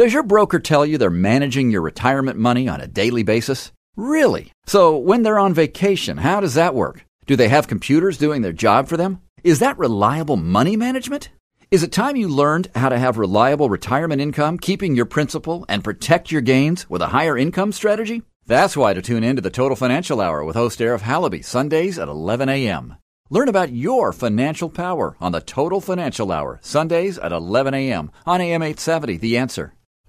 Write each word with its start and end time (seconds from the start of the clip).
Does 0.00 0.14
your 0.14 0.22
broker 0.22 0.58
tell 0.58 0.86
you 0.86 0.96
they're 0.96 1.10
managing 1.10 1.70
your 1.70 1.82
retirement 1.82 2.38
money 2.38 2.66
on 2.66 2.80
a 2.80 2.86
daily 2.86 3.22
basis? 3.22 3.70
Really? 3.96 4.50
So 4.64 4.96
when 4.96 5.22
they're 5.24 5.38
on 5.38 5.52
vacation, 5.52 6.16
how 6.16 6.40
does 6.40 6.54
that 6.54 6.74
work? 6.74 7.04
Do 7.26 7.36
they 7.36 7.48
have 7.48 7.68
computers 7.68 8.16
doing 8.16 8.40
their 8.40 8.54
job 8.54 8.88
for 8.88 8.96
them? 8.96 9.20
Is 9.44 9.58
that 9.58 9.76
reliable 9.76 10.38
money 10.38 10.74
management? 10.74 11.28
Is 11.70 11.82
it 11.82 11.92
time 11.92 12.16
you 12.16 12.28
learned 12.28 12.70
how 12.74 12.88
to 12.88 12.98
have 12.98 13.18
reliable 13.18 13.68
retirement 13.68 14.22
income, 14.22 14.56
keeping 14.56 14.96
your 14.96 15.04
principal, 15.04 15.66
and 15.68 15.84
protect 15.84 16.32
your 16.32 16.40
gains 16.40 16.88
with 16.88 17.02
a 17.02 17.08
higher 17.08 17.36
income 17.36 17.70
strategy? 17.70 18.22
That's 18.46 18.78
why 18.78 18.94
to 18.94 19.02
tune 19.02 19.22
in 19.22 19.36
to 19.36 19.42
the 19.42 19.50
Total 19.50 19.76
Financial 19.76 20.22
Hour 20.22 20.42
with 20.46 20.56
host 20.56 20.78
Arif 20.78 21.00
Halaby, 21.00 21.44
Sundays 21.44 21.98
at 21.98 22.08
11 22.08 22.48
a.m. 22.48 22.96
Learn 23.28 23.50
about 23.50 23.70
your 23.70 24.14
financial 24.14 24.70
power 24.70 25.18
on 25.20 25.32
the 25.32 25.42
Total 25.42 25.78
Financial 25.78 26.32
Hour, 26.32 26.58
Sundays 26.62 27.18
at 27.18 27.32
11 27.32 27.74
a.m. 27.74 28.10
on 28.24 28.40
AM 28.40 28.62
870, 28.62 29.18
The 29.18 29.36
Answer. 29.36 29.74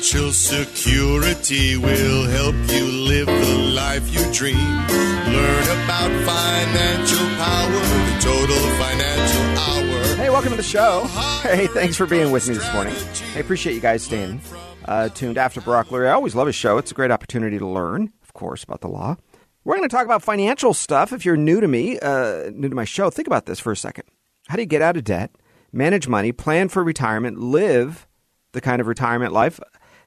Financial 0.00 0.32
security 0.32 1.76
will 1.76 2.24
help 2.24 2.54
you 2.72 2.84
live 2.86 3.26
the 3.26 3.72
life 3.74 4.08
you 4.10 4.32
dream. 4.32 4.56
Learn 4.56 5.84
about 5.84 6.10
financial 6.24 7.26
power, 7.36 7.70
the 7.70 8.18
total 8.18 8.56
financial 8.78 9.42
hour. 9.58 10.16
Hey, 10.16 10.30
welcome 10.30 10.52
to 10.52 10.56
the 10.56 10.62
show. 10.62 11.02
Hey, 11.42 11.66
thanks 11.66 11.98
for 11.98 12.06
being 12.06 12.30
with 12.30 12.48
me 12.48 12.54
this 12.54 12.72
morning. 12.72 12.94
I 13.34 13.40
appreciate 13.40 13.74
you 13.74 13.82
guys 13.82 14.02
staying 14.02 14.40
uh, 14.86 15.10
tuned 15.10 15.36
after 15.36 15.60
Brock 15.60 15.88
Lurie. 15.88 16.08
I 16.08 16.12
always 16.12 16.34
love 16.34 16.46
his 16.46 16.56
show. 16.56 16.78
It's 16.78 16.90
a 16.90 16.94
great 16.94 17.10
opportunity 17.10 17.58
to 17.58 17.66
learn, 17.66 18.10
of 18.22 18.32
course, 18.32 18.64
about 18.64 18.80
the 18.80 18.88
law. 18.88 19.16
We're 19.64 19.76
going 19.76 19.86
to 19.86 19.94
talk 19.94 20.06
about 20.06 20.22
financial 20.22 20.72
stuff. 20.72 21.12
If 21.12 21.26
you're 21.26 21.36
new 21.36 21.60
to 21.60 21.68
me, 21.68 21.98
uh, 21.98 22.48
new 22.54 22.70
to 22.70 22.74
my 22.74 22.86
show, 22.86 23.10
think 23.10 23.26
about 23.28 23.44
this 23.44 23.60
for 23.60 23.70
a 23.70 23.76
second. 23.76 24.04
How 24.48 24.56
do 24.56 24.62
you 24.62 24.66
get 24.66 24.80
out 24.80 24.96
of 24.96 25.04
debt, 25.04 25.32
manage 25.74 26.08
money, 26.08 26.32
plan 26.32 26.70
for 26.70 26.82
retirement, 26.82 27.38
live 27.38 28.06
the 28.52 28.62
kind 28.62 28.80
of 28.80 28.86
retirement 28.86 29.32
life 29.34 29.60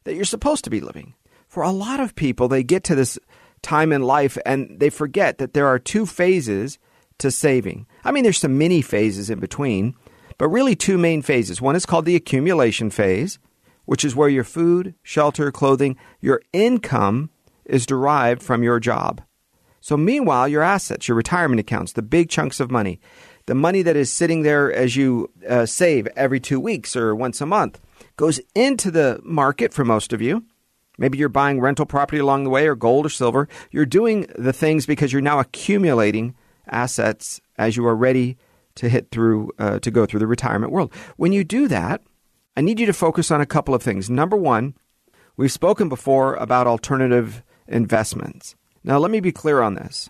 that 0.04 0.16
you're 0.16 0.26
supposed 0.26 0.64
to 0.64 0.70
be 0.70 0.82
living. 0.82 1.14
For 1.48 1.64
a 1.64 1.72
lot 1.72 2.00
of 2.00 2.16
people, 2.16 2.48
they 2.48 2.64
get 2.64 2.84
to 2.86 2.96
this 2.96 3.20
time 3.62 3.92
in 3.92 4.04
life 4.04 4.38
and 4.46 4.80
they 4.80 4.90
forget 4.90 5.38
that 5.38 5.54
there 5.54 5.68
are 5.68 5.80
two 5.80 6.06
phases 6.06 6.78
to 7.20 7.32
saving. 7.32 7.86
I 8.04 8.12
mean, 8.12 8.24
there's 8.24 8.40
some 8.40 8.58
mini 8.58 8.82
phases 8.82 9.30
in 9.30 9.40
between, 9.40 9.96
but 10.38 10.50
really 10.50 10.76
two 10.76 10.98
main 10.98 11.22
phases. 11.22 11.62
One 11.62 11.76
is 11.76 11.86
called 11.86 12.06
the 12.06 12.16
accumulation 12.16 12.90
phase, 12.90 13.40
which 13.86 14.04
is 14.04 14.16
where 14.16 14.30
your 14.30 14.44
food, 14.44 14.96
shelter, 15.04 15.52
clothing, 15.52 15.98
your 16.22 16.42
income 16.52 17.30
is 17.66 17.86
derived 17.86 18.42
from 18.42 18.64
your 18.64 18.80
job. 18.80 19.22
So, 19.80 19.98
meanwhile, 19.98 20.48
your 20.48 20.62
assets, 20.62 21.08
your 21.08 21.18
retirement 21.18 21.60
accounts, 21.60 21.94
the 21.94 22.02
big 22.02 22.30
chunks 22.30 22.60
of 22.60 22.72
money, 22.72 23.02
the 23.48 23.56
money 23.56 23.82
that 23.82 23.98
is 23.98 24.12
sitting 24.12 24.44
there 24.44 24.72
as 24.72 24.96
you 24.96 25.30
uh, 25.48 25.66
save 25.66 26.08
every 26.16 26.40
two 26.40 26.60
weeks 26.60 26.96
or 26.96 27.14
once 27.14 27.42
a 27.42 27.46
month, 27.46 27.82
goes 28.18 28.40
into 28.56 28.92
the 28.92 29.20
market 29.24 29.74
for 29.74 29.84
most 29.84 30.14
of 30.14 30.22
you. 30.22 30.44
Maybe 30.98 31.18
you're 31.18 31.30
buying 31.30 31.60
rental 31.60 31.86
property 31.86 32.20
along 32.20 32.44
the 32.44 32.50
way 32.50 32.68
or 32.68 32.76
gold 32.76 33.06
or 33.06 33.10
silver. 33.10 33.48
You're 33.72 33.86
doing 33.86 34.28
the 34.38 34.54
things 34.54 34.86
because 34.86 35.12
you're 35.12 35.22
now 35.22 35.40
accumulating 35.40 36.36
assets 36.68 37.42
as 37.58 37.76
you 37.76 37.86
are 37.88 37.96
ready 37.96 38.38
to 38.76 38.90
hit 38.90 39.10
through 39.12 39.52
uh, 39.60 39.80
to 39.80 39.92
go 39.92 40.06
through 40.06 40.20
the 40.20 40.28
retirement 40.28 40.72
world. 40.72 40.94
When 41.18 41.32
you 41.32 41.44
do 41.44 41.68
that, 41.68 42.02
I 42.56 42.62
need 42.62 42.80
you 42.80 42.86
to 42.86 42.94
focus 42.94 43.32
on 43.32 43.42
a 43.42 43.46
couple 43.46 43.74
of 43.74 43.82
things. 43.82 44.10
Number 44.10 44.38
1, 44.38 44.76
we've 45.38 45.52
spoken 45.52 45.90
before 45.90 46.36
about 46.36 46.68
alternative 46.68 47.44
investments. 47.68 48.56
Now 48.84 48.98
let 49.00 49.12
me 49.12 49.20
be 49.20 49.32
clear 49.32 49.62
on 49.62 49.76
this. 49.76 50.10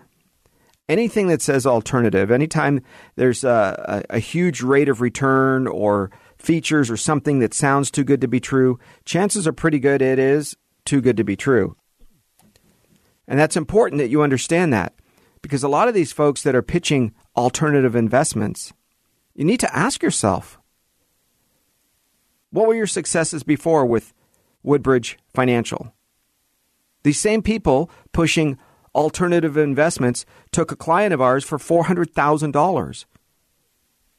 Anything 0.90 1.28
that 1.28 1.42
says 1.42 1.66
alternative, 1.66 2.30
anytime 2.30 2.82
there's 3.16 3.46
a, 3.46 4.04
a, 4.10 4.16
a 4.18 4.20
huge 4.20 4.62
rate 4.62 4.90
of 4.90 5.00
return 5.00 5.66
or 5.66 6.12
features 6.44 6.92
or 6.92 6.98
something 6.98 7.40
that 7.40 7.54
sounds 7.54 7.90
too 7.90 8.04
good 8.04 8.22
to 8.22 8.28
be 8.28 8.40
true, 8.40 8.78
chances 9.06 9.48
are 9.48 9.54
pretty 9.54 9.80
good 9.80 10.02
it 10.02 10.20
is 10.20 10.56
too 10.86 11.02
good 11.02 11.18
to 11.18 11.24
be 11.24 11.36
true. 11.36 11.76
And 13.28 13.40
that's 13.40 13.56
important 13.56 14.00
that 14.00 14.10
you 14.10 14.22
understand 14.22 14.74
that 14.74 14.94
because 15.42 15.64
a 15.64 15.70
lot 15.70 15.88
of 15.88 15.94
these 15.94 16.12
folks 16.12 16.44
that 16.44 16.56
are 16.56 16.62
pitching 16.62 17.14
alternative 17.36 17.96
investments, 17.96 18.74
you 19.34 19.46
need 19.46 19.62
to 19.62 19.76
ask 19.76 20.04
yourself 20.04 20.60
what 22.52 22.68
were 22.68 22.76
your 22.76 22.86
successes 22.86 23.42
before 23.42 23.86
with 23.86 24.14
Woodbridge 24.62 25.18
Financial? 25.34 25.94
These 27.04 27.20
same 27.20 27.42
people 27.42 27.90
pushing 28.12 28.60
alternative 28.94 29.58
investments 29.58 30.26
took 30.52 30.72
a 30.72 30.76
client 30.76 31.14
of 31.14 31.22
ours 31.22 31.44
for 31.44 31.58
$400,000 31.58 33.06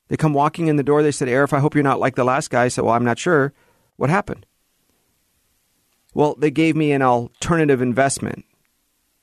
they 0.09 0.16
come 0.16 0.34
walking 0.34 0.66
in 0.66 0.76
the 0.76 0.82
door. 0.82 1.03
They 1.03 1.10
said, 1.10 1.28
Arif, 1.28 1.53
I 1.53 1.60
hope 1.60 1.75
you're 1.75 1.82
not 1.82 2.00
like 2.00 2.15
the 2.15 2.25
last 2.25 2.50
guy. 2.50 2.65
I 2.65 2.69
said, 2.69 2.84
Well, 2.84 2.94
I'm 2.94 3.04
not 3.04 3.19
sure. 3.19 3.53
What 3.97 4.10
happened? 4.10 4.47
Well, 6.12 6.34
they 6.38 6.50
gave 6.50 6.76
me 6.76 6.92
an 6.92 7.03
alternative 7.03 7.82
investment 7.82 8.44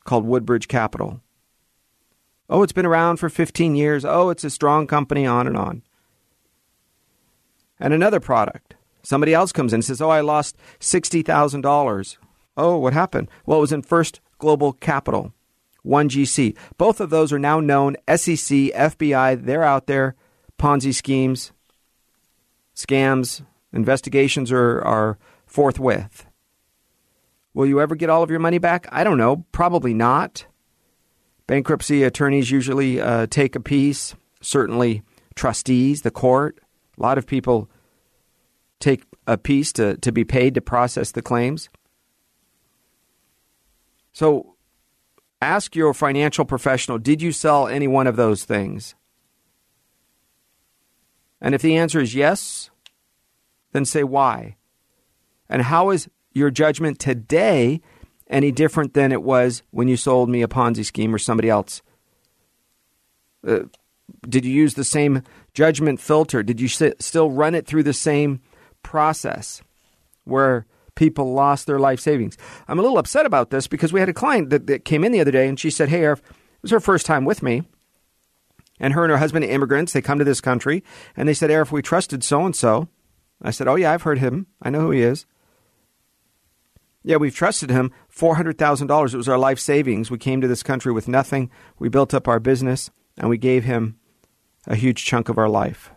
called 0.04 0.26
Woodbridge 0.26 0.68
Capital. 0.68 1.22
Oh, 2.50 2.64
it's 2.64 2.74
been 2.74 2.86
around 2.86 3.18
for 3.18 3.30
15 3.30 3.76
years. 3.76 4.04
Oh, 4.04 4.30
it's 4.30 4.44
a 4.44 4.50
strong 4.50 4.88
company, 4.88 5.26
on 5.26 5.48
and 5.48 5.56
on. 5.56 5.84
And 7.80 7.94
another 7.94 8.20
product. 8.20 8.76
Somebody 9.04 9.34
else 9.34 9.52
comes 9.52 9.74
in 9.74 9.78
and 9.78 9.86
says, 9.86 10.02
Oh, 10.02 10.10
I 10.10 10.22
lost 10.22 10.58
$60,000. 10.80 12.18
Oh, 12.58 12.78
what 12.78 12.94
happened? 12.94 13.30
Well, 13.46 13.60
it 13.60 13.62
was 13.62 13.72
in 13.72 13.82
First 13.82 14.20
Global 14.38 14.74
Capital, 14.74 15.34
1GC. 15.86 16.58
Both 16.78 17.00
of 17.00 17.10
those 17.10 17.32
are 17.32 17.40
now 17.40 17.60
known 17.60 17.96
SEC, 18.10 18.74
FBI, 18.74 19.46
they're 19.46 19.64
out 19.64 19.88
there 19.88 20.16
Ponzi 20.62 20.94
schemes, 20.94 21.54
scams, 22.76 23.44
investigations 23.74 24.52
are, 24.52 24.80
are 24.84 25.18
forthwith. 25.48 26.28
Will 27.56 27.66
you 27.66 27.82
ever 27.82 27.96
get 27.96 28.12
all 28.12 28.22
of 28.22 28.30
your 28.30 28.40
money 28.40 28.60
back? 28.60 28.88
I 28.92 29.04
don't 29.04 29.18
know. 29.18 29.44
Probably 29.52 29.96
not. 29.96 30.46
Bankruptcy 31.48 32.04
attorneys 32.04 32.52
usually 32.52 33.02
uh, 33.02 33.26
take 33.26 33.56
a 33.56 33.60
piece. 33.60 34.14
Certainly, 34.40 35.02
trustees, 35.34 36.04
the 36.04 36.12
court. 36.12 36.60
A 36.96 37.02
lot 37.02 37.18
of 37.18 37.26
people 37.26 37.68
take 38.80 39.04
a 39.26 39.40
piece 39.40 39.74
to, 39.74 39.98
to 39.98 40.12
be 40.12 40.24
paid 40.24 40.54
to 40.54 40.62
process 40.62 41.12
the 41.12 41.24
claims. 41.24 41.70
So, 44.14 44.58
ask 45.42 45.76
your 45.76 45.96
financial 45.96 46.46
professional 46.46 47.00
did 47.00 47.20
you 47.20 47.32
sell 47.32 47.68
any 47.68 47.88
one 47.88 48.06
of 48.06 48.16
those 48.16 48.46
things? 48.46 48.94
And 51.42 51.56
if 51.56 51.62
the 51.62 51.76
answer 51.76 52.00
is 52.00 52.14
yes, 52.14 52.70
then 53.72 53.86
say 53.86 54.04
why. 54.04 54.58
And 55.50 55.64
how 55.64 55.90
is 55.90 56.10
your 56.34 56.52
judgment 56.52 57.00
today 57.00 57.82
any 58.30 58.52
different 58.52 58.94
than 58.94 59.12
it 59.12 59.24
was 59.24 59.64
when 59.72 59.88
you 59.88 59.98
sold 59.98 60.30
me 60.30 60.42
a 60.42 60.48
Ponzi 60.48 60.86
scheme 60.86 61.14
or 61.14 61.18
somebody 61.18 61.50
else? 61.50 61.82
Uh, 63.46 63.62
did 64.28 64.46
you 64.46 64.52
use 64.52 64.76
the 64.76 64.84
same 64.84 65.24
judgment 65.54 66.00
filter? 66.00 66.44
Did 66.44 66.62
you 66.62 66.68
sit, 66.68 67.02
still 67.02 67.32
run 67.32 67.56
it 67.56 67.66
through 67.66 67.84
the 67.84 67.94
same 67.94 68.42
process 68.84 69.62
where 70.26 70.66
people 70.96 71.34
lost 71.34 71.66
their 71.66 71.80
life 71.80 72.00
savings? 72.00 72.38
I'm 72.68 72.80
a 72.80 72.82
little 72.82 73.00
upset 73.00 73.26
about 73.26 73.50
this 73.50 73.68
because 73.68 73.92
we 73.92 74.00
had 74.00 74.10
a 74.10 74.14
client 74.14 74.52
that, 74.52 74.68
that 74.68 74.86
came 74.86 75.04
in 75.04 75.12
the 75.12 75.22
other 75.22 75.32
day 75.32 75.48
and 75.48 75.60
she 75.60 75.72
said, 75.72 75.90
Hey, 75.90 76.06
it 76.06 76.20
was 76.62 76.72
her 76.72 76.80
first 76.80 77.06
time 77.06 77.26
with 77.26 77.42
me 77.42 77.64
and 78.82 78.94
her 78.94 79.04
and 79.04 79.12
her 79.12 79.18
husband 79.18 79.46
immigrants. 79.46 79.94
They 79.94 80.02
come 80.02 80.20
to 80.20 80.26
this 80.26 80.42
country, 80.42 80.84
and 81.16 81.30
they 81.30 81.34
said, 81.34 81.50
Arif, 81.50 81.72
we 81.72 81.82
trusted 81.82 82.24
so 82.24 82.46
and 82.46 82.56
so. 82.56 82.90
I 83.42 83.52
said, 83.52 83.68
Oh, 83.68 83.76
yeah, 83.76 83.94
I've 83.94 84.02
heard 84.02 84.20
him. 84.20 84.48
I 84.62 84.70
know 84.70 84.82
who 84.82 84.92
he 84.92 85.02
is. 85.02 85.26
Yeah, 87.04 87.16
we've 87.16 87.34
trusted 87.34 87.70
him. 87.70 87.92
$400,000. 88.14 89.14
It 89.14 89.18
was 89.18 89.30
our 89.30 89.38
life 89.38 89.60
savings. 89.60 90.12
We 90.12 90.18
came 90.18 90.42
to 90.42 90.48
this 90.48 90.64
country 90.64 90.92
with 90.92 91.08
nothing. 91.08 91.50
We 91.80 91.90
built 91.90 92.14
up 92.14 92.28
our 92.28 92.40
business, 92.40 92.92
and 93.18 93.30
we 93.30 93.38
gave 93.38 93.64
him 93.64 93.98
a 94.68 94.76
huge 94.76 95.06
chunk 95.06 95.30
of 95.30 95.38
our 95.38 95.50
life. 95.50 95.92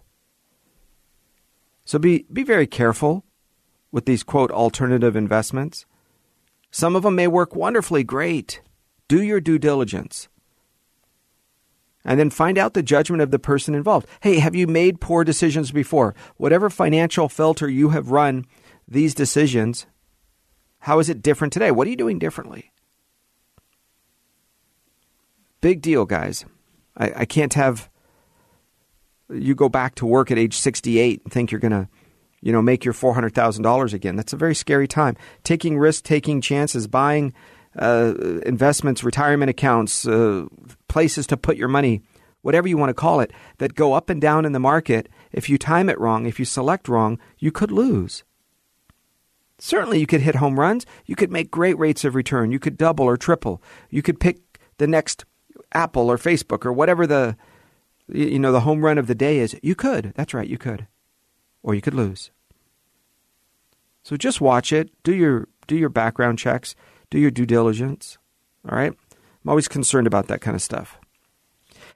So 1.85 1.99
be, 1.99 2.27
be 2.33 2.43
very 2.43 2.67
careful 2.67 3.25
with 3.93 4.07
these, 4.07 4.23
quote, 4.23 4.51
alternative 4.51 5.17
investments. 5.17 5.85
Some 6.71 6.97
of 6.97 7.03
them 7.03 7.15
may 7.15 7.29
work 7.29 7.55
wonderfully 7.55 8.05
great. 8.05 8.61
Do 9.07 9.23
your 9.23 9.41
due 9.41 9.59
diligence. 9.59 10.29
And 12.05 12.21
then 12.21 12.31
find 12.31 12.59
out 12.59 12.75
the 12.75 12.83
judgment 12.83 13.23
of 13.23 13.31
the 13.31 13.39
person 13.39 13.75
involved. 13.75 14.07
Hey, 14.21 14.39
have 14.39 14.55
you 14.55 14.67
made 14.67 15.01
poor 15.01 15.25
decisions 15.25 15.73
before? 15.73 16.15
Whatever 16.37 16.69
financial 16.71 17.29
filter 17.29 17.69
you 17.69 17.91
have 17.91 18.11
run 18.11 18.47
these 18.87 19.15
decisions, 19.15 19.87
how 20.81 20.99
is 20.99 21.09
it 21.09 21.23
different 21.23 21.53
today? 21.53 21.71
What 21.71 21.87
are 21.87 21.91
you 21.91 21.97
doing 21.97 22.19
differently? 22.19 22.71
Big 25.61 25.81
deal, 25.81 26.05
guys. 26.05 26.45
I, 26.97 27.13
I 27.21 27.25
can't 27.25 27.55
have 27.55 27.89
you 29.31 29.55
go 29.55 29.71
back 29.71 29.95
to 29.97 30.07
work 30.07 30.31
at 30.31 30.39
age 30.39 30.55
68 30.55 31.23
and 31.25 31.33
think 31.33 31.51
you're 31.51 31.61
going 31.61 31.73
to 31.73 31.89
you 32.43 32.53
know 32.53 32.61
make 32.61 32.85
your 32.85 32.93
$400,000 32.93 33.95
again. 33.95 34.17
That's 34.17 34.35
a 34.35 34.37
very 34.37 34.55
scary 34.55 34.87
time. 34.87 35.17
Taking 35.43 35.79
risks, 35.79 36.03
taking 36.03 36.43
chances, 36.43 36.87
buying 36.87 37.33
uh, 37.79 38.15
investments, 38.45 39.05
retirement 39.05 39.51
accounts, 39.51 40.07
uh, 40.07 40.47
places 40.89 41.27
to 41.29 41.37
put 41.37 41.57
your 41.57 41.69
money, 41.69 42.03
whatever 42.43 42.69
you 42.69 42.77
want 42.77 42.91
to 42.91 42.95
call 42.95 43.21
it, 43.21 43.33
that 43.59 43.75
go 43.75 43.93
up 43.95 44.11
and 44.11 44.21
down 44.21 44.45
in 44.45 44.53
the 44.53 44.61
market. 44.61 45.09
If 45.33 45.49
you 45.49 45.59
time 45.59 45.89
it 45.89 45.99
wrong, 45.99 46.27
if 46.27 46.39
you 46.39 46.45
select 46.45 46.89
wrong, 46.89 47.19
you 47.39 47.51
could 47.51 47.71
lose. 47.71 48.23
Certainly, 49.59 50.01
you 50.01 50.07
could 50.07 50.21
hit 50.21 50.37
home 50.37 50.59
runs. 50.59 50.85
You 51.07 51.17
could 51.17 51.31
make 51.31 51.51
great 51.51 51.79
rates 51.79 52.05
of 52.05 52.15
return. 52.15 52.53
You 52.53 52.59
could 52.59 52.77
double 52.77 53.07
or 53.07 53.17
triple. 53.17 53.63
You 53.89 54.03
could 54.03 54.21
pick 54.21 54.61
the 54.79 54.87
next 54.87 55.25
Apple 55.73 56.11
or 56.11 56.19
Facebook 56.19 56.67
or 56.67 56.73
whatever 56.73 57.07
the 57.07 57.37
you 58.09 58.39
know 58.39 58.53
the 58.53 58.61
home 58.61 58.85
run 58.85 58.99
of 58.99 59.07
the 59.07 59.15
day 59.15 59.39
is. 59.39 59.57
You 59.63 59.75
could. 59.75 60.13
That's 60.15 60.35
right. 60.35 60.49
You 60.49 60.59
could, 60.59 60.87
or 61.63 61.75
you 61.75 61.81
could 61.81 61.95
lose. 61.95 62.31
So 64.03 64.17
just 64.17 64.41
watch 64.41 64.73
it. 64.73 64.91
Do 65.03 65.15
your 65.15 65.49
do 65.67 65.77
your 65.77 65.89
background 65.89 66.39
checks 66.39 66.75
do 67.15 67.21
your 67.21 67.31
due 67.31 67.47
diligence. 67.47 68.19
All 68.69 68.77
right? 68.77 68.93
I'm 68.93 69.49
always 69.49 69.69
concerned 69.69 70.09
about 70.09 70.27
that 70.27 70.41
kind 70.41 70.57
of 70.57 70.63
stuff. 70.63 70.99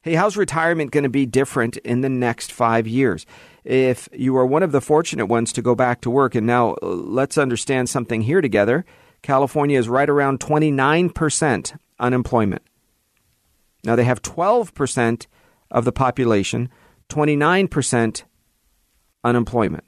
Hey, 0.03 0.15
how's 0.15 0.37
retirement 0.37 0.93
going 0.93 1.03
to 1.03 1.11
be 1.11 1.27
different 1.27 1.77
in 1.79 2.03
the 2.03 2.09
next 2.09 2.53
five 2.53 2.87
years? 2.87 3.27
If 3.65 4.09
you 4.13 4.37
are 4.37 4.47
one 4.47 4.63
of 4.63 4.71
the 4.71 4.81
fortunate 4.81 5.27
ones 5.27 5.53
to 5.55 5.63
go 5.63 5.75
back 5.75 6.03
to 6.03 6.11
work, 6.11 6.37
and 6.37 6.47
now 6.47 6.77
uh, 6.81 6.87
let's 6.87 7.37
understand 7.37 7.89
something 7.89 8.23
here 8.23 8.41
together 8.41 8.85
California 9.21 9.77
is 9.77 9.89
right 9.89 10.09
around 10.09 10.39
29% 10.39 11.77
unemployment. 11.99 12.63
Now 13.83 13.97
they 13.97 14.05
have 14.05 14.23
12% 14.23 15.27
of 15.73 15.85
the 15.85 15.91
population, 15.91 16.69
29% 17.09 18.23
unemployment. 19.25 19.85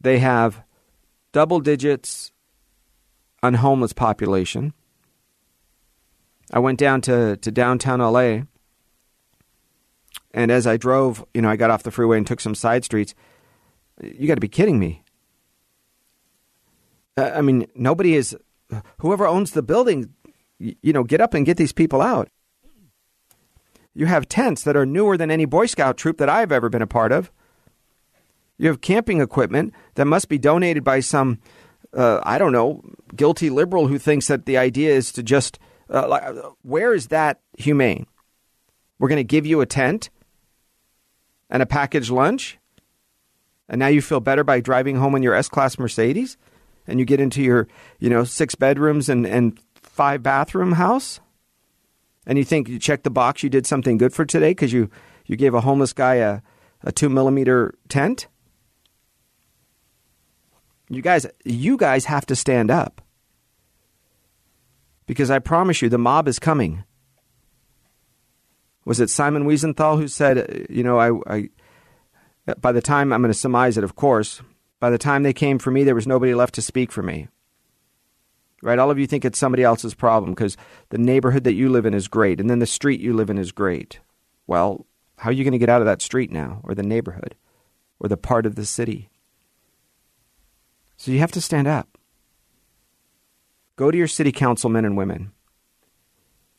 They 0.00 0.18
have 0.18 0.64
double 1.30 1.60
digits 1.60 2.31
on 3.42 3.54
homeless 3.54 3.92
population. 3.92 4.72
I 6.52 6.58
went 6.58 6.78
down 6.78 7.00
to, 7.02 7.36
to 7.36 7.50
downtown 7.50 8.00
LA, 8.00 8.42
and 10.34 10.50
as 10.50 10.66
I 10.66 10.76
drove, 10.76 11.24
you 11.34 11.42
know, 11.42 11.48
I 11.48 11.56
got 11.56 11.70
off 11.70 11.82
the 11.82 11.90
freeway 11.90 12.18
and 12.18 12.26
took 12.26 12.40
some 12.40 12.54
side 12.54 12.84
streets. 12.84 13.14
You 14.02 14.26
got 14.26 14.34
to 14.34 14.40
be 14.40 14.48
kidding 14.48 14.78
me. 14.78 15.02
I 17.16 17.42
mean, 17.42 17.66
nobody 17.74 18.14
is. 18.14 18.36
Whoever 18.98 19.26
owns 19.26 19.50
the 19.50 19.62
building, 19.62 20.14
you 20.58 20.92
know, 20.92 21.04
get 21.04 21.20
up 21.20 21.34
and 21.34 21.44
get 21.44 21.58
these 21.58 21.72
people 21.72 22.00
out. 22.00 22.28
You 23.94 24.06
have 24.06 24.28
tents 24.28 24.62
that 24.64 24.76
are 24.76 24.86
newer 24.86 25.18
than 25.18 25.30
any 25.30 25.44
Boy 25.44 25.66
Scout 25.66 25.98
troop 25.98 26.16
that 26.18 26.30
I've 26.30 26.52
ever 26.52 26.70
been 26.70 26.80
a 26.80 26.86
part 26.86 27.12
of. 27.12 27.30
You 28.56 28.68
have 28.68 28.80
camping 28.80 29.20
equipment 29.20 29.74
that 29.96 30.06
must 30.06 30.28
be 30.28 30.38
donated 30.38 30.84
by 30.84 31.00
some 31.00 31.38
uh, 31.94 32.20
I 32.22 32.38
don't 32.38 32.52
know, 32.52 32.82
guilty 33.14 33.50
liberal 33.50 33.86
who 33.86 33.98
thinks 33.98 34.28
that 34.28 34.46
the 34.46 34.58
idea 34.58 34.92
is 34.92 35.12
to 35.12 35.22
just, 35.22 35.58
uh, 35.90 36.50
where 36.62 36.94
is 36.94 37.08
that 37.08 37.40
humane? 37.58 38.06
We're 38.98 39.08
going 39.08 39.18
to 39.18 39.24
give 39.24 39.46
you 39.46 39.60
a 39.60 39.66
tent 39.66 40.10
and 41.50 41.62
a 41.62 41.66
packaged 41.66 42.10
lunch, 42.10 42.58
and 43.68 43.78
now 43.78 43.88
you 43.88 44.00
feel 44.00 44.20
better 44.20 44.44
by 44.44 44.60
driving 44.60 44.96
home 44.96 45.14
in 45.14 45.22
your 45.22 45.34
S 45.34 45.48
Class 45.48 45.78
Mercedes, 45.78 46.36
and 46.86 46.98
you 46.98 47.04
get 47.04 47.20
into 47.20 47.42
your, 47.42 47.68
you 47.98 48.08
know, 48.08 48.24
six 48.24 48.54
bedrooms 48.54 49.08
and, 49.08 49.26
and 49.26 49.60
five 49.74 50.22
bathroom 50.22 50.72
house, 50.72 51.20
and 52.26 52.38
you 52.38 52.44
think 52.44 52.68
you 52.68 52.78
check 52.78 53.02
the 53.02 53.10
box, 53.10 53.42
you 53.42 53.50
did 53.50 53.66
something 53.66 53.98
good 53.98 54.14
for 54.14 54.24
today 54.24 54.50
because 54.50 54.72
you, 54.72 54.88
you 55.26 55.36
gave 55.36 55.54
a 55.54 55.60
homeless 55.60 55.92
guy 55.92 56.14
a, 56.16 56.40
a 56.82 56.92
two 56.92 57.08
millimeter 57.08 57.74
tent? 57.88 58.28
You 60.92 61.00
guys, 61.00 61.26
you 61.42 61.78
guys 61.78 62.04
have 62.04 62.26
to 62.26 62.36
stand 62.36 62.70
up. 62.70 63.00
Because 65.06 65.30
I 65.30 65.38
promise 65.38 65.80
you, 65.80 65.88
the 65.88 65.96
mob 65.96 66.28
is 66.28 66.38
coming. 66.38 66.84
Was 68.84 69.00
it 69.00 69.08
Simon 69.08 69.46
Wiesenthal 69.46 69.96
who 69.96 70.06
said, 70.06 70.38
uh, 70.38 70.66
you 70.68 70.82
know, 70.82 71.00
I, 71.00 71.34
I 71.34 71.48
by 72.60 72.72
the 72.72 72.82
time, 72.82 73.10
I'm 73.10 73.22
going 73.22 73.32
to 73.32 73.38
surmise 73.38 73.78
it, 73.78 73.84
of 73.84 73.96
course, 73.96 74.42
by 74.80 74.90
the 74.90 74.98
time 74.98 75.22
they 75.22 75.32
came 75.32 75.58
for 75.58 75.70
me, 75.70 75.82
there 75.82 75.94
was 75.94 76.06
nobody 76.06 76.34
left 76.34 76.54
to 76.56 76.62
speak 76.62 76.92
for 76.92 77.02
me. 77.02 77.28
Right? 78.60 78.78
All 78.78 78.90
of 78.90 78.98
you 78.98 79.06
think 79.06 79.24
it's 79.24 79.38
somebody 79.38 79.62
else's 79.62 79.94
problem 79.94 80.32
because 80.32 80.58
the 80.90 80.98
neighborhood 80.98 81.44
that 81.44 81.54
you 81.54 81.70
live 81.70 81.86
in 81.86 81.94
is 81.94 82.06
great, 82.06 82.38
and 82.38 82.50
then 82.50 82.58
the 82.58 82.66
street 82.66 83.00
you 83.00 83.14
live 83.14 83.30
in 83.30 83.38
is 83.38 83.50
great. 83.50 84.00
Well, 84.46 84.86
how 85.16 85.30
are 85.30 85.32
you 85.32 85.44
going 85.44 85.52
to 85.52 85.58
get 85.58 85.70
out 85.70 85.80
of 85.80 85.86
that 85.86 86.02
street 86.02 86.30
now, 86.30 86.60
or 86.64 86.74
the 86.74 86.82
neighborhood, 86.82 87.34
or 87.98 88.08
the 88.08 88.18
part 88.18 88.44
of 88.44 88.56
the 88.56 88.66
city? 88.66 89.08
So 91.02 91.10
you 91.10 91.18
have 91.18 91.32
to 91.32 91.40
stand 91.40 91.66
up. 91.66 91.98
Go 93.74 93.90
to 93.90 93.98
your 93.98 94.06
city 94.06 94.30
councilmen 94.30 94.84
and 94.84 94.96
women. 94.96 95.32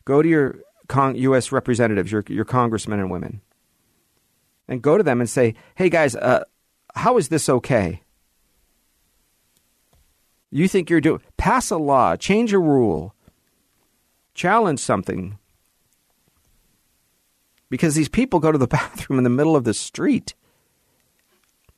Go 0.04 0.22
to 0.22 0.28
your 0.28 0.60
U.S. 0.94 1.54
representatives, 1.54 2.12
your, 2.12 2.26
your 2.28 2.44
congressmen 2.44 3.00
and 3.00 3.10
women, 3.10 3.40
and 4.68 4.82
go 4.82 4.98
to 4.98 5.04
them 5.04 5.22
and 5.22 5.30
say, 5.30 5.56
hey 5.76 5.88
guys, 5.88 6.14
uh, 6.18 6.44
how 6.94 7.18
is 7.18 7.30
this 7.30 7.48
okay? 7.48 8.02
You 10.52 10.68
think 10.68 10.90
you're 10.90 11.00
doing, 11.00 11.22
pass 11.38 11.72
a 11.72 11.78
law, 11.78 12.18
change 12.18 12.52
a 12.52 12.60
rule, 12.60 13.16
challenge 14.34 14.82
something. 14.82 15.40
Because 17.70 17.96
these 17.96 18.10
people 18.10 18.42
go 18.42 18.52
to 18.52 18.58
the 18.58 18.68
bathroom 18.78 19.20
in 19.20 19.24
the 19.24 19.30
middle 19.30 19.56
of 19.56 19.64
the 19.64 19.74
street. 19.74 20.34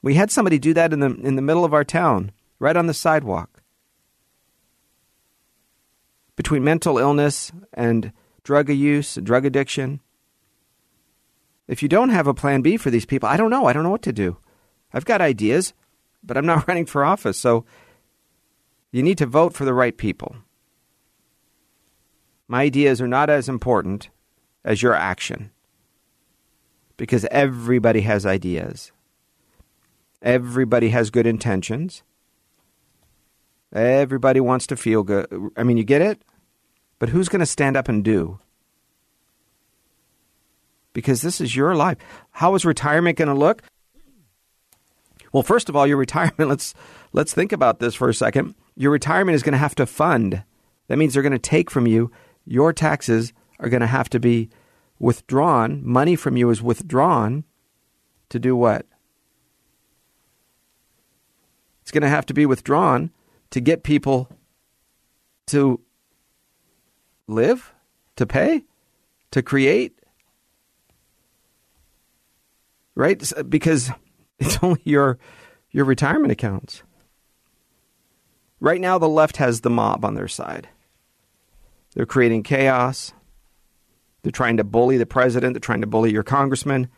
We 0.02 0.16
had 0.16 0.32
somebody 0.32 0.58
do 0.58 0.74
that 0.74 0.94
in 0.94 1.00
the, 1.00 1.14
in 1.18 1.36
the 1.36 1.44
middle 1.44 1.64
of 1.64 1.72
our 1.72 1.84
town 1.84 2.32
right 2.60 2.76
on 2.76 2.88
the 2.88 2.94
sidewalk. 2.94 3.62
Between 6.36 6.64
mental 6.64 6.98
illness 6.98 7.52
and 7.74 8.12
drug 8.44 8.70
use, 8.70 9.16
drug 9.16 9.46
addiction. 9.46 10.02
If 11.68 11.82
you 11.82 11.90
don't 11.90 12.10
have 12.10 12.28
a 12.28 12.34
plan 12.34 12.62
B 12.62 12.78
for 12.78 12.90
these 12.90 13.06
people, 13.06 13.28
I 13.28 13.38
don't 13.38 13.50
know. 13.50 13.66
I 13.66 13.74
don't 13.74 13.84
know 13.84 13.90
what 13.90 14.04
to 14.04 14.14
do. 14.14 14.38
I've 14.94 15.06
got 15.06 15.22
ideas, 15.22 15.74
but 16.24 16.38
I'm 16.38 16.46
not 16.46 16.68
running 16.68 16.86
for 16.86 17.04
office. 17.04 17.38
So 17.38 17.66
you 18.92 19.04
need 19.04 19.18
to 19.18 19.26
vote 19.26 19.54
for 19.54 19.66
the 19.66 19.74
right 19.74 19.98
people. 19.98 20.36
My 22.48 22.62
ideas 22.62 23.02
are 23.02 23.08
not 23.08 23.30
as 23.30 23.50
important 23.50 24.10
as 24.64 24.82
your 24.82 24.94
action 24.94 25.52
because 26.98 27.26
everybody 27.32 28.02
has 28.02 28.26
ideas. 28.26 28.92
Everybody 30.22 30.90
has 30.90 31.10
good 31.10 31.28
intentions. 31.28 32.04
Everybody 33.74 34.40
wants 34.40 34.68
to 34.68 34.78
feel 34.78 35.04
good. 35.04 35.28
I 35.58 35.64
mean, 35.64 35.78
you 35.78 35.84
get 35.84 36.02
it? 36.02 36.22
But 37.00 37.10
who's 37.10 37.30
going 37.30 37.42
to 37.42 37.46
stand 37.46 37.76
up 37.76 37.90
and 37.90 38.04
do? 38.04 38.40
Because 40.94 41.22
this 41.22 41.42
is 41.42 41.56
your 41.56 41.76
life. 41.76 41.98
How 42.32 42.56
is 42.56 42.64
retirement 42.64 43.18
going 43.18 43.28
to 43.28 43.34
look? 43.34 43.64
Well, 45.34 45.44
first 45.44 45.68
of 45.68 45.76
all, 45.76 45.86
your 45.86 45.98
retirement, 45.98 46.38
let's 46.50 46.74
let's 47.12 47.34
think 47.34 47.52
about 47.52 47.80
this 47.80 47.96
for 47.96 48.08
a 48.08 48.14
second. 48.14 48.56
Your 48.76 48.92
retirement 48.92 49.36
is 49.36 49.44
going 49.44 49.54
to 49.54 49.58
have 49.58 49.76
to 49.76 49.86
fund. 49.86 50.44
That 50.88 50.98
means 50.98 51.14
they're 51.14 51.24
going 51.24 51.34
to 51.34 51.40
take 51.40 51.70
from 51.70 51.88
you. 51.88 52.12
Your 52.46 52.72
taxes 52.72 53.34
are 53.60 53.70
going 53.70 53.82
to 53.82 53.88
have 53.88 54.10
to 54.12 54.20
be 54.20 54.50
withdrawn. 55.00 55.82
Money 55.84 56.16
from 56.16 56.38
you 56.38 56.50
is 56.50 56.62
withdrawn 56.62 57.44
to 58.30 58.40
do 58.40 58.56
what? 58.56 58.86
It's 61.82 61.92
going 61.92 62.04
to 62.04 62.10
have 62.10 62.26
to 62.28 62.34
be 62.34 62.46
withdrawn 62.46 63.12
to 63.52 63.60
get 63.60 63.84
people 63.84 64.30
to 65.48 65.80
live, 67.28 67.74
to 68.16 68.26
pay, 68.26 68.66
to 69.32 69.42
create. 69.42 70.00
Right? 72.96 73.22
Because 73.48 73.92
it's 74.40 74.60
only 74.62 74.82
your 74.84 75.18
your 75.72 75.86
retirement 75.86 76.32
accounts. 76.32 76.84
Right 78.60 78.80
now 78.80 78.98
the 78.98 79.10
left 79.10 79.38
has 79.38 79.62
the 79.62 79.70
mob 79.70 80.06
on 80.06 80.16
their 80.16 80.30
side. 80.30 80.70
They're 81.94 82.06
creating 82.06 82.44
chaos. 82.44 83.14
They're 84.22 84.32
trying 84.32 84.58
to 84.58 84.64
bully 84.64 84.98
the 84.98 85.06
president, 85.06 85.54
they're 85.54 85.60
trying 85.60 85.82
to 85.82 85.88
bully 85.88 86.12
your 86.12 86.24
congressman. 86.24 86.90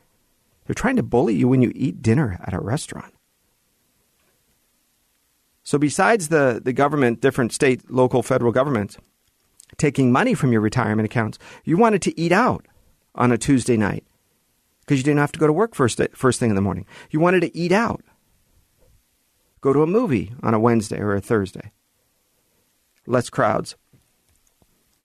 They're 0.65 0.73
trying 0.73 0.97
to 0.97 1.03
bully 1.03 1.35
you 1.35 1.47
when 1.47 1.61
you 1.61 1.71
eat 1.75 2.01
dinner 2.01 2.39
at 2.43 2.53
a 2.53 2.59
restaurant. 2.59 3.13
So, 5.67 5.77
besides 5.77 6.29
the, 6.29 6.61
the 6.63 6.71
government, 6.71 7.19
different 7.19 7.51
state, 7.51 7.91
local, 7.91 8.23
federal 8.23 8.53
governments, 8.53 8.97
taking 9.75 10.13
money 10.13 10.33
from 10.33 10.53
your 10.53 10.61
retirement 10.61 11.05
accounts. 11.05 11.37
You 11.65 11.75
wanted 11.75 12.01
to 12.03 12.17
eat 12.17 12.31
out 12.31 12.65
on 13.15 13.33
a 13.33 13.37
Tuesday 13.37 13.75
night 13.75 14.05
because 14.79 14.97
you 14.97 15.03
didn't 15.03 15.19
have 15.19 15.33
to 15.33 15.39
go 15.39 15.45
to 15.45 15.51
work 15.51 15.75
first, 15.75 15.99
first 16.13 16.39
thing 16.39 16.51
in 16.51 16.55
the 16.55 16.61
morning. 16.61 16.85
You 17.11 17.19
wanted 17.19 17.41
to 17.41 17.53
eat 17.53 17.73
out, 17.73 18.01
go 19.59 19.73
to 19.73 19.83
a 19.83 19.87
movie 19.87 20.31
on 20.41 20.53
a 20.53 20.59
Wednesday 20.59 21.01
or 21.01 21.13
a 21.13 21.19
Thursday. 21.19 21.73
Less 23.05 23.29
crowds. 23.29 23.75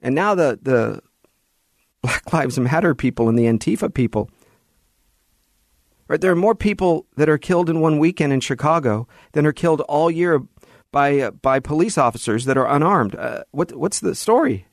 And 0.00 0.14
now 0.14 0.37
the, 0.37 0.61
the 0.62 1.02
Black 2.02 2.33
Lives 2.33 2.61
Matter 2.61 2.95
people 2.95 3.28
and 3.28 3.37
the 3.37 3.47
Antifa 3.47 3.92
people. 3.92 4.31
Right, 6.07 6.21
there 6.21 6.31
are 6.31 6.37
more 6.37 6.54
people 6.54 7.07
that 7.16 7.28
are 7.28 7.38
killed 7.38 7.69
in 7.69 7.81
one 7.81 7.99
weekend 7.99 8.33
in 8.33 8.38
Chicago 8.40 9.09
than 9.33 9.45
are 9.45 9.52
killed 9.52 9.81
all 9.83 10.09
year 10.09 10.42
by 10.93 11.19
uh, 11.21 11.31
by 11.33 11.59
police 11.59 11.99
officers 11.99 12.45
that 12.45 12.57
are 12.57 12.69
unarmed. 12.69 13.17
Uh, 13.17 13.43
what 13.51 13.73
what's 13.75 14.01
the 14.01 14.15
story? 14.15 14.67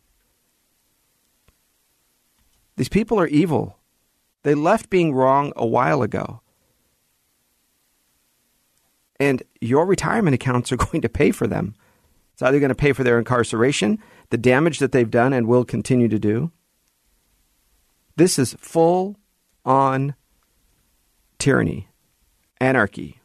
These 2.75 2.89
people 2.89 3.19
are 3.19 3.27
evil. 3.27 3.77
They 4.43 4.55
left 4.55 4.89
being 4.89 5.13
wrong 5.13 5.51
a 5.55 5.65
while 5.65 6.01
ago. 6.01 6.41
And 9.19 9.43
your 9.59 9.85
retirement 9.85 10.33
accounts 10.33 10.71
are 10.71 10.77
going 10.91 11.01
to 11.01 11.09
pay 11.09 11.31
for 11.31 11.47
them. 11.47 11.75
It's 12.33 12.41
either 12.41 12.59
going 12.59 12.69
to 12.69 12.75
pay 12.75 12.93
for 12.93 13.03
their 13.03 13.19
incarceration, 13.19 13.99
the 14.29 14.37
damage 14.37 14.79
that 14.79 14.93
they've 14.93 15.09
done 15.09 15.33
and 15.33 15.45
will 15.45 15.65
continue 15.65 16.07
to 16.07 16.19
do. 16.19 16.51
This 18.15 18.39
is 18.39 18.55
full 18.59 19.17
on 19.65 20.15
tyranny, 21.37 21.89
anarchy. 22.61 23.18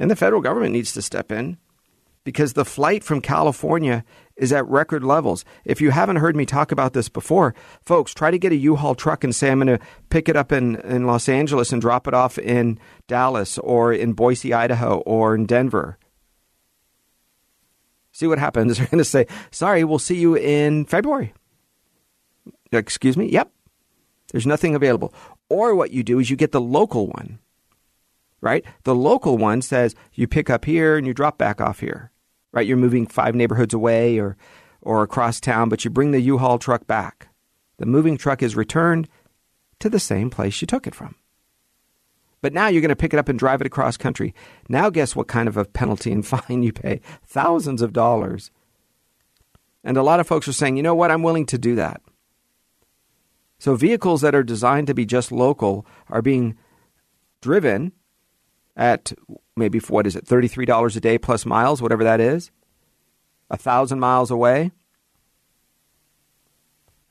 And 0.00 0.10
the 0.10 0.16
federal 0.16 0.40
government 0.40 0.72
needs 0.72 0.92
to 0.94 1.02
step 1.02 1.30
in 1.30 1.58
because 2.24 2.54
the 2.54 2.64
flight 2.64 3.04
from 3.04 3.20
California 3.20 4.02
is 4.36 4.50
at 4.50 4.66
record 4.66 5.04
levels. 5.04 5.44
If 5.66 5.82
you 5.82 5.90
haven't 5.90 6.16
heard 6.16 6.34
me 6.34 6.46
talk 6.46 6.72
about 6.72 6.94
this 6.94 7.10
before, 7.10 7.54
folks, 7.82 8.14
try 8.14 8.30
to 8.30 8.38
get 8.38 8.50
a 8.50 8.56
U-Haul 8.56 8.94
truck 8.94 9.24
and 9.24 9.34
say 9.34 9.50
I'm 9.50 9.60
going 9.60 9.78
to 9.78 9.84
pick 10.08 10.30
it 10.30 10.36
up 10.36 10.52
in, 10.52 10.76
in 10.76 11.06
Los 11.06 11.28
Angeles 11.28 11.70
and 11.70 11.82
drop 11.82 12.08
it 12.08 12.14
off 12.14 12.38
in 12.38 12.78
Dallas 13.08 13.58
or 13.58 13.92
in 13.92 14.14
Boise, 14.14 14.54
Idaho 14.54 15.00
or 15.00 15.34
in 15.34 15.44
Denver. 15.44 15.98
See 18.12 18.26
what 18.26 18.38
happens. 18.38 18.76
They're 18.78 18.86
going 18.86 18.98
to 18.98 19.04
say, 19.04 19.26
sorry, 19.50 19.84
we'll 19.84 19.98
see 19.98 20.16
you 20.16 20.34
in 20.34 20.86
February. 20.86 21.34
Excuse 22.72 23.18
me? 23.18 23.28
Yep. 23.28 23.52
There's 24.32 24.46
nothing 24.46 24.74
available. 24.74 25.12
Or 25.50 25.74
what 25.74 25.90
you 25.90 26.02
do 26.02 26.20
is 26.20 26.30
you 26.30 26.36
get 26.36 26.52
the 26.52 26.60
local 26.60 27.08
one, 27.08 27.38
right? 28.40 28.64
The 28.84 28.94
local 28.94 29.38
one 29.38 29.62
says 29.62 29.94
you 30.14 30.26
pick 30.26 30.50
up 30.50 30.64
here 30.64 30.96
and 30.96 31.06
you 31.06 31.14
drop 31.14 31.38
back 31.38 31.60
off 31.60 31.80
here, 31.80 32.10
right? 32.52 32.66
You're 32.66 32.76
moving 32.76 33.06
five 33.06 33.34
neighborhoods 33.34 33.74
away 33.74 34.18
or, 34.18 34.36
or 34.80 35.02
across 35.02 35.40
town, 35.40 35.68
but 35.68 35.84
you 35.84 35.90
bring 35.90 36.10
the 36.10 36.20
U-Haul 36.20 36.58
truck 36.58 36.86
back. 36.86 37.28
The 37.78 37.86
moving 37.86 38.16
truck 38.16 38.42
is 38.42 38.56
returned 38.56 39.08
to 39.78 39.88
the 39.88 40.00
same 40.00 40.30
place 40.30 40.60
you 40.60 40.66
took 40.66 40.86
it 40.86 40.94
from. 40.94 41.14
But 42.42 42.54
now 42.54 42.68
you're 42.68 42.80
going 42.80 42.90
to 42.90 42.96
pick 42.96 43.12
it 43.12 43.18
up 43.18 43.28
and 43.28 43.38
drive 43.38 43.60
it 43.60 43.66
across 43.66 43.96
country. 43.96 44.34
Now, 44.68 44.88
guess 44.88 45.14
what 45.14 45.28
kind 45.28 45.48
of 45.48 45.56
a 45.56 45.64
penalty 45.64 46.12
and 46.12 46.26
fine 46.26 46.62
you 46.62 46.72
pay? 46.72 47.00
Thousands 47.26 47.82
of 47.82 47.92
dollars. 47.92 48.50
And 49.84 49.96
a 49.96 50.02
lot 50.02 50.20
of 50.20 50.26
folks 50.26 50.48
are 50.48 50.52
saying, 50.52 50.76
you 50.76 50.82
know 50.82 50.94
what, 50.94 51.10
I'm 51.10 51.22
willing 51.22 51.46
to 51.46 51.58
do 51.58 51.74
that. 51.76 52.00
So, 53.58 53.76
vehicles 53.76 54.22
that 54.22 54.34
are 54.34 54.42
designed 54.42 54.86
to 54.86 54.94
be 54.94 55.04
just 55.04 55.30
local 55.30 55.86
are 56.08 56.22
being 56.22 56.56
driven 57.42 57.92
at 58.76 59.12
maybe, 59.56 59.78
what 59.80 60.06
is 60.06 60.16
it, 60.16 60.24
$33 60.24 60.96
a 60.96 61.00
day 61.00 61.18
plus 61.18 61.44
miles, 61.44 61.82
whatever 61.82 62.04
that 62.04 62.20
is, 62.20 62.50
a 63.50 63.56
thousand 63.56 64.00
miles 64.00 64.30
away. 64.30 64.70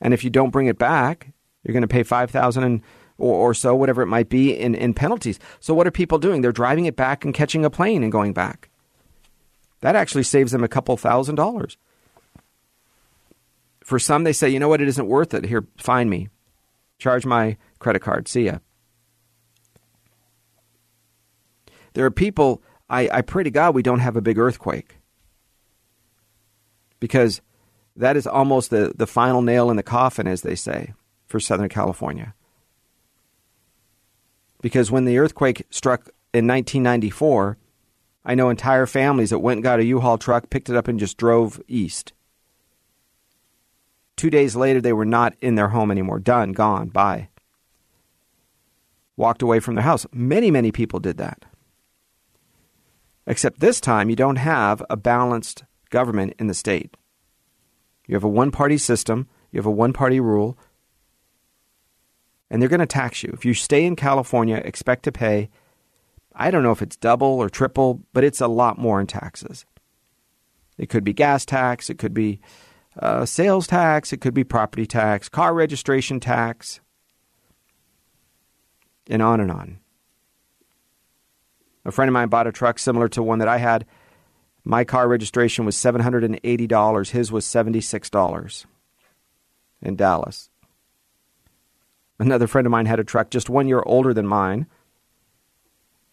And 0.00 0.14
if 0.14 0.24
you 0.24 0.30
don't 0.30 0.50
bring 0.50 0.66
it 0.66 0.78
back, 0.78 1.32
you're 1.62 1.72
going 1.72 1.82
to 1.82 1.88
pay 1.88 2.02
5000 2.02 2.62
and 2.62 2.82
or, 3.18 3.50
or 3.50 3.54
so, 3.54 3.74
whatever 3.74 4.02
it 4.02 4.06
might 4.06 4.28
be, 4.28 4.58
in, 4.58 4.74
in 4.74 4.94
penalties. 4.94 5.38
So, 5.60 5.74
what 5.74 5.86
are 5.86 5.90
people 5.90 6.18
doing? 6.18 6.40
They're 6.40 6.52
driving 6.52 6.86
it 6.86 6.96
back 6.96 7.24
and 7.24 7.34
catching 7.34 7.64
a 7.64 7.70
plane 7.70 8.02
and 8.02 8.10
going 8.10 8.32
back. 8.32 8.70
That 9.80 9.94
actually 9.94 10.24
saves 10.24 10.52
them 10.52 10.64
a 10.64 10.68
couple 10.68 10.96
thousand 10.96 11.36
dollars. 11.36 11.76
For 13.84 13.98
some, 13.98 14.24
they 14.24 14.32
say, 14.32 14.48
you 14.48 14.58
know 14.58 14.68
what, 14.68 14.80
it 14.80 14.88
isn't 14.88 15.06
worth 15.06 15.34
it. 15.34 15.44
Here, 15.44 15.66
find 15.76 16.08
me. 16.08 16.28
Charge 16.98 17.26
my 17.26 17.56
credit 17.78 18.00
card. 18.00 18.28
See 18.28 18.46
ya. 18.46 18.58
There 21.92 22.04
are 22.04 22.10
people, 22.10 22.62
I, 22.88 23.08
I 23.12 23.20
pray 23.22 23.44
to 23.44 23.50
God 23.50 23.74
we 23.74 23.82
don't 23.82 24.00
have 24.00 24.16
a 24.16 24.22
big 24.22 24.38
earthquake. 24.38 24.96
Because 26.98 27.40
that 27.96 28.16
is 28.16 28.26
almost 28.26 28.70
the, 28.70 28.92
the 28.94 29.06
final 29.06 29.42
nail 29.42 29.70
in 29.70 29.76
the 29.76 29.82
coffin, 29.82 30.26
as 30.26 30.42
they 30.42 30.54
say, 30.54 30.94
for 31.26 31.40
Southern 31.40 31.68
California 31.68 32.34
because 34.60 34.90
when 34.90 35.04
the 35.04 35.18
earthquake 35.18 35.66
struck 35.70 36.08
in 36.32 36.46
1994, 36.46 37.56
I 38.24 38.34
know 38.34 38.50
entire 38.50 38.86
families 38.86 39.30
that 39.30 39.38
went 39.38 39.58
and 39.58 39.64
got 39.64 39.80
a 39.80 39.84
U-Haul 39.84 40.18
truck, 40.18 40.50
picked 40.50 40.68
it 40.68 40.76
up, 40.76 40.88
and 40.88 40.98
just 41.00 41.16
drove 41.16 41.60
east. 41.66 42.12
Two 44.16 44.30
days 44.30 44.54
later, 44.54 44.80
they 44.80 44.92
were 44.92 45.06
not 45.06 45.34
in 45.40 45.54
their 45.54 45.68
home 45.68 45.90
anymore. 45.90 46.18
Done, 46.18 46.52
gone, 46.52 46.88
bye. 46.88 47.28
Walked 49.16 49.42
away 49.42 49.60
from 49.60 49.74
their 49.74 49.84
house. 49.84 50.06
Many, 50.12 50.50
many 50.50 50.70
people 50.70 51.00
did 51.00 51.16
that. 51.16 51.44
Except 53.26 53.60
this 53.60 53.80
time, 53.80 54.10
you 54.10 54.16
don't 54.16 54.36
have 54.36 54.82
a 54.88 54.96
balanced 54.96 55.64
government 55.90 56.34
in 56.38 56.46
the 56.46 56.54
state. 56.54 56.96
You 58.06 58.14
have 58.14 58.24
a 58.24 58.28
one 58.28 58.50
party 58.50 58.78
system, 58.78 59.28
you 59.50 59.58
have 59.58 59.66
a 59.66 59.70
one 59.70 59.92
party 59.92 60.20
rule, 60.20 60.58
and 62.50 62.60
they're 62.60 62.68
going 62.68 62.80
to 62.80 62.86
tax 62.86 63.22
you. 63.22 63.30
If 63.32 63.44
you 63.44 63.54
stay 63.54 63.84
in 63.84 63.94
California, 63.94 64.56
expect 64.56 65.04
to 65.04 65.12
pay, 65.12 65.50
I 66.34 66.50
don't 66.50 66.62
know 66.62 66.72
if 66.72 66.82
it's 66.82 66.96
double 66.96 67.26
or 67.26 67.48
triple, 67.48 68.02
but 68.12 68.24
it's 68.24 68.40
a 68.40 68.48
lot 68.48 68.78
more 68.78 69.00
in 69.00 69.06
taxes. 69.06 69.64
It 70.78 70.88
could 70.88 71.04
be 71.04 71.12
gas 71.12 71.44
tax, 71.44 71.90
it 71.90 71.98
could 71.98 72.14
be 72.14 72.40
uh, 72.98 73.24
sales 73.26 73.66
tax, 73.66 74.12
it 74.12 74.20
could 74.20 74.34
be 74.34 74.44
property 74.44 74.86
tax, 74.86 75.28
car 75.28 75.54
registration 75.54 76.18
tax, 76.18 76.80
and 79.08 79.22
on 79.22 79.40
and 79.40 79.50
on. 79.50 79.78
A 81.90 81.92
friend 81.92 82.08
of 82.08 82.12
mine 82.12 82.28
bought 82.28 82.46
a 82.46 82.52
truck 82.52 82.78
similar 82.78 83.08
to 83.08 83.20
one 83.20 83.40
that 83.40 83.48
I 83.48 83.58
had. 83.58 83.84
My 84.62 84.84
car 84.84 85.08
registration 85.08 85.64
was 85.64 85.74
$780, 85.74 87.10
his 87.10 87.32
was 87.32 87.44
$76 87.44 88.64
in 89.82 89.96
Dallas. 89.96 90.50
Another 92.20 92.46
friend 92.46 92.64
of 92.64 92.70
mine 92.70 92.86
had 92.86 93.00
a 93.00 93.04
truck 93.04 93.28
just 93.28 93.50
one 93.50 93.66
year 93.66 93.82
older 93.84 94.14
than 94.14 94.28
mine, 94.28 94.68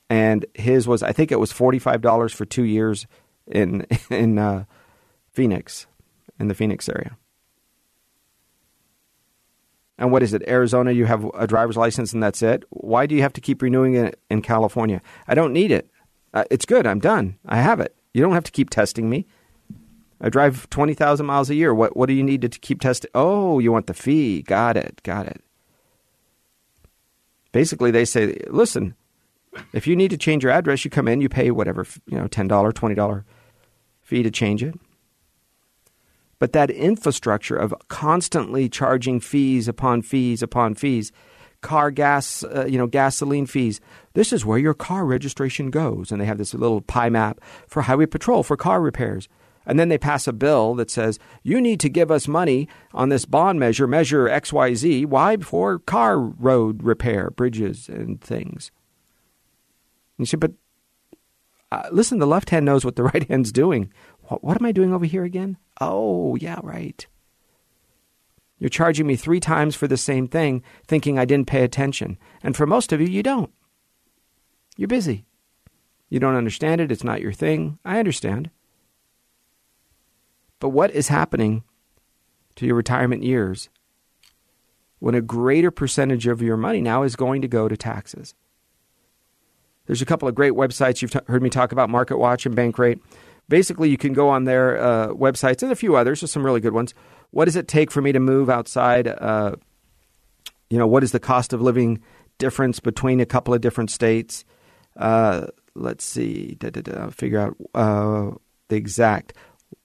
and 0.10 0.48
his 0.56 0.88
was 0.88 1.04
I 1.04 1.12
think 1.12 1.32
it 1.32 1.40
was 1.40 1.52
forty 1.52 1.78
five 1.78 2.02
dollars 2.02 2.34
for 2.34 2.46
two 2.46 2.64
years 2.64 3.06
in 3.46 3.86
in 4.10 4.40
uh, 4.40 4.64
Phoenix, 5.32 5.86
in 6.40 6.48
the 6.48 6.56
Phoenix 6.56 6.90
area. 6.90 7.18
And 9.98 10.12
what 10.12 10.22
is 10.22 10.34
it? 10.34 10.44
Arizona, 10.48 10.92
you 10.92 11.06
have 11.06 11.26
a 11.34 11.48
driver's 11.48 11.78
license 11.78 12.14
and 12.14 12.22
that's 12.22 12.42
it. 12.44 12.64
Why 12.70 13.06
do 13.08 13.16
you 13.16 13.22
have 13.22 13.34
to 13.34 13.42
keep 13.42 13.62
renewing 13.62 13.96
it 13.96 14.20
in 14.30 14.42
California? 14.42 15.02
I 15.28 15.34
don't 15.34 15.54
need 15.54 15.72
it. 15.72 15.90
Uh, 16.34 16.44
it's 16.52 16.66
good. 16.66 16.86
I'm 16.86 17.00
done. 17.00 17.38
I 17.46 17.58
have 17.58 17.80
it. 17.80 17.96
You 18.14 18.22
don't 18.22 18.34
have 18.34 18.44
to 18.44 18.52
keep 18.52 18.70
testing 18.70 19.10
me. 19.10 19.26
I 20.22 20.30
drive 20.30 20.70
20,000 20.70 21.26
miles 21.26 21.50
a 21.50 21.56
year. 21.56 21.74
What, 21.74 21.96
what 21.96 22.08
do 22.08 22.14
you 22.14 22.24
need 22.24 22.42
to 22.42 22.50
keep 22.50 22.82
testing? 22.82 23.10
Oh, 23.16 23.60
you 23.60 23.72
want 23.72 23.88
the 23.88 23.94
fee. 23.94 24.42
Got 24.42 24.78
it. 24.78 25.02
Got 25.04 25.28
it. 25.28 25.44
Basically, 27.52 27.92
they 27.92 28.06
say, 28.06 28.40
listen, 28.50 28.96
if 29.74 29.88
you 29.88 29.96
need 29.96 30.12
to 30.12 30.18
change 30.18 30.44
your 30.44 30.52
address, 30.52 30.86
you 30.86 30.92
come 30.92 31.08
in, 31.08 31.22
you 31.22 31.30
pay 31.30 31.50
whatever, 31.52 31.86
you 32.06 32.18
know, 32.18 32.28
$10, 32.28 32.48
$20 32.48 33.24
fee 34.02 34.24
to 34.24 34.32
change 34.32 34.64
it. 34.64 34.76
But 36.40 36.54
that 36.54 36.70
infrastructure 36.70 37.56
of 37.56 37.74
constantly 37.88 38.70
charging 38.70 39.20
fees 39.20 39.68
upon 39.68 40.04
fees 40.04 40.44
upon 40.44 40.76
fees, 40.76 41.12
car 41.62 41.92
gas, 41.92 42.44
uh, 42.44 42.66
you 42.68 42.78
know, 42.78 42.88
gasoline 42.88 43.46
fees. 43.46 43.82
This 44.14 44.32
is 44.32 44.46
where 44.46 44.60
your 44.60 44.74
car 44.74 45.06
registration 45.06 45.72
goes, 45.72 46.12
and 46.12 46.22
they 46.22 46.26
have 46.26 46.38
this 46.38 46.54
little 46.54 46.82
pie 46.82 47.10
map 47.10 47.40
for 47.68 47.82
highway 47.82 48.06
patrol 48.06 48.44
for 48.44 48.56
car 48.56 48.82
repairs. 48.82 49.28
And 49.66 49.78
then 49.78 49.90
they 49.90 49.98
pass 49.98 50.28
a 50.28 50.34
bill 50.34 50.76
that 50.76 50.90
says, 50.90 51.20
you 51.44 51.60
need 51.60 51.82
to 51.82 51.90
give 51.90 52.10
us 52.10 52.28
money 52.28 52.70
on 52.94 53.10
this 53.10 53.26
bond 53.26 53.60
measure, 53.60 53.86
measure 53.86 54.28
XYZ. 54.30 55.06
Why? 55.08 55.36
For 55.38 55.80
car 55.80 56.18
road 56.18 56.84
repair, 56.84 57.32
bridges, 57.32 57.90
and 57.90 58.22
things. 58.22 58.72
And 60.18 60.26
you 60.26 60.26
say, 60.26 60.38
but 60.38 60.54
uh, 61.70 61.90
listen, 61.92 62.20
the 62.20 62.26
left 62.26 62.50
hand 62.50 62.66
knows 62.66 62.86
what 62.86 62.96
the 62.96 63.04
right 63.12 63.28
hand's 63.28 63.52
doing. 63.52 63.92
What, 64.28 64.44
what 64.44 64.60
am 64.60 64.66
I 64.66 64.72
doing 64.72 64.94
over 64.94 65.06
here 65.06 65.24
again? 65.24 65.58
Oh, 65.80 66.36
yeah, 66.36 66.60
right. 66.64 67.06
You're 68.60 68.70
charging 68.70 69.06
me 69.08 69.16
three 69.16 69.40
times 69.40 69.76
for 69.76 69.88
the 69.88 69.98
same 69.98 70.28
thing, 70.28 70.64
thinking 70.88 71.18
I 71.18 71.26
didn't 71.26 71.48
pay 71.48 71.64
attention. 71.64 72.18
And 72.42 72.56
for 72.56 72.66
most 72.66 72.92
of 72.92 73.00
you, 73.00 73.08
you 73.08 73.24
don't. 73.24 73.52
You're 74.76 74.88
busy. 74.88 75.26
You 76.10 76.20
don't 76.20 76.36
understand 76.36 76.82
it. 76.82 76.92
It's 76.92 77.04
not 77.04 77.22
your 77.22 77.34
thing. 77.34 77.80
I 77.86 78.00
understand. 78.00 78.50
But 80.60 80.70
what 80.70 80.92
is 80.92 81.10
happening 81.10 81.64
to 82.56 82.66
your 82.66 82.76
retirement 82.76 83.24
years 83.24 83.70
when 85.00 85.14
a 85.14 85.22
greater 85.22 85.70
percentage 85.70 86.26
of 86.26 86.42
your 86.42 86.58
money 86.58 86.82
now 86.82 87.04
is 87.04 87.16
going 87.16 87.44
to 87.44 87.48
go 87.48 87.68
to 87.68 87.78
taxes? 87.78 88.34
There's 89.86 90.02
a 90.02 90.06
couple 90.06 90.28
of 90.28 90.36
great 90.36 90.54
websites 90.54 91.02
you've 91.02 91.12
t- 91.12 91.20
heard 91.28 91.44
me 91.44 91.50
talk 91.50 91.72
about, 91.72 91.90
MarketWatch 91.90 92.46
and 92.46 92.56
Bankrate. 92.56 93.00
Basically, 93.50 93.90
you 93.90 93.98
can 93.98 94.14
go 94.14 94.30
on 94.30 94.44
their 94.44 94.78
uh, 94.78 95.08
websites 95.10 95.64
and 95.64 95.72
a 95.72 95.76
few 95.76 95.96
others, 95.96 96.20
just 96.20 96.34
some 96.34 96.46
really 96.46 96.60
good 96.60 96.74
ones. 96.74 96.94
What 97.32 97.46
does 97.46 97.56
it 97.56 97.68
take 97.68 97.92
for 97.92 98.02
me 98.02 98.12
to 98.12 98.20
move 98.20 98.50
outside? 98.50 99.08
Uh, 99.08 99.56
you 100.70 100.78
know, 100.78 100.88
what 100.88 101.04
is 101.04 101.12
the 101.12 101.20
cost 101.20 101.54
of 101.54 101.62
living 101.62 102.02
difference 102.38 102.80
between 102.80 103.20
a 103.20 103.26
couple 103.26 103.54
of 103.54 103.62
different 103.62 103.90
states? 103.90 104.44
Uh, 104.98 105.48
let's 105.76 106.04
see, 106.04 106.56
da, 106.60 106.70
da, 106.70 106.82
da, 106.82 107.10
figure 107.10 107.40
out 107.40 107.56
uh, 107.74 108.36
the 108.68 108.76
exact. 108.76 109.34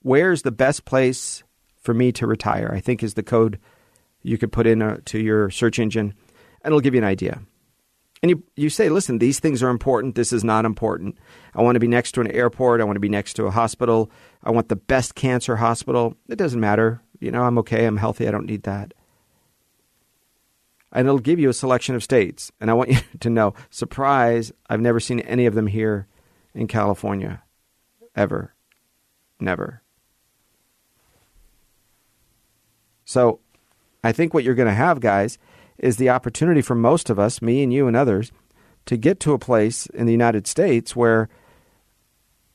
Where's 0.01 0.41
the 0.41 0.51
best 0.51 0.85
place 0.85 1.43
for 1.81 1.93
me 1.93 2.11
to 2.13 2.27
retire? 2.27 2.71
I 2.73 2.81
think 2.81 3.03
is 3.03 3.13
the 3.13 3.23
code 3.23 3.59
you 4.21 4.37
could 4.37 4.51
put 4.51 4.67
in 4.67 4.81
uh, 4.81 4.97
to 5.05 5.19
your 5.19 5.49
search 5.49 5.79
engine, 5.79 6.13
and 6.61 6.71
it'll 6.71 6.81
give 6.81 6.95
you 6.95 7.01
an 7.01 7.07
idea. 7.07 7.41
And 8.23 8.29
you, 8.29 8.43
you 8.55 8.69
say, 8.69 8.87
listen, 8.87 9.19
these 9.19 9.39
things 9.39 9.61
are 9.61 9.69
important. 9.69 10.15
This 10.15 10.31
is 10.31 10.45
not 10.45 10.63
important. 10.63 11.17
I 11.53 11.61
want 11.61 11.75
to 11.75 11.81
be 11.81 11.89
next 11.89 12.13
to 12.13 12.21
an 12.21 12.31
airport. 12.31 12.79
I 12.79 12.85
want 12.85 12.95
to 12.95 13.01
be 13.01 13.09
next 13.09 13.33
to 13.33 13.47
a 13.47 13.51
hospital. 13.51 14.09
I 14.41 14.49
want 14.49 14.69
the 14.69 14.77
best 14.77 15.13
cancer 15.13 15.57
hospital. 15.57 16.15
It 16.29 16.37
doesn't 16.37 16.59
matter. 16.59 17.01
You 17.19 17.31
know, 17.31 17.43
I'm 17.43 17.57
okay. 17.57 17.85
I'm 17.85 17.97
healthy. 17.97 18.25
I 18.25 18.31
don't 18.31 18.45
need 18.45 18.63
that. 18.63 18.93
And 20.93 21.05
it'll 21.05 21.19
give 21.19 21.37
you 21.37 21.49
a 21.49 21.53
selection 21.53 21.95
of 21.95 22.03
states. 22.03 22.49
And 22.61 22.71
I 22.71 22.75
want 22.75 22.89
you 22.91 22.99
to 23.19 23.29
know 23.29 23.55
surprise, 23.69 24.53
I've 24.69 24.79
never 24.79 25.01
seen 25.01 25.19
any 25.19 25.45
of 25.45 25.53
them 25.53 25.67
here 25.67 26.07
in 26.53 26.67
California. 26.67 27.43
Ever. 28.15 28.53
Never. 29.37 29.81
So 33.03 33.41
I 34.01 34.13
think 34.13 34.33
what 34.33 34.45
you're 34.45 34.55
going 34.55 34.69
to 34.69 34.73
have, 34.73 35.01
guys, 35.01 35.37
is 35.83 35.97
the 35.97 36.09
opportunity 36.09 36.61
for 36.61 36.75
most 36.75 37.09
of 37.09 37.19
us, 37.19 37.41
me 37.41 37.61
and 37.61 37.73
you 37.73 37.87
and 37.87 37.95
others, 37.95 38.31
to 38.85 38.95
get 38.95 39.19
to 39.19 39.33
a 39.33 39.39
place 39.39 39.85
in 39.87 40.05
the 40.05 40.13
United 40.13 40.47
States 40.47 40.95
where 40.95 41.27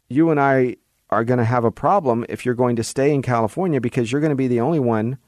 you 0.08 0.30
and 0.30 0.40
I 0.40 0.76
are 1.11 1.25
going 1.25 1.38
to 1.38 1.44
have 1.44 1.64
a 1.64 1.70
problem 1.70 2.25
if 2.30 2.47
you're 2.47 2.54
going 2.54 2.76
to 2.76 2.82
stay 2.82 3.12
in 3.12 3.20
California 3.20 3.82
because 3.82 4.11
you're 4.11 4.23
going 4.23 4.30
to 4.30 4.37
be 4.37 4.49
the 4.49 4.61
only 4.61 4.80
one 4.80 5.18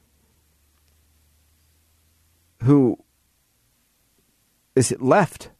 who 2.62 2.98
is 4.74 4.94
left 4.98 5.50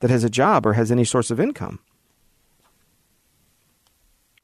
that 0.00 0.10
has 0.10 0.24
a 0.24 0.30
job 0.30 0.66
or 0.66 0.72
has 0.72 0.90
any 0.90 1.04
source 1.04 1.30
of 1.30 1.38
income. 1.38 1.78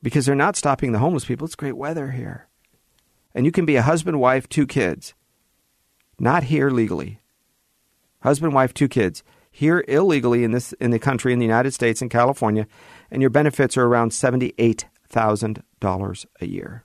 Because 0.03 0.27
they're 0.27 0.37
not 0.37 0.57
stopping 0.57 0.93
the 0.93 1.01
homeless 1.01 1.25
people. 1.25 1.47
It's 1.47 1.57
great 1.57 1.77
weather 1.77 2.13
here. 2.13 2.47
And 3.35 3.45
you 3.45 3.51
can 3.51 3.67
be 3.67 3.75
a 3.75 3.83
husband, 3.83 4.21
wife, 4.21 4.49
two 4.49 4.67
kids 4.67 5.15
not 6.19 6.45
here 6.45 6.71
legally. 6.71 7.19
Husband, 8.25 8.55
wife, 8.55 8.73
two 8.73 8.89
kids. 8.89 9.23
Here 9.51 9.85
illegally 9.87 10.43
in 10.43 10.51
this 10.51 10.73
in 10.81 10.91
the 10.91 10.99
country 10.99 11.33
in 11.33 11.39
the 11.39 11.45
United 11.45 11.73
States 11.73 12.03
in 12.03 12.09
California, 12.09 12.67
and 13.11 13.23
your 13.23 13.31
benefits 13.31 13.77
are 13.77 13.85
around 13.85 14.13
seventy-eight 14.13 14.87
thousand 15.09 15.63
dollars 15.79 16.27
a 16.41 16.47
year. 16.47 16.85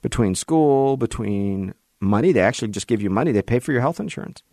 Between 0.00 0.36
school, 0.36 0.96
between 0.96 1.74
money, 2.00 2.30
they 2.32 2.40
actually 2.40 2.68
just 2.68 2.86
give 2.86 3.02
you 3.02 3.10
money. 3.10 3.32
They 3.32 3.42
pay 3.42 3.58
for 3.58 3.72
your 3.72 3.80
health 3.82 3.98
insurance. 3.98 4.44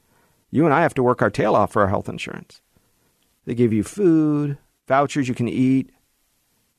You 0.50 0.66
and 0.66 0.74
I 0.74 0.82
have 0.82 0.96
to 0.96 1.04
work 1.04 1.22
our 1.22 1.30
tail 1.30 1.56
off 1.56 1.72
for 1.72 1.84
our 1.84 1.90
health 1.90 2.10
insurance. 2.10 2.62
They 3.46 3.54
give 3.54 3.72
you 3.72 3.84
food, 3.84 4.58
vouchers 4.88 5.30
you 5.30 5.36
can 5.36 5.48
eat. 5.48 5.92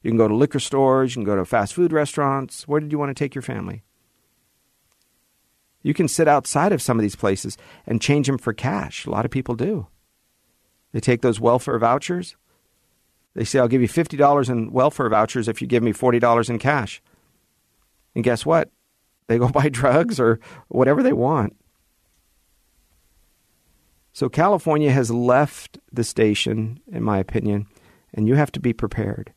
You 0.03 0.11
can 0.11 0.19
go 0.19 0.29
to 0.29 0.35
liquor 0.35 0.61
stores, 0.61 1.13
you 1.13 1.21
can 1.21 1.25
go 1.25 1.37
to 1.37 1.45
fast 1.45 1.75
food 1.75 1.93
restaurants. 1.93 2.67
Where 2.67 2.81
did 2.81 2.91
you 2.91 2.99
want 2.99 3.11
to 3.11 3.15
take 3.15 3.35
your 3.37 3.43
family? 3.43 3.85
You 5.87 5.95
can 5.95 6.09
sit 6.09 6.27
outside 6.27 6.73
of 6.73 6.83
some 6.83 6.99
of 6.99 7.03
these 7.03 7.15
places 7.15 7.57
and 7.87 8.03
change 8.03 8.27
them 8.27 8.39
for 8.39 8.53
cash. 8.53 9.07
A 9.07 9.11
lot 9.11 9.25
of 9.25 9.31
people 9.31 9.55
do. 9.55 9.87
They 10.91 10.99
take 10.99 11.23
those 11.23 11.39
welfare 11.39 11.79
vouchers. 11.79 12.35
They 13.37 13.45
say, 13.45 13.61
I'll 13.61 13.69
give 13.69 13.83
you 13.83 13.87
$50 13.87 14.51
in 14.51 14.73
welfare 14.73 15.09
vouchers 15.09 15.47
if 15.47 15.63
you 15.63 15.69
give 15.69 15.85
me 15.85 15.93
$40 15.93 16.51
in 16.51 16.59
cash. 16.59 17.01
And 18.17 18.25
guess 18.25 18.45
what? 18.45 18.69
They 19.29 19.39
go 19.39 19.49
buy 19.53 19.69
drugs 19.69 20.19
or 20.19 20.41
whatever 20.67 21.05
they 21.05 21.13
want. 21.13 21.57
So 24.13 24.29
California 24.29 24.91
has 24.91 25.13
left 25.13 25.79
the 25.93 26.03
station, 26.03 26.81
in 26.91 27.05
my 27.05 27.19
opinion, 27.19 27.69
and 28.13 28.27
you 28.27 28.35
have 28.35 28.51
to 28.51 28.61
be 28.61 28.73
prepared. 28.73 29.33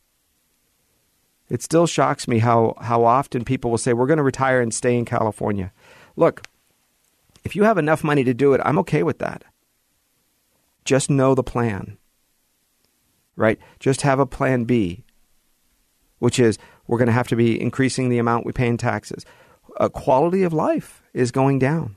It 1.48 1.62
still 1.62 1.86
shocks 1.86 2.26
me 2.26 2.40
how, 2.40 2.74
how 2.80 3.04
often 3.04 3.44
people 3.44 3.70
will 3.70 3.78
say, 3.78 3.92
We're 3.92 4.08
going 4.08 4.16
to 4.16 4.24
retire 4.24 4.60
and 4.60 4.74
stay 4.74 4.98
in 4.98 5.04
California. 5.04 5.70
Look, 6.16 6.46
if 7.44 7.56
you 7.56 7.64
have 7.64 7.78
enough 7.78 8.04
money 8.04 8.24
to 8.24 8.34
do 8.34 8.52
it, 8.52 8.60
I'm 8.64 8.78
okay 8.80 9.02
with 9.02 9.18
that. 9.18 9.44
Just 10.84 11.10
know 11.10 11.34
the 11.34 11.42
plan, 11.42 11.98
right? 13.36 13.58
Just 13.78 14.02
have 14.02 14.18
a 14.18 14.26
plan 14.26 14.64
B, 14.64 15.04
which 16.18 16.38
is 16.38 16.58
we're 16.86 16.98
going 16.98 17.06
to 17.06 17.12
have 17.12 17.28
to 17.28 17.36
be 17.36 17.60
increasing 17.60 18.08
the 18.08 18.18
amount 18.18 18.46
we 18.46 18.52
pay 18.52 18.66
in 18.66 18.76
taxes. 18.76 19.24
A 19.78 19.88
quality 19.88 20.42
of 20.42 20.52
life 20.52 21.02
is 21.12 21.30
going 21.30 21.58
down. 21.58 21.96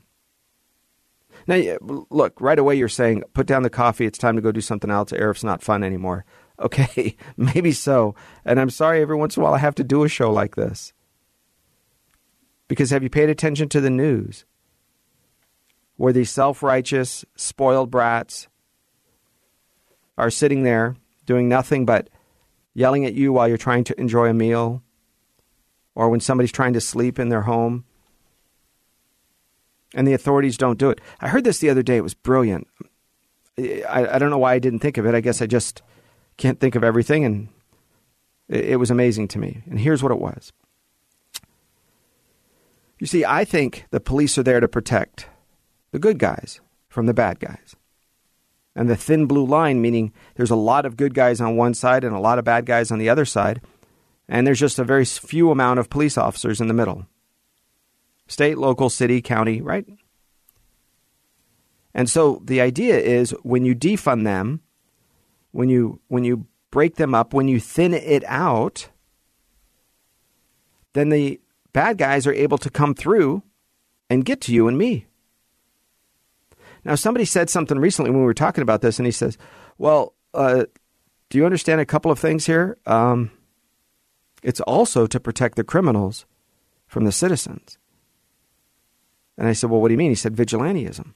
Now, 1.46 1.76
look, 2.10 2.40
right 2.40 2.58
away 2.58 2.76
you're 2.76 2.88
saying, 2.88 3.24
put 3.34 3.46
down 3.46 3.62
the 3.62 3.70
coffee, 3.70 4.06
it's 4.06 4.18
time 4.18 4.36
to 4.36 4.42
go 4.42 4.52
do 4.52 4.60
something 4.60 4.90
else, 4.90 5.12
Arif's 5.12 5.44
not 5.44 5.62
fun 5.62 5.82
anymore. 5.82 6.24
Okay, 6.56 7.16
maybe 7.36 7.72
so. 7.72 8.14
And 8.44 8.60
I'm 8.60 8.70
sorry 8.70 9.02
every 9.02 9.16
once 9.16 9.36
in 9.36 9.42
a 9.42 9.44
while 9.44 9.54
I 9.54 9.58
have 9.58 9.74
to 9.74 9.82
do 9.82 10.04
a 10.04 10.08
show 10.08 10.30
like 10.30 10.54
this. 10.54 10.92
Because 12.68 12.90
have 12.90 13.02
you 13.02 13.10
paid 13.10 13.28
attention 13.28 13.68
to 13.70 13.80
the 13.80 13.90
news? 13.90 14.44
Where 15.96 16.12
these 16.12 16.30
self 16.30 16.62
righteous, 16.62 17.24
spoiled 17.36 17.90
brats 17.90 18.48
are 20.16 20.30
sitting 20.30 20.62
there 20.62 20.96
doing 21.26 21.48
nothing 21.48 21.86
but 21.86 22.08
yelling 22.74 23.04
at 23.04 23.14
you 23.14 23.32
while 23.32 23.48
you're 23.48 23.56
trying 23.56 23.84
to 23.84 24.00
enjoy 24.00 24.28
a 24.28 24.34
meal, 24.34 24.82
or 25.94 26.08
when 26.08 26.20
somebody's 26.20 26.52
trying 26.52 26.72
to 26.72 26.80
sleep 26.80 27.18
in 27.18 27.28
their 27.28 27.42
home, 27.42 27.84
and 29.94 30.06
the 30.06 30.12
authorities 30.12 30.56
don't 30.56 30.78
do 30.78 30.90
it. 30.90 31.00
I 31.20 31.28
heard 31.28 31.44
this 31.44 31.58
the 31.58 31.70
other 31.70 31.82
day. 31.82 31.96
It 31.96 32.02
was 32.02 32.14
brilliant. 32.14 32.66
I, 33.56 34.08
I 34.14 34.18
don't 34.18 34.30
know 34.30 34.38
why 34.38 34.54
I 34.54 34.58
didn't 34.58 34.80
think 34.80 34.98
of 34.98 35.06
it. 35.06 35.14
I 35.14 35.20
guess 35.20 35.40
I 35.40 35.46
just 35.46 35.82
can't 36.36 36.58
think 36.58 36.74
of 36.74 36.82
everything, 36.82 37.24
and 37.24 37.48
it, 38.48 38.64
it 38.64 38.76
was 38.76 38.90
amazing 38.90 39.28
to 39.28 39.38
me. 39.38 39.62
And 39.66 39.78
here's 39.78 40.02
what 40.02 40.12
it 40.12 40.18
was 40.18 40.52
you 43.04 43.08
see, 43.08 43.22
I 43.22 43.44
think 43.44 43.84
the 43.90 44.00
police 44.00 44.38
are 44.38 44.42
there 44.42 44.60
to 44.60 44.66
protect 44.66 45.28
the 45.90 45.98
good 45.98 46.18
guys 46.18 46.62
from 46.88 47.04
the 47.04 47.12
bad 47.12 47.38
guys. 47.38 47.76
And 48.74 48.88
the 48.88 48.96
thin 48.96 49.26
blue 49.26 49.44
line, 49.44 49.82
meaning 49.82 50.10
there's 50.36 50.50
a 50.50 50.56
lot 50.56 50.86
of 50.86 50.96
good 50.96 51.12
guys 51.12 51.38
on 51.38 51.54
one 51.54 51.74
side 51.74 52.02
and 52.02 52.16
a 52.16 52.18
lot 52.18 52.38
of 52.38 52.46
bad 52.46 52.64
guys 52.64 52.90
on 52.90 52.98
the 52.98 53.10
other 53.10 53.26
side, 53.26 53.60
and 54.26 54.46
there's 54.46 54.58
just 54.58 54.78
a 54.78 54.84
very 54.84 55.04
few 55.04 55.50
amount 55.50 55.80
of 55.80 55.90
police 55.90 56.16
officers 56.16 56.62
in 56.62 56.68
the 56.68 56.72
middle. 56.72 57.06
State, 58.26 58.56
local, 58.56 58.88
city, 58.88 59.20
county, 59.20 59.60
right? 59.60 59.84
And 61.92 62.08
so 62.08 62.40
the 62.42 62.62
idea 62.62 62.98
is 62.98 63.32
when 63.42 63.66
you 63.66 63.74
defund 63.74 64.24
them, 64.24 64.62
when 65.52 65.68
you 65.68 66.00
when 66.08 66.24
you 66.24 66.46
break 66.70 66.96
them 66.96 67.14
up, 67.14 67.34
when 67.34 67.48
you 67.48 67.60
thin 67.60 67.92
it 67.92 68.24
out, 68.26 68.88
then 70.94 71.10
the 71.10 71.38
bad 71.74 71.98
guys 71.98 72.26
are 72.26 72.32
able 72.32 72.56
to 72.56 72.70
come 72.70 72.94
through 72.94 73.42
and 74.08 74.24
get 74.24 74.40
to 74.42 74.54
you 74.54 74.66
and 74.66 74.78
me. 74.78 75.06
Now, 76.84 76.94
somebody 76.94 77.26
said 77.26 77.50
something 77.50 77.78
recently 77.78 78.10
when 78.10 78.20
we 78.20 78.26
were 78.26 78.32
talking 78.32 78.62
about 78.62 78.80
this, 78.80 78.98
and 78.98 79.04
he 79.04 79.12
says, 79.12 79.36
Well, 79.76 80.14
uh, 80.32 80.64
do 81.28 81.38
you 81.38 81.44
understand 81.44 81.82
a 81.82 81.86
couple 81.86 82.10
of 82.10 82.18
things 82.18 82.46
here? 82.46 82.78
Um, 82.86 83.30
it's 84.42 84.60
also 84.60 85.06
to 85.06 85.20
protect 85.20 85.56
the 85.56 85.64
criminals 85.64 86.24
from 86.86 87.04
the 87.04 87.12
citizens. 87.12 87.76
And 89.36 89.48
I 89.48 89.52
said, 89.52 89.68
Well, 89.68 89.80
what 89.80 89.88
do 89.88 89.94
you 89.94 89.98
mean? 89.98 90.10
He 90.10 90.14
said, 90.14 90.34
Vigilantism. 90.34 91.12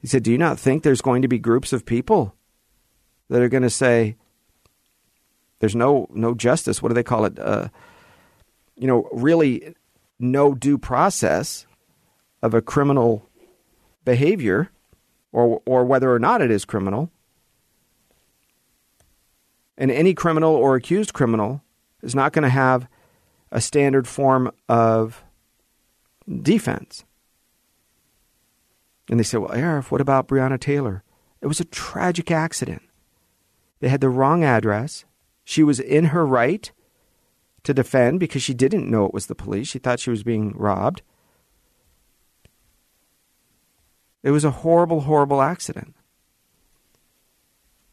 He 0.00 0.06
said, 0.06 0.22
Do 0.22 0.32
you 0.32 0.38
not 0.38 0.58
think 0.58 0.82
there's 0.82 1.02
going 1.02 1.22
to 1.22 1.28
be 1.28 1.38
groups 1.38 1.72
of 1.72 1.84
people 1.84 2.34
that 3.28 3.42
are 3.42 3.48
going 3.48 3.64
to 3.64 3.70
say, 3.70 4.16
there's 5.58 5.74
no 5.74 6.06
no 6.10 6.34
justice. 6.34 6.82
What 6.82 6.88
do 6.88 6.94
they 6.94 7.02
call 7.02 7.24
it? 7.24 7.38
Uh, 7.38 7.68
you 8.76 8.86
know, 8.86 9.08
really 9.12 9.74
no 10.18 10.54
due 10.54 10.78
process 10.78 11.66
of 12.42 12.54
a 12.54 12.62
criminal 12.62 13.28
behavior 14.04 14.70
or, 15.32 15.60
or 15.66 15.84
whether 15.84 16.12
or 16.12 16.18
not 16.18 16.40
it 16.40 16.50
is 16.50 16.64
criminal. 16.64 17.10
And 19.76 19.90
any 19.90 20.14
criminal 20.14 20.54
or 20.54 20.76
accused 20.76 21.12
criminal 21.12 21.62
is 22.02 22.14
not 22.14 22.32
going 22.32 22.44
to 22.44 22.48
have 22.48 22.88
a 23.50 23.60
standard 23.60 24.08
form 24.08 24.50
of 24.68 25.22
defense. 26.42 27.04
And 29.08 29.20
they 29.20 29.24
said, 29.24 29.40
Well, 29.40 29.50
Arif, 29.50 29.90
what 29.90 30.00
about 30.00 30.28
Breonna 30.28 30.58
Taylor? 30.58 31.02
It 31.40 31.46
was 31.46 31.60
a 31.60 31.64
tragic 31.64 32.30
accident. 32.30 32.82
They 33.80 33.88
had 33.88 34.00
the 34.00 34.08
wrong 34.08 34.42
address. 34.42 35.04
She 35.44 35.62
was 35.62 35.78
in 35.78 36.06
her 36.06 36.26
right 36.26 36.72
to 37.66 37.74
defend 37.74 38.20
because 38.20 38.42
she 38.42 38.54
didn't 38.54 38.90
know 38.90 39.04
it 39.04 39.14
was 39.14 39.26
the 39.26 39.34
police. 39.34 39.68
She 39.68 39.78
thought 39.78 40.00
she 40.00 40.10
was 40.10 40.22
being 40.22 40.52
robbed. 40.56 41.02
It 44.22 44.30
was 44.30 44.44
a 44.44 44.50
horrible, 44.50 45.02
horrible 45.02 45.42
accident. 45.42 45.94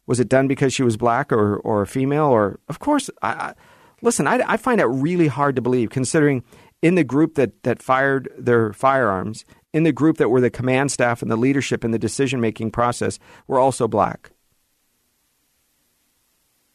Was 0.06 0.20
it 0.20 0.28
done 0.28 0.48
because 0.48 0.72
she 0.72 0.82
was 0.82 0.96
black 0.96 1.32
or, 1.32 1.56
or 1.56 1.82
a 1.82 1.86
female? 1.86 2.26
Or 2.26 2.60
of 2.68 2.78
course, 2.78 3.10
I, 3.22 3.28
I 3.28 3.54
listen. 4.02 4.26
I, 4.26 4.42
I 4.46 4.56
find 4.56 4.80
it 4.80 4.86
really 4.86 5.28
hard 5.28 5.56
to 5.56 5.62
believe, 5.62 5.90
considering 5.90 6.42
in 6.82 6.94
the 6.94 7.04
group 7.04 7.34
that 7.34 7.62
that 7.62 7.82
fired 7.82 8.28
their 8.36 8.72
firearms, 8.72 9.44
in 9.72 9.84
the 9.84 9.92
group 9.92 10.18
that 10.18 10.28
were 10.28 10.40
the 10.40 10.50
command 10.50 10.92
staff 10.92 11.22
and 11.22 11.30
the 11.30 11.36
leadership 11.36 11.84
in 11.84 11.90
the 11.90 11.98
decision 11.98 12.40
making 12.40 12.70
process, 12.70 13.18
were 13.46 13.58
also 13.58 13.88
black. 13.88 14.30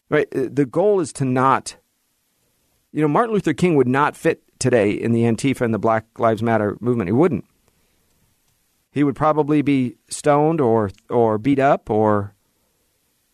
Right. 0.10 0.28
Uh, 0.36 0.48
the 0.52 0.66
goal 0.66 1.00
is 1.00 1.14
to 1.14 1.26
not. 1.26 1.76
You 2.92 3.02
know, 3.02 3.08
Martin 3.08 3.34
Luther 3.34 3.54
King 3.54 3.76
would 3.76 3.88
not 3.88 4.16
fit 4.16 4.42
today 4.60 4.92
in 4.92 5.12
the 5.12 5.24
Antifa 5.24 5.62
and 5.62 5.74
the 5.74 5.80
Black 5.80 6.06
Lives 6.18 6.44
Matter 6.44 6.78
movement. 6.80 7.08
He 7.08 7.14
wouldn't. 7.14 7.46
He 8.92 9.04
would 9.04 9.16
probably 9.16 9.62
be 9.62 9.98
stoned 10.10 10.60
or 10.60 10.90
or 11.10 11.38
beat 11.38 11.60
up 11.60 11.90
or 11.90 12.34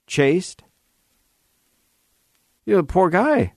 chased. 0.08 0.64
You 2.66 2.76
know, 2.76 2.84
poor 2.84 3.10
guy. 3.10 3.54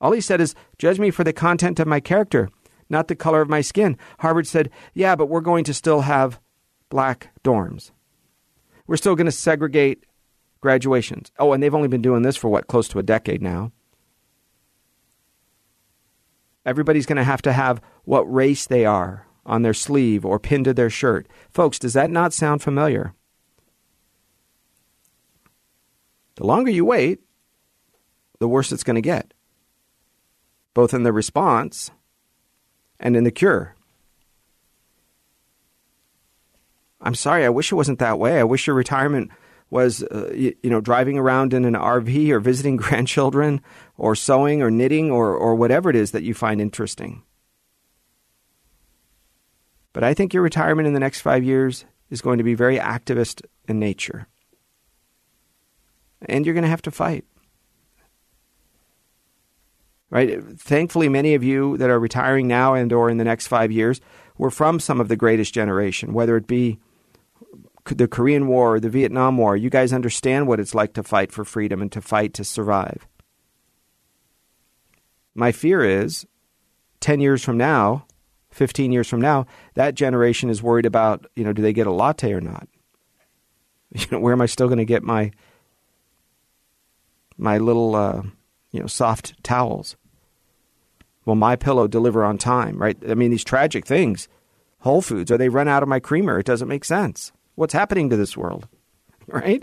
All 0.00 0.12
he 0.12 0.20
said 0.20 0.40
is, 0.40 0.54
Judge 0.78 0.98
me 0.98 1.10
for 1.10 1.24
the 1.24 1.32
content 1.32 1.78
of 1.78 1.86
my 1.86 2.00
character, 2.00 2.48
not 2.88 3.08
the 3.08 3.14
color 3.14 3.40
of 3.40 3.48
my 3.48 3.60
skin. 3.60 3.96
Harvard 4.20 4.46
said, 4.46 4.70
Yeah, 4.94 5.14
but 5.14 5.26
we're 5.26 5.40
going 5.40 5.64
to 5.64 5.74
still 5.74 6.00
have 6.02 6.40
black 6.88 7.30
dorms. 7.44 7.90
We're 8.86 8.96
still 8.96 9.14
going 9.14 9.26
to 9.26 9.32
segregate 9.32 10.04
graduations. 10.60 11.30
Oh, 11.38 11.52
and 11.52 11.62
they've 11.62 11.74
only 11.74 11.88
been 11.88 12.02
doing 12.02 12.22
this 12.22 12.36
for 12.36 12.48
what, 12.48 12.66
close 12.66 12.88
to 12.88 12.98
a 12.98 13.02
decade 13.02 13.42
now. 13.42 13.72
Everybody's 16.64 17.06
going 17.06 17.16
to 17.16 17.24
have 17.24 17.42
to 17.42 17.52
have 17.52 17.80
what 18.04 18.32
race 18.32 18.66
they 18.66 18.84
are 18.84 19.26
on 19.44 19.62
their 19.62 19.74
sleeve 19.74 20.24
or 20.24 20.38
pinned 20.38 20.66
to 20.66 20.74
their 20.74 20.90
shirt. 20.90 21.26
Folks, 21.50 21.78
does 21.78 21.92
that 21.94 22.10
not 22.10 22.32
sound 22.32 22.62
familiar? 22.62 23.14
The 26.36 26.46
longer 26.46 26.70
you 26.70 26.84
wait, 26.84 27.20
the 28.38 28.48
worse 28.48 28.72
it's 28.72 28.84
going 28.84 28.96
to 28.96 29.02
get, 29.02 29.34
both 30.74 30.94
in 30.94 31.02
the 31.02 31.12
response 31.12 31.90
and 32.98 33.16
in 33.16 33.24
the 33.24 33.30
cure. 33.30 33.74
I'm 37.00 37.14
sorry, 37.16 37.44
I 37.44 37.50
wish 37.50 37.72
it 37.72 37.76
wasn't 37.76 37.98
that 37.98 38.18
way. 38.18 38.38
I 38.38 38.44
wish 38.44 38.66
your 38.66 38.76
retirement 38.76 39.30
was, 39.72 40.02
uh, 40.02 40.30
you, 40.34 40.54
know, 40.64 40.82
driving 40.82 41.16
around 41.16 41.54
in 41.54 41.64
an 41.64 41.72
RV 41.72 42.28
or 42.28 42.40
visiting 42.40 42.76
grandchildren 42.84 43.62
or 43.96 44.14
sewing 44.14 44.60
or 44.60 44.70
knitting 44.70 45.10
or, 45.10 45.34
or 45.34 45.54
whatever 45.54 45.88
it 45.88 45.96
is 45.96 46.10
that 46.10 46.22
you 46.22 46.34
find 46.34 46.60
interesting. 46.60 47.22
But 49.94 50.04
I 50.04 50.12
think 50.12 50.34
your 50.34 50.42
retirement 50.42 50.86
in 50.86 50.92
the 50.92 51.00
next 51.00 51.22
five 51.22 51.42
years 51.42 51.86
is 52.10 52.20
going 52.20 52.36
to 52.36 52.44
be 52.44 52.54
very 52.54 52.76
activist 52.76 53.40
in 53.66 53.78
nature 53.78 54.28
and 56.26 56.44
you're 56.44 56.54
going 56.54 56.64
to 56.64 56.68
have 56.68 56.82
to 56.82 56.90
fight. 56.90 57.24
Right? 60.10 60.42
Thankfully, 60.58 61.08
many 61.08 61.32
of 61.32 61.42
you 61.42 61.78
that 61.78 61.88
are 61.88 61.98
retiring 61.98 62.46
now 62.46 62.74
and 62.74 62.92
or 62.92 63.08
in 63.08 63.16
the 63.16 63.24
next 63.24 63.46
five 63.46 63.72
years 63.72 64.02
were 64.36 64.50
from 64.50 64.78
some 64.80 65.00
of 65.00 65.08
the 65.08 65.16
greatest 65.16 65.54
generation, 65.54 66.12
whether 66.12 66.36
it 66.36 66.46
be 66.46 66.78
the 67.84 68.08
Korean 68.08 68.46
War 68.46 68.74
or 68.74 68.80
the 68.80 68.88
Vietnam 68.88 69.36
War. 69.36 69.56
You 69.56 69.70
guys 69.70 69.92
understand 69.92 70.46
what 70.46 70.60
it's 70.60 70.74
like 70.74 70.94
to 70.94 71.02
fight 71.02 71.32
for 71.32 71.44
freedom 71.44 71.82
and 71.82 71.90
to 71.92 72.00
fight 72.00 72.34
to 72.34 72.44
survive. 72.44 73.06
My 75.34 75.52
fear 75.52 75.82
is 75.82 76.26
10 77.00 77.20
years 77.20 77.42
from 77.42 77.56
now, 77.56 78.06
15 78.50 78.92
years 78.92 79.08
from 79.08 79.20
now, 79.20 79.46
that 79.74 79.94
generation 79.94 80.50
is 80.50 80.62
worried 80.62 80.86
about, 80.86 81.26
you 81.34 81.42
know, 81.42 81.52
do 81.52 81.62
they 81.62 81.72
get 81.72 81.86
a 81.86 81.92
latte 81.92 82.32
or 82.32 82.40
not? 82.40 82.68
You 83.94 84.06
know, 84.10 84.20
where 84.20 84.32
am 84.32 84.40
I 84.40 84.46
still 84.46 84.68
going 84.68 84.78
to 84.78 84.86
get 84.86 85.02
my 85.02 85.32
my 87.42 87.58
little 87.58 87.94
uh, 87.94 88.22
you 88.70 88.80
know 88.80 88.86
soft 88.86 89.42
towels. 89.42 89.96
Will 91.24 91.34
my 91.34 91.56
pillow 91.56 91.86
deliver 91.86 92.24
on 92.24 92.38
time? 92.38 92.78
Right? 92.78 92.96
I 93.08 93.14
mean, 93.14 93.30
these 93.30 93.44
tragic 93.44 93.86
things. 93.86 94.28
Whole 94.80 95.02
Foods, 95.02 95.30
or 95.30 95.38
they 95.38 95.48
run 95.48 95.68
out 95.68 95.84
of 95.84 95.88
my 95.88 96.00
creamer. 96.00 96.38
It 96.38 96.46
doesn't 96.46 96.66
make 96.66 96.84
sense. 96.84 97.30
What's 97.54 97.74
happening 97.74 98.10
to 98.10 98.16
this 98.16 98.36
world? 98.36 98.68
Right? 99.28 99.62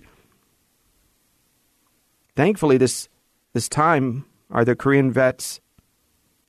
Thankfully, 2.38 2.78
this 2.78 3.10
this 3.54 3.68
time 3.68 4.26
are 4.50 4.64
the 4.64 4.76
Korean 4.76 5.12
vets 5.12 5.60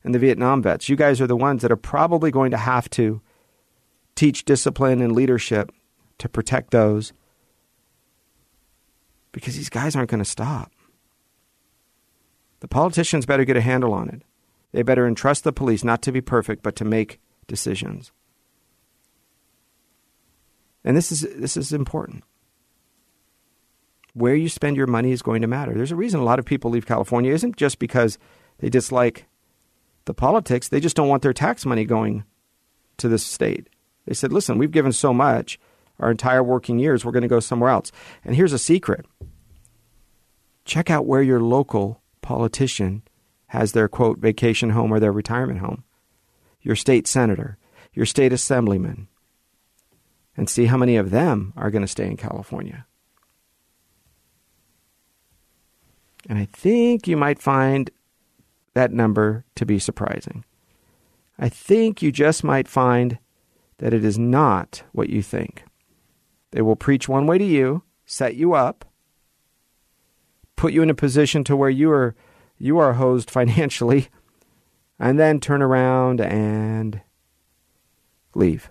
and 0.05 0.15
the 0.15 0.19
Vietnam 0.21 0.63
vets. 0.63 0.89
You 0.89 0.95
guys 0.95 1.21
are 1.21 1.27
the 1.27 1.37
ones 1.37 1.63
that 1.63 1.73
are 1.73 1.77
probably 1.77 2.31
going 2.31 2.53
to 2.53 2.57
have 2.57 2.89
to 2.91 3.21
teach 4.15 4.45
discipline 4.45 5.01
and 5.01 5.13
leadership 5.13 5.73
to 6.19 6.29
protect 6.29 6.71
those 6.71 7.13
because 9.33 9.57
these 9.57 9.71
guys 9.71 9.97
aren't 9.97 10.11
going 10.11 10.23
to 10.23 10.25
stop. 10.25 10.71
The 12.61 12.69
politicians 12.69 13.27
better 13.27 13.45
get 13.45 13.57
a 13.57 13.61
handle 13.61 13.93
on 13.93 14.09
it. 14.09 14.23
They 14.73 14.83
better 14.83 15.07
entrust 15.07 15.45
the 15.45 15.53
police 15.53 15.83
not 15.83 16.03
to 16.03 16.13
be 16.13 16.21
perfect, 16.21 16.63
but 16.63 16.77
to 16.77 16.85
make 16.85 17.19
decisions. 17.47 18.13
And 20.85 20.97
this 20.97 21.13
is, 21.13 21.27
this 21.37 21.57
is 21.57 21.73
important. 21.73 22.25
Where 24.15 24.35
you 24.35 24.49
spend 24.49 24.77
your 24.77 24.87
money 24.87 25.13
is 25.13 25.23
going 25.23 25.43
to 25.43 25.49
matter. 25.49 25.73
There's 25.75 25.93
a 25.93 25.97
reason 25.97 26.21
a 26.21 26.25
lot 26.25 26.39
of 26.39 26.45
people 26.45 26.71
leave 26.71 26.87
California 26.87 27.33
isn't 27.33 27.57
just 27.57 27.79
because 27.79 28.19
they 28.59 28.69
dislike 28.69 29.27
the 30.07 30.15
politics, 30.15 30.69
they 30.69 30.81
just 30.81 30.97
don't 30.97 31.09
want 31.09 31.23
their 31.23 31.33
tax 31.33 31.65
money 31.65 31.85
going 31.85 32.25
to 32.97 33.09
this 33.09 33.25
state. 33.25 33.69
They 34.07 34.15
said, 34.15 34.33
listen, 34.33 34.59
we've 34.59 34.71
given 34.71 34.93
so 34.93 35.13
much 35.13 35.59
our 36.01 36.11
entire 36.11 36.43
working 36.43 36.79
years, 36.79 37.05
we're 37.05 37.13
going 37.13 37.23
to 37.23 37.29
go 37.29 37.41
somewhere 37.41 37.71
else. 37.71 37.93
And 38.25 38.35
here's 38.35 38.53
a 38.53 38.59
secret 38.59 39.07
check 40.65 40.91
out 40.91 41.07
where 41.07 41.23
your 41.23 41.41
local 41.41 42.01
politician 42.23 43.03
has 43.49 43.73
their 43.73 43.89
quote 43.89 44.19
vacation 44.19 44.71
home 44.71 44.93
or 44.93 45.01
their 45.01 45.13
retirement 45.13 45.59
home, 45.59 45.85
your 46.63 46.77
state 46.77 47.07
senator, 47.07 47.59
your 47.93 48.07
state 48.07 48.33
assemblyman, 48.33 49.09
and 50.41 50.49
see 50.49 50.65
how 50.65 50.79
many 50.79 50.97
of 50.97 51.11
them 51.11 51.53
are 51.55 51.71
going 51.71 51.83
to 51.83 51.87
stay 51.87 52.07
in 52.07 52.17
California. 52.17 52.87
And 56.31 56.39
I 56.39 56.47
think 56.47 57.07
you 57.07 57.15
might 57.15 57.39
find 57.39 57.91
that 58.73 58.91
number 58.91 59.45
to 59.57 59.67
be 59.67 59.79
surprising. 59.79 60.47
I 61.39 61.51
think 61.51 62.01
you 62.01 62.11
just 62.11 62.43
might 62.43 62.69
find 62.69 63.19
that 63.81 63.93
it 63.93 64.03
is 64.03 64.19
not 64.19 64.83
what 64.93 65.11
you 65.11 65.21
think. 65.21 65.63
They 66.53 66.63
will 66.63 66.75
preach 66.75 67.07
one 67.07 67.27
way 67.27 67.37
to 67.37 67.45
you, 67.45 67.83
set 68.07 68.35
you 68.35 68.55
up, 68.55 68.87
put 70.57 70.73
you 70.73 70.81
in 70.83 70.89
a 70.89 70.95
position 70.95 71.45
to 71.45 71.55
where 71.55 71.69
you 71.69 71.93
are 71.93 72.15
you 72.57 72.79
are 72.79 72.95
hosed 72.95 73.31
financially 73.39 74.09
and 74.99 75.19
then 75.19 75.39
turn 75.39 75.61
around 75.61 76.19
and 76.19 77.03
leave. 78.35 78.71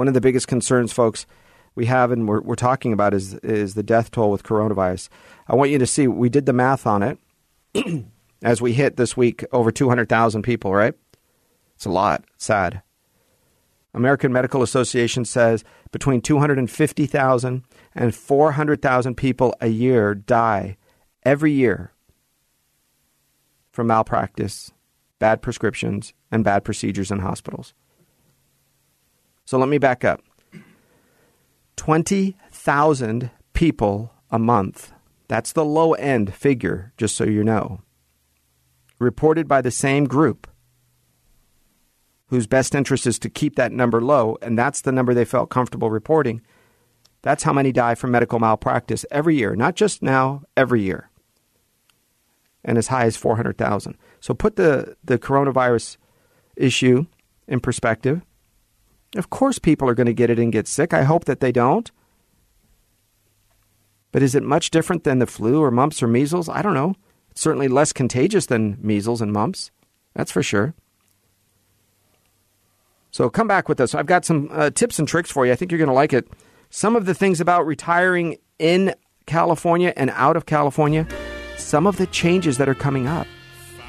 One 0.00 0.08
of 0.08 0.14
the 0.14 0.22
biggest 0.22 0.48
concerns, 0.48 0.94
folks, 0.94 1.26
we 1.74 1.84
have 1.84 2.10
and 2.10 2.26
we're, 2.26 2.40
we're 2.40 2.54
talking 2.54 2.94
about 2.94 3.12
is 3.12 3.34
is 3.34 3.74
the 3.74 3.82
death 3.82 4.10
toll 4.10 4.30
with 4.30 4.42
coronavirus. 4.42 5.10
I 5.46 5.54
want 5.54 5.72
you 5.72 5.78
to 5.78 5.86
see 5.86 6.08
we 6.08 6.30
did 6.30 6.46
the 6.46 6.54
math 6.54 6.86
on 6.86 7.02
it 7.02 7.18
as 8.42 8.62
we 8.62 8.72
hit 8.72 8.96
this 8.96 9.14
week 9.14 9.44
over 9.52 9.70
200,000 9.70 10.40
people, 10.40 10.72
right? 10.72 10.94
It's 11.74 11.84
a 11.84 11.90
lot. 11.90 12.24
sad. 12.38 12.80
American 13.92 14.32
Medical 14.32 14.62
Association 14.62 15.26
says 15.26 15.64
between 15.92 16.22
250,000 16.22 17.64
and 17.94 18.14
400,000 18.14 19.14
people 19.16 19.54
a 19.60 19.68
year 19.68 20.14
die 20.14 20.78
every 21.24 21.52
year 21.52 21.92
from 23.70 23.88
malpractice, 23.88 24.72
bad 25.18 25.42
prescriptions, 25.42 26.14
and 26.32 26.42
bad 26.42 26.64
procedures 26.64 27.10
in 27.10 27.18
hospitals. 27.18 27.74
So 29.50 29.58
let 29.58 29.68
me 29.68 29.78
back 29.78 30.04
up 30.04 30.22
20,000 31.74 33.30
people 33.52 34.12
a 34.30 34.38
month. 34.38 34.92
That's 35.26 35.50
the 35.50 35.64
low 35.64 35.94
end 35.94 36.32
figure, 36.32 36.92
just 36.96 37.16
so 37.16 37.24
you 37.24 37.42
know. 37.42 37.80
Reported 39.00 39.48
by 39.48 39.60
the 39.60 39.72
same 39.72 40.04
group 40.04 40.46
whose 42.28 42.46
best 42.46 42.76
interest 42.76 43.08
is 43.08 43.18
to 43.18 43.28
keep 43.28 43.56
that 43.56 43.72
number 43.72 44.00
low, 44.00 44.38
and 44.40 44.56
that's 44.56 44.82
the 44.82 44.92
number 44.92 45.14
they 45.14 45.24
felt 45.24 45.50
comfortable 45.50 45.90
reporting. 45.90 46.42
That's 47.22 47.42
how 47.42 47.52
many 47.52 47.72
die 47.72 47.96
from 47.96 48.12
medical 48.12 48.38
malpractice 48.38 49.04
every 49.10 49.34
year, 49.34 49.56
not 49.56 49.74
just 49.74 50.00
now, 50.00 50.44
every 50.56 50.82
year. 50.82 51.10
And 52.64 52.78
as 52.78 52.86
high 52.86 53.06
as 53.06 53.16
400,000. 53.16 53.98
So 54.20 54.32
put 54.32 54.54
the, 54.54 54.96
the 55.02 55.18
coronavirus 55.18 55.96
issue 56.54 57.06
in 57.48 57.58
perspective. 57.58 58.22
Of 59.16 59.30
course, 59.30 59.58
people 59.58 59.88
are 59.88 59.94
going 59.94 60.06
to 60.06 60.12
get 60.12 60.30
it 60.30 60.38
and 60.38 60.52
get 60.52 60.68
sick. 60.68 60.94
I 60.94 61.02
hope 61.02 61.24
that 61.24 61.40
they 61.40 61.52
don't. 61.52 61.90
But 64.12 64.22
is 64.22 64.34
it 64.34 64.42
much 64.42 64.70
different 64.70 65.04
than 65.04 65.18
the 65.18 65.26
flu 65.26 65.62
or 65.62 65.70
mumps 65.70 66.02
or 66.02 66.08
measles? 66.08 66.48
I 66.48 66.62
don't 66.62 66.74
know. 66.74 66.94
It's 67.30 67.40
certainly 67.40 67.68
less 67.68 67.92
contagious 67.92 68.46
than 68.46 68.76
measles 68.80 69.20
and 69.20 69.32
mumps. 69.32 69.70
That's 70.14 70.32
for 70.32 70.42
sure. 70.42 70.74
So 73.12 73.28
come 73.28 73.48
back 73.48 73.68
with 73.68 73.80
us. 73.80 73.94
I've 73.94 74.06
got 74.06 74.24
some 74.24 74.48
uh, 74.52 74.70
tips 74.70 74.98
and 74.98 75.06
tricks 75.06 75.30
for 75.30 75.46
you. 75.46 75.52
I 75.52 75.56
think 75.56 75.70
you're 75.70 75.78
going 75.78 75.88
to 75.88 75.94
like 75.94 76.12
it. 76.12 76.28
Some 76.70 76.94
of 76.94 77.06
the 77.06 77.14
things 77.14 77.40
about 77.40 77.66
retiring 77.66 78.36
in 78.58 78.94
California 79.26 79.92
and 79.96 80.10
out 80.10 80.36
of 80.36 80.46
California, 80.46 81.06
some 81.56 81.86
of 81.86 81.96
the 81.96 82.06
changes 82.06 82.58
that 82.58 82.68
are 82.68 82.74
coming 82.74 83.06
up. 83.06 83.26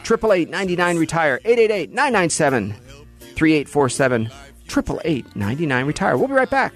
888 0.01 0.49
99 0.49 0.97
Retire, 0.97 1.39
888 1.45 1.91
997 1.91 2.73
3847, 3.35 4.29
888 4.77 5.35
99 5.35 5.85
Retire. 5.85 6.17
We'll 6.17 6.27
be 6.27 6.33
right 6.33 6.49
back. 6.49 6.73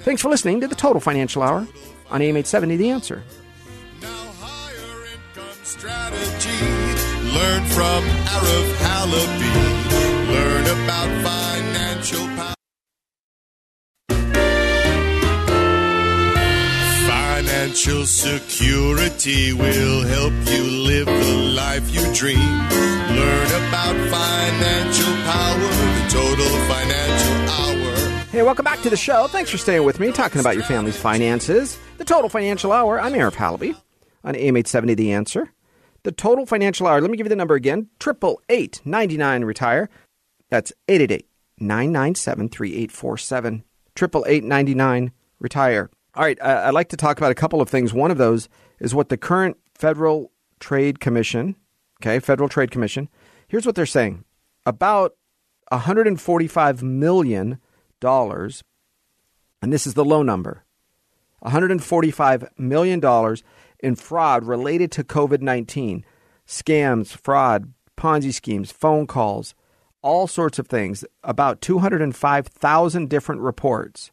Thanks 0.00 0.20
for 0.22 0.28
listening 0.28 0.60
to 0.60 0.68
the 0.68 0.74
Total 0.74 1.00
Financial 1.00 1.42
Hour 1.42 1.66
on 2.10 2.20
AM 2.22 2.36
870 2.36 2.76
The 2.76 2.90
Answer. 2.90 3.22
Now 4.02 4.08
higher 4.40 5.06
income 5.12 5.64
strategy. 5.64 6.60
Learn 7.32 7.64
from 7.66 8.04
Arif 8.34 8.74
Halaby. 8.84 9.54
Learn 10.28 10.64
about 10.66 11.08
financial 11.24 12.26
power. 12.36 12.54
Financial 17.08 18.06
security 18.06 19.52
will 19.52 20.02
help 20.02 20.32
you 20.46 20.62
live 20.84 21.06
the 21.06 21.52
life 21.56 21.90
you 21.94 22.02
dream. 22.14 22.38
Learn 22.38 23.48
about 23.68 23.96
financial 24.10 25.14
power, 25.24 25.70
the 25.96 26.06
total 26.10 26.46
financial. 26.68 26.83
Hey, 28.34 28.42
welcome 28.42 28.64
back 28.64 28.82
to 28.82 28.90
the 28.90 28.96
show. 28.96 29.28
Thanks 29.28 29.48
for 29.48 29.58
staying 29.58 29.84
with 29.84 30.00
me, 30.00 30.10
talking 30.10 30.40
about 30.40 30.56
your 30.56 30.64
family's 30.64 30.96
finances. 30.96 31.78
The 31.98 32.04
Total 32.04 32.28
Financial 32.28 32.72
Hour. 32.72 33.00
I'm 33.00 33.12
Arif 33.12 33.34
Halaby 33.34 33.76
on 34.24 34.34
AM 34.34 34.56
870 34.56 34.94
The 34.94 35.12
Answer. 35.12 35.52
The 36.02 36.10
Total 36.10 36.44
Financial 36.44 36.88
Hour. 36.88 37.00
Let 37.00 37.12
me 37.12 37.16
give 37.16 37.26
you 37.26 37.28
the 37.28 37.36
number 37.36 37.54
again. 37.54 37.90
Triple 38.00 38.42
eight 38.48 38.80
ninety 38.84 39.16
nine 39.16 39.44
retire. 39.44 39.88
That's 40.50 40.72
888 40.88 41.28
997 41.60 42.48
3847. 42.48 43.62
Triple 43.94 44.24
eight 44.26 44.42
ninety 44.42 44.74
nine 44.74 45.12
retire. 45.38 45.88
All 46.16 46.24
right, 46.24 46.40
uh, 46.40 46.64
I'd 46.64 46.74
like 46.74 46.88
to 46.88 46.96
talk 46.96 47.18
about 47.18 47.30
a 47.30 47.36
couple 47.36 47.60
of 47.60 47.68
things. 47.68 47.94
One 47.94 48.10
of 48.10 48.18
those 48.18 48.48
is 48.80 48.96
what 48.96 49.10
the 49.10 49.16
current 49.16 49.58
Federal 49.76 50.32
Trade 50.58 50.98
Commission, 50.98 51.54
okay, 52.02 52.18
Federal 52.18 52.48
Trade 52.48 52.72
Commission, 52.72 53.08
here's 53.46 53.64
what 53.64 53.76
they're 53.76 53.86
saying. 53.86 54.24
About 54.66 55.14
145 55.68 56.82
million 56.82 57.60
and 58.00 59.72
this 59.72 59.86
is 59.86 59.94
the 59.94 60.04
low 60.04 60.22
number. 60.22 60.64
145 61.40 62.48
million 62.58 63.00
dollars 63.00 63.42
in 63.80 63.94
fraud 63.94 64.44
related 64.44 64.90
to 64.92 65.04
COVID-19. 65.04 66.02
Scams, 66.46 67.08
fraud, 67.08 67.72
Ponzi 67.96 68.32
schemes, 68.32 68.70
phone 68.70 69.06
calls, 69.06 69.54
all 70.02 70.26
sorts 70.26 70.58
of 70.58 70.66
things. 70.66 71.04
About 71.22 71.60
205,000 71.60 73.08
different 73.08 73.40
reports 73.40 74.10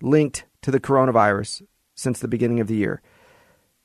linked 0.00 0.44
to 0.62 0.70
the 0.70 0.80
coronavirus 0.80 1.62
since 1.94 2.18
the 2.18 2.28
beginning 2.28 2.60
of 2.60 2.66
the 2.66 2.76
year. 2.76 3.00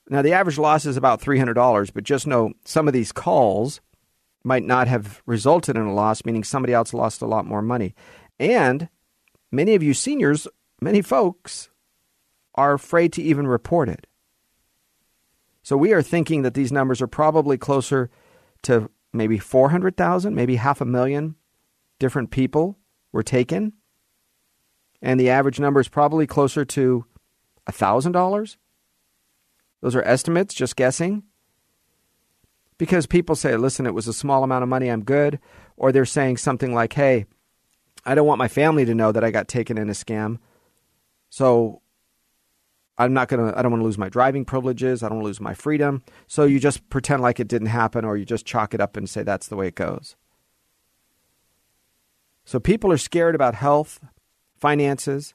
Now, 0.09 0.21
the 0.21 0.33
average 0.33 0.57
loss 0.57 0.85
is 0.85 0.97
about 0.97 1.21
$300, 1.21 1.93
but 1.93 2.03
just 2.03 2.27
know 2.27 2.53
some 2.65 2.87
of 2.87 2.93
these 2.93 3.11
calls 3.11 3.81
might 4.43 4.63
not 4.63 4.87
have 4.87 5.21
resulted 5.25 5.75
in 5.75 5.83
a 5.83 5.93
loss, 5.93 6.23
meaning 6.23 6.43
somebody 6.43 6.73
else 6.73 6.93
lost 6.93 7.21
a 7.21 7.27
lot 7.27 7.45
more 7.45 7.61
money. 7.61 7.93
And 8.39 8.89
many 9.51 9.75
of 9.75 9.83
you 9.83 9.93
seniors, 9.93 10.47
many 10.81 11.01
folks, 11.01 11.69
are 12.55 12.73
afraid 12.73 13.13
to 13.13 13.21
even 13.21 13.47
report 13.47 13.89
it. 13.89 14.07
So 15.63 15.75
we 15.75 15.93
are 15.93 16.01
thinking 16.01 16.43
that 16.43 16.53
these 16.53 16.71
numbers 16.71 17.01
are 17.01 17.07
probably 17.07 17.57
closer 17.57 18.09
to 18.63 18.89
maybe 19.13 19.37
400,000, 19.37 20.33
maybe 20.33 20.55
half 20.55 20.81
a 20.81 20.85
million 20.85 21.35
different 21.99 22.31
people 22.31 22.77
were 23.11 23.23
taken 23.23 23.73
and 25.01 25.19
the 25.19 25.29
average 25.29 25.59
number 25.59 25.79
is 25.79 25.87
probably 25.87 26.25
closer 26.25 26.65
to 26.65 27.05
$1,000. 27.69 28.57
Those 29.81 29.95
are 29.95 30.03
estimates, 30.03 30.53
just 30.53 30.75
guessing. 30.75 31.23
Because 32.77 33.05
people 33.05 33.35
say, 33.35 33.55
listen, 33.57 33.85
it 33.85 33.93
was 33.93 34.07
a 34.07 34.13
small 34.13 34.43
amount 34.43 34.63
of 34.63 34.69
money, 34.69 34.89
I'm 34.89 35.03
good. 35.03 35.39
Or 35.75 35.91
they're 35.91 36.05
saying 36.05 36.37
something 36.37 36.73
like, 36.73 36.93
hey, 36.93 37.25
I 38.07 38.15
don't 38.15 38.25
want 38.25 38.39
my 38.39 38.47
family 38.47 38.85
to 38.85 38.95
know 38.95 39.11
that 39.11 39.25
I 39.25 39.31
got 39.31 39.49
taken 39.49 39.77
in 39.77 39.89
a 39.89 39.93
scam. 39.93 40.39
So 41.29 41.81
I'm 42.97 43.13
not 43.13 43.27
going 43.27 43.51
to, 43.51 43.59
I 43.59 43.61
don't 43.61 43.71
want 43.71 43.81
to 43.81 43.85
lose 43.85 43.97
my 43.97 44.07
driving 44.07 44.45
privileges. 44.45 45.03
I 45.03 45.09
don't 45.09 45.17
want 45.17 45.25
to 45.25 45.27
lose 45.27 45.41
my 45.41 45.53
freedom. 45.53 46.03
So 46.25 46.45
you 46.45 46.57
just 46.57 46.89
pretend 46.89 47.21
like 47.21 47.41
it 47.41 47.49
didn't 47.49 47.67
happen 47.67 48.05
or 48.05 48.15
you 48.15 48.23
just 48.23 48.45
chalk 48.45 48.73
it 48.73 48.79
up 48.79 48.95
and 48.95 49.09
say 49.09 49.23
that's 49.23 49.49
the 49.49 49.57
way 49.57 49.67
it 49.67 49.75
goes. 49.75 50.15
So 52.45 52.61
people 52.61 52.93
are 52.93 52.97
scared 52.97 53.35
about 53.35 53.55
health, 53.55 53.99
finances, 54.55 55.33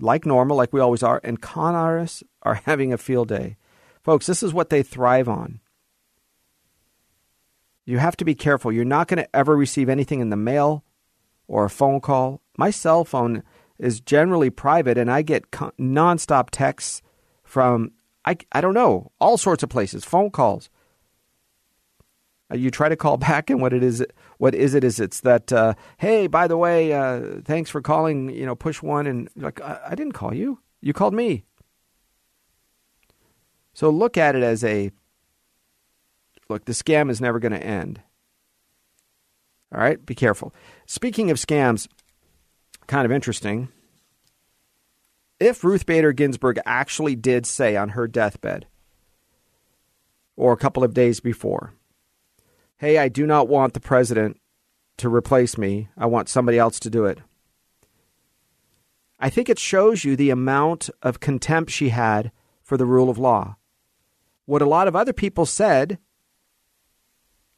like 0.00 0.26
normal, 0.26 0.56
like 0.56 0.72
we 0.72 0.80
always 0.80 1.04
are, 1.04 1.20
and 1.22 1.40
con 1.40 1.76
artists 1.76 2.24
are 2.42 2.54
having 2.66 2.92
a 2.92 2.98
field 2.98 3.28
day. 3.28 3.56
Folks, 4.02 4.26
this 4.26 4.42
is 4.42 4.52
what 4.52 4.70
they 4.70 4.82
thrive 4.82 5.28
on. 5.28 5.60
You 7.86 7.98
have 7.98 8.16
to 8.16 8.24
be 8.24 8.34
careful. 8.34 8.72
You're 8.72 8.84
not 8.84 9.06
going 9.06 9.22
to 9.22 9.36
ever 9.36 9.56
receive 9.56 9.88
anything 9.88 10.18
in 10.18 10.30
the 10.30 10.36
mail 10.36 10.83
or 11.48 11.64
a 11.64 11.70
phone 11.70 12.00
call. 12.00 12.40
My 12.56 12.70
cell 12.70 13.04
phone 13.04 13.42
is 13.78 14.00
generally 14.00 14.50
private, 14.50 14.98
and 14.98 15.10
I 15.10 15.22
get 15.22 15.50
nonstop 15.50 16.50
texts 16.50 17.02
from, 17.42 17.92
I, 18.24 18.36
I 18.52 18.60
don't 18.60 18.74
know, 18.74 19.10
all 19.20 19.36
sorts 19.36 19.62
of 19.62 19.68
places, 19.68 20.04
phone 20.04 20.30
calls. 20.30 20.70
Uh, 22.52 22.56
you 22.56 22.70
try 22.70 22.88
to 22.88 22.96
call 22.96 23.16
back, 23.18 23.50
and 23.50 23.60
what 23.60 23.72
it 23.72 23.82
is, 23.82 24.04
what 24.38 24.54
is 24.54 24.74
it? 24.74 24.84
Is 24.84 25.00
it's 25.00 25.20
that 25.20 25.52
uh, 25.52 25.74
hey, 25.98 26.26
by 26.26 26.46
the 26.46 26.56
way, 26.56 26.92
uh, 26.92 27.40
thanks 27.44 27.70
for 27.70 27.80
calling. 27.80 28.30
You 28.30 28.46
know, 28.46 28.54
push 28.54 28.82
one, 28.82 29.06
and 29.06 29.28
like 29.36 29.60
I, 29.60 29.80
I 29.90 29.94
didn't 29.94 30.12
call 30.12 30.34
you. 30.34 30.60
You 30.80 30.92
called 30.92 31.14
me. 31.14 31.44
So 33.72 33.90
look 33.90 34.16
at 34.16 34.36
it 34.36 34.42
as 34.42 34.62
a 34.62 34.92
look. 36.48 36.64
The 36.64 36.72
scam 36.72 37.10
is 37.10 37.20
never 37.20 37.38
going 37.40 37.52
to 37.52 37.62
end. 37.62 38.00
All 39.72 39.80
right, 39.80 40.04
be 40.04 40.14
careful. 40.14 40.54
Speaking 40.86 41.30
of 41.30 41.36
scams, 41.36 41.88
kind 42.86 43.04
of 43.04 43.12
interesting. 43.12 43.68
If 45.40 45.64
Ruth 45.64 45.84
Bader 45.84 46.12
Ginsburg 46.12 46.58
actually 46.64 47.16
did 47.16 47.44
say 47.46 47.76
on 47.76 47.90
her 47.90 48.06
deathbed, 48.06 48.66
or 50.36 50.52
a 50.52 50.56
couple 50.56 50.84
of 50.84 50.94
days 50.94 51.20
before, 51.20 51.74
hey, 52.78 52.98
I 52.98 53.08
do 53.08 53.26
not 53.26 53.48
want 53.48 53.74
the 53.74 53.80
president 53.80 54.40
to 54.98 55.08
replace 55.08 55.58
me. 55.58 55.88
I 55.96 56.06
want 56.06 56.28
somebody 56.28 56.58
else 56.58 56.78
to 56.80 56.90
do 56.90 57.04
it. 57.04 57.18
I 59.18 59.30
think 59.30 59.48
it 59.48 59.58
shows 59.58 60.04
you 60.04 60.16
the 60.16 60.30
amount 60.30 60.90
of 61.02 61.20
contempt 61.20 61.70
she 61.70 61.88
had 61.88 62.30
for 62.62 62.76
the 62.76 62.86
rule 62.86 63.10
of 63.10 63.18
law. 63.18 63.56
What 64.44 64.62
a 64.62 64.66
lot 64.66 64.88
of 64.88 64.94
other 64.94 65.12
people 65.12 65.46
said 65.46 65.98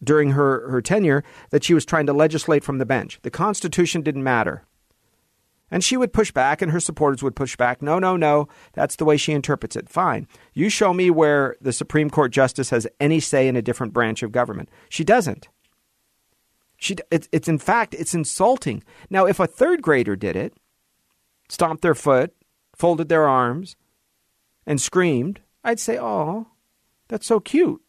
during 0.07 0.31
her, 0.31 0.71
her 0.71 0.81
tenure 0.81 1.23
that 1.51 1.65
she 1.65 1.75
was 1.75 1.85
trying 1.85 2.07
to 2.07 2.15
legislate 2.15 2.65
from 2.65 2.79
the 2.79 2.87
bench. 2.87 3.19
The 3.23 3.31
Constitution 3.31 4.01
didn't 4.01 4.25
matter. 4.25 4.65
And 5.71 5.83
she 5.83 5.97
would 5.97 6.13
push 6.13 6.31
back, 6.31 6.63
and 6.63 6.71
her 6.71 6.79
supporters 6.79 7.25
would 7.25 7.35
push 7.35 7.57
back. 7.57 7.83
No, 7.83 7.99
no, 7.99 8.17
no. 8.17 8.49
That's 8.73 8.97
the 8.97 9.05
way 9.05 9.17
she 9.17 9.33
interprets 9.33 9.75
it. 9.75 9.89
Fine. 9.89 10.29
You 10.55 10.69
show 10.69 10.95
me 10.95 11.11
where 11.11 11.57
the 11.61 11.73
Supreme 11.73 12.09
Court 12.09 12.31
justice 12.31 12.71
has 12.71 12.87
any 13.01 13.19
say 13.19 13.49
in 13.49 13.57
a 13.57 13.63
different 13.63 13.93
branch 13.93 14.23
of 14.23 14.31
government. 14.31 14.69
She 14.89 15.03
doesn't. 15.03 15.49
She, 16.77 16.97
it's, 17.11 17.29
it's 17.33 17.49
in 17.49 17.59
fact, 17.59 17.95
it's 17.95 18.15
insulting. 18.15 18.85
Now, 19.11 19.27
if 19.27 19.41
a 19.41 19.47
third 19.47 19.83
grader 19.83 20.15
did 20.15 20.37
it, 20.37 20.55
stomped 21.49 21.83
their 21.83 21.95
foot, 21.95 22.33
folded 22.77 23.09
their 23.09 23.27
arms, 23.27 23.75
and 24.67 24.81
screamed, 24.81 25.41
I'd 25.65 25.81
say, 25.81 25.99
oh, 25.99 26.47
that's 27.09 27.27
so 27.27 27.41
cute. 27.41 27.83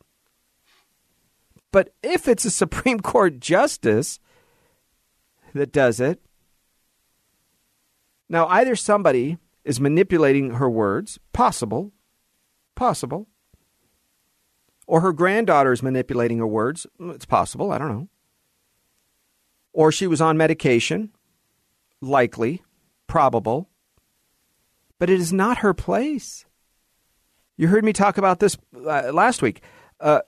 But 1.78 1.94
if 2.02 2.28
it's 2.28 2.44
a 2.44 2.50
Supreme 2.64 3.00
Court 3.02 3.40
justice 3.40 4.20
that 5.54 5.72
does 5.72 6.00
it, 6.00 6.20
now, 8.28 8.48
either 8.48 8.76
somebody 8.76 9.38
is 9.64 9.80
manipulating 9.80 10.56
her 10.56 10.68
words, 10.68 11.20
possible, 11.34 11.92
possible, 12.74 13.28
or 14.88 15.02
her 15.02 15.14
granddaughter 15.14 15.72
is 15.72 15.84
manipulating 15.84 16.40
her 16.40 16.48
words, 16.48 16.88
it's 17.00 17.26
possible, 17.26 17.72
I 17.72 17.78
don't 17.78 17.90
know. 17.90 18.08
Or 19.72 19.92
she 19.92 20.08
was 20.08 20.20
on 20.20 20.36
medication, 20.36 21.12
likely, 22.02 22.64
probable, 23.06 23.70
but 24.98 25.12
it 25.12 25.20
is 25.20 25.32
not 25.32 25.60
her 25.60 25.76
place. 25.76 26.44
You 27.56 27.68
heard 27.68 27.86
me 27.86 27.94
talk 27.94 28.18
about 28.18 28.40
this 28.40 28.58
uh, 28.76 29.12
last 29.14 29.44
week. 29.44 29.62
Uh, 30.00 30.22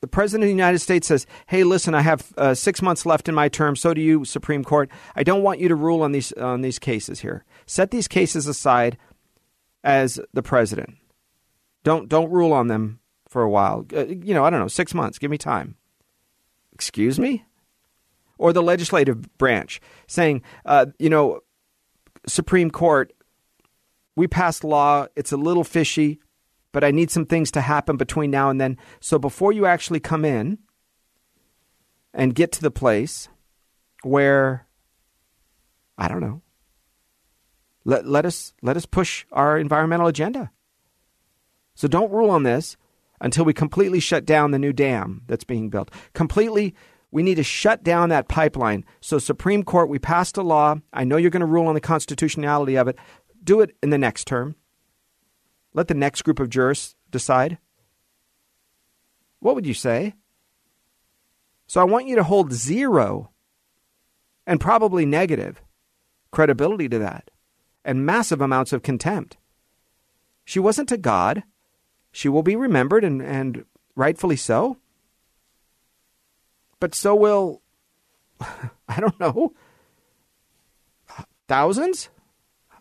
the 0.00 0.08
President 0.08 0.44
of 0.44 0.48
the 0.48 0.52
United 0.52 0.78
States 0.80 1.08
says, 1.08 1.26
"Hey, 1.46 1.64
listen, 1.64 1.94
I 1.94 2.00
have 2.02 2.32
uh, 2.38 2.54
six 2.54 2.80
months 2.82 3.04
left 3.06 3.28
in 3.28 3.34
my 3.34 3.48
term. 3.48 3.76
So 3.76 3.92
do 3.94 4.00
you, 4.00 4.24
Supreme 4.24 4.64
Court. 4.64 4.90
I 5.14 5.22
don't 5.22 5.42
want 5.42 5.60
you 5.60 5.68
to 5.68 5.74
rule 5.74 6.02
on 6.02 6.12
these 6.12 6.32
on 6.32 6.62
these 6.62 6.78
cases 6.78 7.20
here. 7.20 7.44
Set 7.66 7.90
these 7.90 8.08
cases 8.08 8.46
aside. 8.46 8.96
as 9.82 10.20
the 10.32 10.42
president. 10.42 10.96
Don't 11.84 12.08
don't 12.08 12.30
rule 12.30 12.52
on 12.52 12.68
them 12.68 13.00
for 13.28 13.42
a 13.42 13.50
while. 13.50 13.86
Uh, 13.94 14.06
you 14.06 14.34
know, 14.34 14.44
I 14.44 14.50
don't 14.50 14.60
know, 14.60 14.68
6 14.68 14.94
months. 14.94 15.18
Give 15.18 15.30
me 15.30 15.38
time. 15.38 15.76
Excuse 16.72 17.18
me? 17.18 17.44
Or 18.38 18.52
the 18.52 18.62
legislative 18.62 19.36
branch 19.38 19.80
saying, 20.06 20.42
uh, 20.66 20.86
you 20.98 21.08
know, 21.08 21.40
Supreme 22.26 22.70
Court, 22.70 23.12
we 24.16 24.26
passed 24.26 24.64
law. 24.64 25.06
It's 25.16 25.32
a 25.32 25.36
little 25.36 25.64
fishy, 25.64 26.20
but 26.72 26.84
I 26.84 26.90
need 26.90 27.10
some 27.10 27.26
things 27.26 27.50
to 27.52 27.60
happen 27.60 27.96
between 27.96 28.30
now 28.30 28.50
and 28.50 28.60
then. 28.60 28.76
So 29.00 29.18
before 29.18 29.52
you 29.52 29.66
actually 29.66 30.00
come 30.00 30.24
in 30.24 30.58
and 32.12 32.34
get 32.34 32.52
to 32.52 32.62
the 32.62 32.70
place 32.70 33.28
where, 34.02 34.66
I 35.98 36.08
don't 36.08 36.20
know, 36.20 36.42
let, 37.84 38.06
let 38.06 38.26
us 38.26 38.52
let 38.62 38.76
us 38.76 38.86
push 38.86 39.24
our 39.32 39.58
environmental 39.58 40.06
agenda. 40.06 40.50
So 41.74 41.88
don't 41.88 42.12
rule 42.12 42.30
on 42.30 42.42
this 42.42 42.76
until 43.20 43.44
we 43.44 43.54
completely 43.54 44.00
shut 44.00 44.24
down 44.24 44.50
the 44.50 44.58
new 44.58 44.72
dam 44.72 45.22
that's 45.26 45.44
being 45.44 45.70
built. 45.70 45.90
Completely 46.14 46.74
we 47.10 47.22
need 47.22 47.36
to 47.36 47.42
shut 47.42 47.82
down 47.82 48.08
that 48.10 48.28
pipeline. 48.28 48.84
So 49.00 49.18
Supreme 49.18 49.64
Court, 49.64 49.88
we 49.88 49.98
passed 49.98 50.36
a 50.36 50.42
law. 50.42 50.76
I 50.92 51.04
know 51.04 51.16
you're 51.16 51.30
going 51.30 51.40
to 51.40 51.46
rule 51.46 51.66
on 51.66 51.74
the 51.74 51.80
constitutionality 51.80 52.76
of 52.76 52.86
it. 52.88 52.96
Do 53.42 53.60
it 53.60 53.76
in 53.82 53.90
the 53.90 53.98
next 53.98 54.26
term. 54.26 54.54
Let 55.72 55.88
the 55.88 55.94
next 55.94 56.22
group 56.22 56.40
of 56.40 56.50
jurists 56.50 56.96
decide. 57.10 57.58
What 59.38 59.54
would 59.54 59.66
you 59.66 59.74
say? 59.74 60.14
So 61.66 61.80
I 61.80 61.84
want 61.84 62.06
you 62.06 62.16
to 62.16 62.24
hold 62.24 62.52
zero 62.52 63.30
and 64.46 64.60
probably 64.60 65.06
negative 65.06 65.62
credibility 66.32 66.88
to 66.88 66.98
that 66.98 67.30
and 67.84 68.04
massive 68.04 68.40
amounts 68.40 68.72
of 68.72 68.82
contempt. 68.82 69.36
She 70.44 70.58
wasn't 70.58 70.92
a 70.92 70.98
god. 70.98 71.44
She 72.12 72.28
will 72.28 72.42
be 72.42 72.56
remembered 72.56 73.04
and, 73.04 73.22
and 73.22 73.64
rightfully 73.94 74.36
so. 74.36 74.78
But 76.80 76.94
so 76.94 77.14
will, 77.14 77.62
I 78.40 78.98
don't 78.98 79.20
know, 79.20 79.54
thousands, 81.46 82.08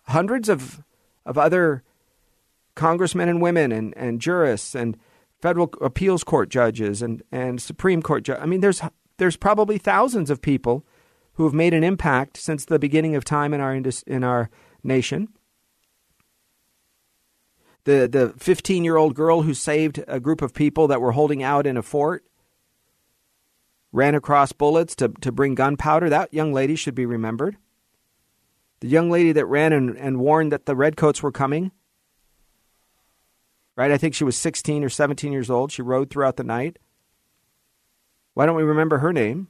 hundreds 0.05 0.49
of, 0.49 0.83
of 1.25 1.37
other 1.37 1.83
congressmen 2.79 3.27
and 3.27 3.41
women 3.41 3.73
and, 3.73 3.93
and 3.97 4.21
jurists 4.21 4.73
and 4.73 4.97
federal 5.41 5.69
appeals 5.81 6.23
court 6.23 6.47
judges 6.49 7.01
and, 7.01 7.21
and 7.29 7.61
Supreme 7.61 8.01
Court 8.01 8.23
judges. 8.23 8.41
I 8.41 8.45
mean, 8.45 8.61
there's, 8.61 8.81
there's 9.17 9.35
probably 9.35 9.77
thousands 9.77 10.29
of 10.29 10.41
people 10.41 10.85
who 11.33 11.43
have 11.43 11.53
made 11.53 11.73
an 11.73 11.83
impact 11.83 12.37
since 12.37 12.63
the 12.63 12.79
beginning 12.79 13.15
of 13.17 13.25
time 13.25 13.53
in 13.53 13.59
our, 13.59 13.75
in 14.07 14.23
our 14.23 14.49
nation. 14.81 15.27
The 17.83 18.07
the 18.07 18.33
15 18.37 18.83
year 18.83 18.97
old 18.97 19.15
girl 19.15 19.41
who 19.41 19.53
saved 19.53 20.03
a 20.07 20.19
group 20.19 20.41
of 20.41 20.53
people 20.53 20.87
that 20.87 21.01
were 21.01 21.13
holding 21.13 21.41
out 21.41 21.65
in 21.65 21.77
a 21.77 21.81
fort, 21.81 22.23
ran 23.91 24.15
across 24.15 24.51
bullets 24.51 24.95
to, 24.97 25.09
to 25.21 25.31
bring 25.31 25.55
gunpowder. 25.55 26.09
That 26.09 26.33
young 26.33 26.53
lady 26.53 26.75
should 26.75 26.95
be 26.95 27.05
remembered. 27.05 27.57
The 28.81 28.87
young 28.87 29.09
lady 29.09 29.31
that 29.31 29.45
ran 29.45 29.73
and, 29.73 29.97
and 29.97 30.19
warned 30.19 30.51
that 30.51 30.65
the 30.65 30.75
redcoats 30.75 31.23
were 31.23 31.31
coming. 31.31 31.71
Right? 33.79 33.91
I 33.91 33.97
think 33.97 34.13
she 34.13 34.25
was 34.25 34.35
16 34.35 34.83
or 34.83 34.89
17 34.89 35.31
years 35.31 35.49
old. 35.49 35.71
She 35.71 35.81
rode 35.81 36.09
throughout 36.09 36.35
the 36.35 36.43
night. 36.43 36.79
Why 38.33 38.45
don't 38.45 38.57
we 38.57 38.63
remember 38.63 38.97
her 38.97 39.13
name? 39.13 39.47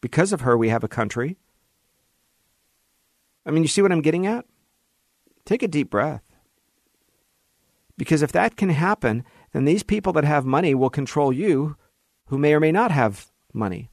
Because 0.00 0.32
of 0.32 0.40
her, 0.40 0.56
we 0.56 0.70
have 0.70 0.82
a 0.82 0.88
country. 0.88 1.36
I 3.44 3.50
mean, 3.50 3.62
you 3.62 3.68
see 3.68 3.82
what 3.82 3.92
I'm 3.92 4.00
getting 4.00 4.26
at? 4.26 4.46
Take 5.44 5.62
a 5.62 5.68
deep 5.68 5.90
breath. 5.90 6.22
Because 7.98 8.22
if 8.22 8.32
that 8.32 8.56
can 8.56 8.70
happen, 8.70 9.22
then 9.52 9.66
these 9.66 9.82
people 9.82 10.14
that 10.14 10.24
have 10.24 10.46
money 10.46 10.74
will 10.74 10.88
control 10.88 11.30
you 11.30 11.76
who 12.28 12.38
may 12.38 12.54
or 12.54 12.60
may 12.60 12.72
not 12.72 12.90
have 12.90 13.26
money. 13.52 13.90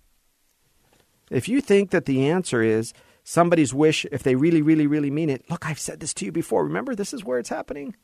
If 1.30 1.50
you 1.50 1.60
think 1.60 1.92
that 1.92 2.06
the 2.06 2.30
answer 2.30 2.62
is 2.64 2.94
somebody's 3.26 3.74
wish, 3.74 4.06
if 4.10 4.24
they 4.24 4.36
really, 4.36 4.62
really, 4.62 4.88
really 4.88 5.12
mean 5.12 5.30
it, 5.30 5.50
look, 5.50 5.66
I've 5.66 5.80
said 5.80 6.00
this 6.00 6.14
to 6.14 6.26
you 6.26 6.32
before. 6.32 6.64
Remember, 6.64 6.96
this 6.96 7.14
is 7.14 7.26
where 7.26 7.40
it's 7.40 7.50
happening. 7.50 7.98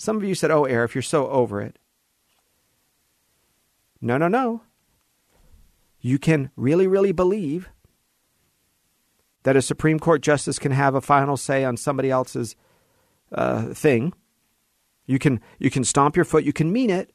Some 0.00 0.16
of 0.16 0.24
you 0.24 0.34
said, 0.34 0.50
Oh, 0.50 0.64
If 0.64 0.94
you're 0.94 1.02
so 1.02 1.28
over 1.28 1.60
it. 1.60 1.78
No, 4.00 4.16
no, 4.16 4.28
no. 4.28 4.62
You 6.00 6.18
can 6.18 6.50
really, 6.56 6.86
really 6.86 7.12
believe 7.12 7.68
that 9.42 9.56
a 9.56 9.60
Supreme 9.60 9.98
Court 9.98 10.22
justice 10.22 10.58
can 10.58 10.72
have 10.72 10.94
a 10.94 11.02
final 11.02 11.36
say 11.36 11.66
on 11.66 11.76
somebody 11.76 12.10
else's 12.10 12.56
uh, 13.30 13.74
thing. 13.74 14.14
You 15.04 15.18
can 15.18 15.38
you 15.58 15.68
can 15.68 15.84
stomp 15.84 16.16
your 16.16 16.24
foot. 16.24 16.44
You 16.44 16.54
can 16.54 16.72
mean 16.72 16.88
it. 16.88 17.12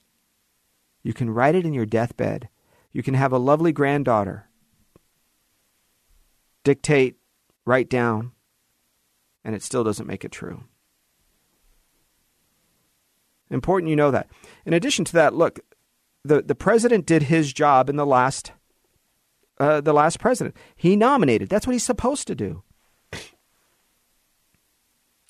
You 1.02 1.14
can 1.14 1.32
write 1.32 1.56
it 1.56 1.66
in 1.66 1.74
your 1.74 1.88
deathbed. 1.88 2.50
You 2.92 3.02
can 3.02 3.16
have 3.16 3.34
a 3.34 3.40
lovely 3.40 3.72
granddaughter. 3.72 4.48
Dictate, 6.64 7.16
write 7.66 7.90
down, 7.90 8.34
and 9.44 9.56
it 9.56 9.64
still 9.64 9.84
doesn't 9.84 10.06
make 10.06 10.24
it 10.24 10.32
true. 10.32 10.66
Important 13.56 13.90
you 13.90 13.96
know 13.96 14.12
that. 14.12 14.28
In 14.66 14.74
addition 14.74 15.06
to 15.06 15.14
that, 15.14 15.34
look, 15.34 15.62
the, 16.26 16.42
the 16.42 16.54
president 16.54 17.06
did 17.06 17.24
his 17.24 17.54
job 17.54 17.90
in 17.90 17.96
the 17.96 18.06
last 18.06 18.52
uh, 19.58 19.80
the 19.80 19.94
last 19.94 20.20
president. 20.20 20.54
He 20.76 20.98
nominated. 20.98 21.48
That's 21.48 21.66
what 21.66 21.72
he's 21.72 21.84
supposed 21.84 22.28
to 22.28 22.36
do. 22.36 22.64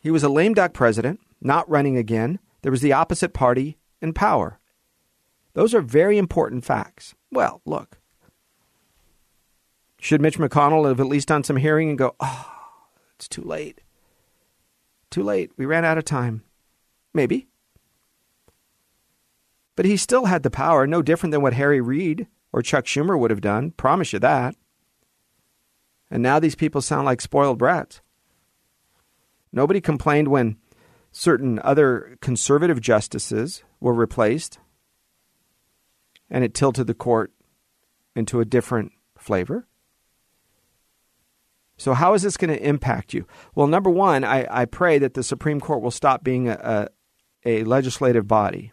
He 0.01 0.09
was 0.09 0.23
a 0.23 0.29
lame 0.29 0.55
duck 0.55 0.73
president, 0.73 1.19
not 1.39 1.69
running 1.69 1.97
again. 1.97 2.39
There 2.63 2.71
was 2.71 2.81
the 2.81 2.93
opposite 2.93 3.33
party 3.33 3.77
in 4.01 4.13
power. 4.13 4.59
Those 5.53 5.75
are 5.75 5.81
very 5.81 6.17
important 6.17 6.65
facts. 6.65 7.13
Well, 7.31 7.61
look. 7.65 7.99
Should 9.99 10.21
Mitch 10.21 10.39
McConnell 10.39 10.87
have 10.87 10.99
at 10.99 11.05
least 11.05 11.27
done 11.27 11.43
some 11.43 11.57
hearing 11.57 11.89
and 11.89 11.97
go, 11.97 12.15
oh, 12.19 12.51
it's 13.15 13.27
too 13.27 13.43
late? 13.43 13.81
Too 15.11 15.23
late. 15.23 15.51
We 15.57 15.65
ran 15.65 15.85
out 15.85 15.99
of 15.99 16.05
time. 16.05 16.43
Maybe. 17.13 17.47
But 19.75 19.85
he 19.85 19.97
still 19.97 20.25
had 20.25 20.43
the 20.43 20.49
power, 20.49 20.87
no 20.87 21.01
different 21.01 21.31
than 21.31 21.41
what 21.41 21.53
Harry 21.53 21.81
Reid 21.81 22.27
or 22.53 22.61
Chuck 22.61 22.85
Schumer 22.85 23.19
would 23.19 23.31
have 23.31 23.41
done. 23.41 23.71
Promise 23.71 24.13
you 24.13 24.19
that. 24.19 24.55
And 26.09 26.23
now 26.23 26.39
these 26.39 26.55
people 26.55 26.81
sound 26.81 27.05
like 27.05 27.19
spoiled 27.19 27.57
brats. 27.57 28.01
Nobody 29.51 29.81
complained 29.81 30.29
when 30.29 30.57
certain 31.11 31.59
other 31.63 32.17
conservative 32.21 32.79
justices 32.79 33.63
were 33.79 33.93
replaced 33.93 34.59
and 36.29 36.43
it 36.43 36.53
tilted 36.53 36.87
the 36.87 36.93
court 36.93 37.31
into 38.15 38.39
a 38.39 38.45
different 38.45 38.91
flavor. 39.17 39.67
So, 41.77 41.93
how 41.93 42.13
is 42.13 42.21
this 42.21 42.37
going 42.37 42.53
to 42.55 42.67
impact 42.67 43.13
you? 43.13 43.27
Well, 43.53 43.67
number 43.67 43.89
one, 43.89 44.23
I, 44.23 44.47
I 44.49 44.65
pray 44.65 44.97
that 44.99 45.13
the 45.13 45.23
Supreme 45.23 45.59
Court 45.59 45.81
will 45.81 45.91
stop 45.91 46.23
being 46.23 46.47
a, 46.47 46.89
a, 47.45 47.59
a 47.59 47.63
legislative 47.65 48.27
body 48.27 48.71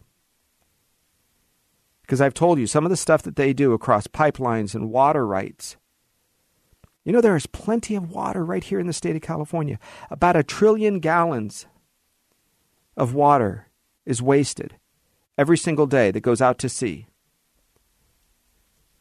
because 2.03 2.21
I've 2.21 2.35
told 2.35 2.59
you 2.59 2.67
some 2.67 2.85
of 2.85 2.91
the 2.91 2.97
stuff 2.97 3.23
that 3.23 3.37
they 3.37 3.53
do 3.53 3.73
across 3.73 4.07
pipelines 4.07 4.75
and 4.75 4.91
water 4.91 5.27
rights. 5.27 5.77
You 7.05 7.13
know, 7.13 7.21
there 7.21 7.37
is 7.37 7.47
plenty 7.47 7.97
of 7.97 8.11
water 8.11 8.45
right 8.45 8.63
here 8.63 8.79
in 8.79 8.87
the 8.87 8.93
state 8.93 9.17
of 9.17 9.23
California. 9.23 9.79
About 10.11 10.37
a 10.37 10.43
trillion 10.43 11.01
gallons 11.01 11.67
of 12.97 13.15
water 13.15 13.69
is 14.05 14.23
wasted 14.23 14.77
every 15.39 15.59
single 15.59 15.87
day 15.87 16.11
that 16.11 16.21
goes 16.21 16.41
out 16.41 16.59
to 16.59 16.69
sea 16.69 17.07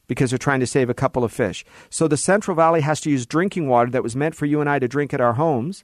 because 0.08 0.32
they're 0.32 0.38
trying 0.38 0.60
to 0.60 0.68
save 0.68 0.90
a 0.90 0.96
couple 0.96 1.24
of 1.24 1.32
fish. 1.32 1.64
So 1.90 2.08
the 2.08 2.18
Central 2.18 2.56
Valley 2.56 2.82
has 2.82 3.00
to 3.02 3.10
use 3.10 3.26
drinking 3.26 3.68
water 3.68 3.92
that 3.92 4.04
was 4.04 4.16
meant 4.16 4.36
for 4.36 4.46
you 4.46 4.60
and 4.62 4.70
I 4.70 4.80
to 4.80 4.88
drink 4.88 5.14
at 5.14 5.22
our 5.22 5.34
homes. 5.34 5.84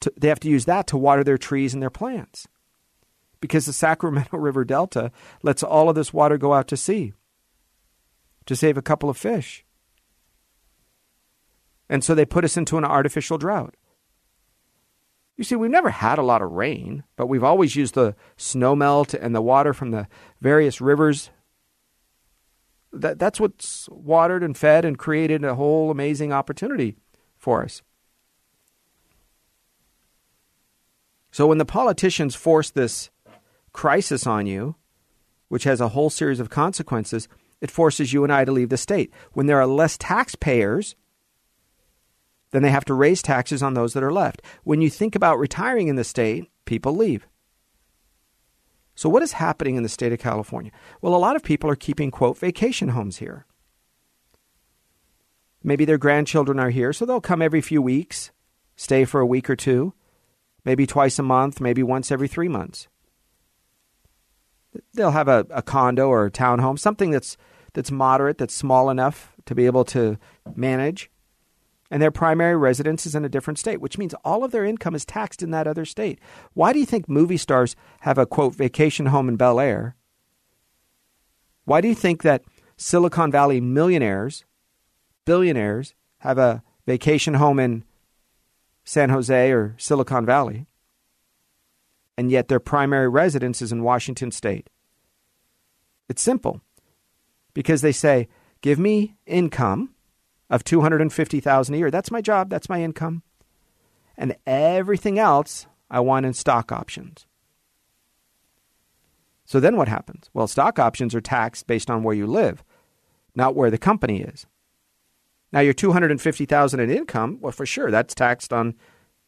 To, 0.00 0.12
they 0.16 0.28
have 0.28 0.40
to 0.40 0.48
use 0.48 0.66
that 0.66 0.86
to 0.88 0.96
water 0.96 1.24
their 1.24 1.38
trees 1.38 1.74
and 1.74 1.82
their 1.82 1.90
plants 1.90 2.46
because 3.42 3.66
the 3.66 3.74
Sacramento 3.74 4.34
River 4.38 4.64
Delta 4.64 5.12
lets 5.42 5.62
all 5.62 5.90
of 5.90 5.94
this 5.94 6.14
water 6.14 6.38
go 6.38 6.54
out 6.54 6.68
to 6.68 6.76
sea 6.78 7.12
to 8.46 8.56
save 8.56 8.78
a 8.78 8.82
couple 8.82 9.10
of 9.10 9.18
fish. 9.18 9.66
And 11.90 12.02
so 12.02 12.14
they 12.14 12.24
put 12.24 12.44
us 12.44 12.56
into 12.56 12.78
an 12.78 12.84
artificial 12.84 13.36
drought. 13.36 13.74
You 15.36 15.44
see, 15.44 15.56
we've 15.56 15.70
never 15.70 15.90
had 15.90 16.18
a 16.18 16.22
lot 16.22 16.40
of 16.42 16.52
rain, 16.52 17.04
but 17.16 17.26
we've 17.26 17.44
always 17.44 17.76
used 17.76 17.94
the 17.94 18.14
snow 18.36 18.74
melt 18.74 19.12
and 19.12 19.34
the 19.34 19.42
water 19.42 19.74
from 19.74 19.90
the 19.90 20.06
various 20.40 20.80
rivers. 20.80 21.30
That, 22.92 23.18
that's 23.18 23.40
what's 23.40 23.88
watered 23.90 24.42
and 24.42 24.56
fed 24.56 24.84
and 24.84 24.98
created 24.98 25.44
a 25.44 25.54
whole 25.54 25.90
amazing 25.90 26.32
opportunity 26.32 26.96
for 27.36 27.62
us. 27.62 27.82
So 31.30 31.46
when 31.46 31.58
the 31.58 31.64
politicians 31.64 32.34
force 32.34 32.70
this 32.70 33.10
crisis 33.72 34.26
on 34.26 34.46
you, 34.46 34.76
which 35.48 35.64
has 35.64 35.80
a 35.80 35.88
whole 35.88 36.10
series 36.10 36.40
of 36.40 36.50
consequences, 36.50 37.28
it 37.60 37.70
forces 37.70 38.12
you 38.12 38.24
and 38.24 38.32
I 38.32 38.44
to 38.44 38.52
leave 38.52 38.70
the 38.70 38.76
state. 38.76 39.12
When 39.32 39.46
there 39.46 39.60
are 39.60 39.66
less 39.66 39.96
taxpayers, 39.96 40.96
then 42.50 42.62
they 42.62 42.70
have 42.70 42.84
to 42.86 42.94
raise 42.94 43.22
taxes 43.22 43.62
on 43.62 43.74
those 43.74 43.94
that 43.94 44.02
are 44.02 44.12
left. 44.12 44.42
When 44.64 44.80
you 44.80 44.90
think 44.90 45.14
about 45.14 45.38
retiring 45.38 45.88
in 45.88 45.96
the 45.96 46.04
state, 46.04 46.50
people 46.64 46.94
leave. 46.94 47.26
So, 48.94 49.08
what 49.08 49.22
is 49.22 49.32
happening 49.32 49.76
in 49.76 49.82
the 49.82 49.88
state 49.88 50.12
of 50.12 50.18
California? 50.18 50.70
Well, 51.00 51.14
a 51.14 51.16
lot 51.16 51.36
of 51.36 51.42
people 51.42 51.70
are 51.70 51.76
keeping, 51.76 52.10
quote, 52.10 52.36
vacation 52.36 52.90
homes 52.90 53.18
here. 53.18 53.46
Maybe 55.62 55.84
their 55.84 55.98
grandchildren 55.98 56.58
are 56.58 56.70
here, 56.70 56.92
so 56.92 57.06
they'll 57.06 57.20
come 57.20 57.40
every 57.40 57.60
few 57.60 57.80
weeks, 57.80 58.32
stay 58.76 59.04
for 59.04 59.20
a 59.20 59.26
week 59.26 59.48
or 59.48 59.56
two, 59.56 59.94
maybe 60.64 60.86
twice 60.86 61.18
a 61.18 61.22
month, 61.22 61.60
maybe 61.60 61.82
once 61.82 62.10
every 62.10 62.28
three 62.28 62.48
months. 62.48 62.88
They'll 64.94 65.10
have 65.10 65.28
a, 65.28 65.46
a 65.50 65.62
condo 65.62 66.08
or 66.08 66.26
a 66.26 66.30
townhome, 66.30 66.78
something 66.78 67.10
that's, 67.10 67.36
that's 67.74 67.90
moderate, 67.90 68.38
that's 68.38 68.54
small 68.54 68.90
enough 68.90 69.34
to 69.46 69.54
be 69.54 69.66
able 69.66 69.84
to 69.86 70.18
manage. 70.54 71.10
And 71.90 72.00
their 72.00 72.10
primary 72.10 72.56
residence 72.56 73.04
is 73.04 73.14
in 73.14 73.22
a 73.22 73.28
different 73.28 73.58
state, 73.58 73.82
which 73.82 73.98
means 73.98 74.14
all 74.24 74.44
of 74.44 74.50
their 74.50 74.64
income 74.64 74.94
is 74.94 75.04
taxed 75.04 75.42
in 75.42 75.50
that 75.50 75.66
other 75.66 75.84
state. 75.84 76.18
Why 76.54 76.72
do 76.72 76.78
you 76.78 76.86
think 76.86 77.06
movie 77.06 77.36
stars 77.36 77.76
have 78.00 78.16
a 78.16 78.24
quote 78.24 78.54
vacation 78.54 79.06
home 79.06 79.28
in 79.28 79.36
Bel 79.36 79.60
Air? 79.60 79.94
Why 81.66 81.82
do 81.82 81.88
you 81.88 81.94
think 81.94 82.22
that 82.22 82.42
Silicon 82.78 83.30
Valley 83.30 83.60
millionaires, 83.60 84.46
billionaires, 85.26 85.94
have 86.20 86.38
a 86.38 86.62
vacation 86.86 87.34
home 87.34 87.58
in 87.58 87.84
San 88.84 89.10
Jose 89.10 89.50
or 89.50 89.74
Silicon 89.76 90.24
Valley? 90.24 90.66
And 92.16 92.30
yet 92.30 92.48
their 92.48 92.60
primary 92.60 93.08
residence 93.08 93.62
is 93.62 93.72
in 93.72 93.82
Washington 93.82 94.30
state. 94.30 94.68
It's 96.08 96.22
simple 96.22 96.60
because 97.54 97.80
they 97.80 97.92
say, 97.92 98.28
give 98.60 98.78
me 98.78 99.16
income 99.26 99.94
of 100.50 100.64
250,000 100.64 101.74
a 101.74 101.78
year. 101.78 101.90
That's 101.90 102.10
my 102.10 102.20
job, 102.20 102.50
that's 102.50 102.68
my 102.68 102.82
income. 102.82 103.22
And 104.16 104.36
everything 104.46 105.18
else 105.18 105.66
I 105.90 106.00
want 106.00 106.26
in 106.26 106.34
stock 106.34 106.70
options. 106.70 107.26
So 109.44 109.60
then 109.60 109.76
what 109.76 109.88
happens? 109.88 110.30
Well, 110.32 110.46
stock 110.46 110.78
options 110.78 111.14
are 111.14 111.20
taxed 111.20 111.66
based 111.66 111.90
on 111.90 112.02
where 112.02 112.14
you 112.14 112.26
live, 112.26 112.62
not 113.34 113.54
where 113.54 113.70
the 113.70 113.78
company 113.78 114.20
is. 114.20 114.46
Now 115.52 115.60
your 115.60 115.74
250,000 115.74 116.80
in 116.80 116.90
income, 116.90 117.38
well 117.40 117.52
for 117.52 117.66
sure 117.66 117.90
that's 117.90 118.14
taxed 118.14 118.52
on 118.52 118.74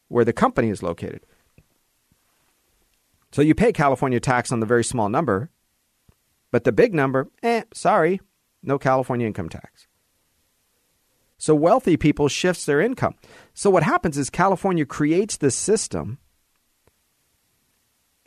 where 0.09 0.25
the 0.25 0.33
company 0.33 0.69
is 0.71 0.83
located. 0.83 1.27
So 3.35 3.43
you 3.43 3.53
pay 3.53 3.73
California 3.73 4.21
tax 4.21 4.53
on 4.53 4.61
the 4.61 4.67
very 4.67 4.85
small 4.85 5.09
number, 5.09 5.51
but 6.53 6.63
the 6.63 6.71
big 6.71 6.95
number, 6.95 7.33
eh, 7.43 7.65
sorry, 7.73 8.21
no 8.63 8.79
California 8.79 9.27
income 9.27 9.49
tax. 9.49 9.89
So 11.37 11.53
wealthy 11.53 11.97
people 11.97 12.29
shifts 12.29 12.65
their 12.65 12.81
income. 12.81 13.17
So 13.53 13.71
what 13.71 13.83
happens 13.83 14.17
is 14.17 14.31
California 14.31 14.87
creates 14.87 15.37
this 15.37 15.57
system 15.57 16.19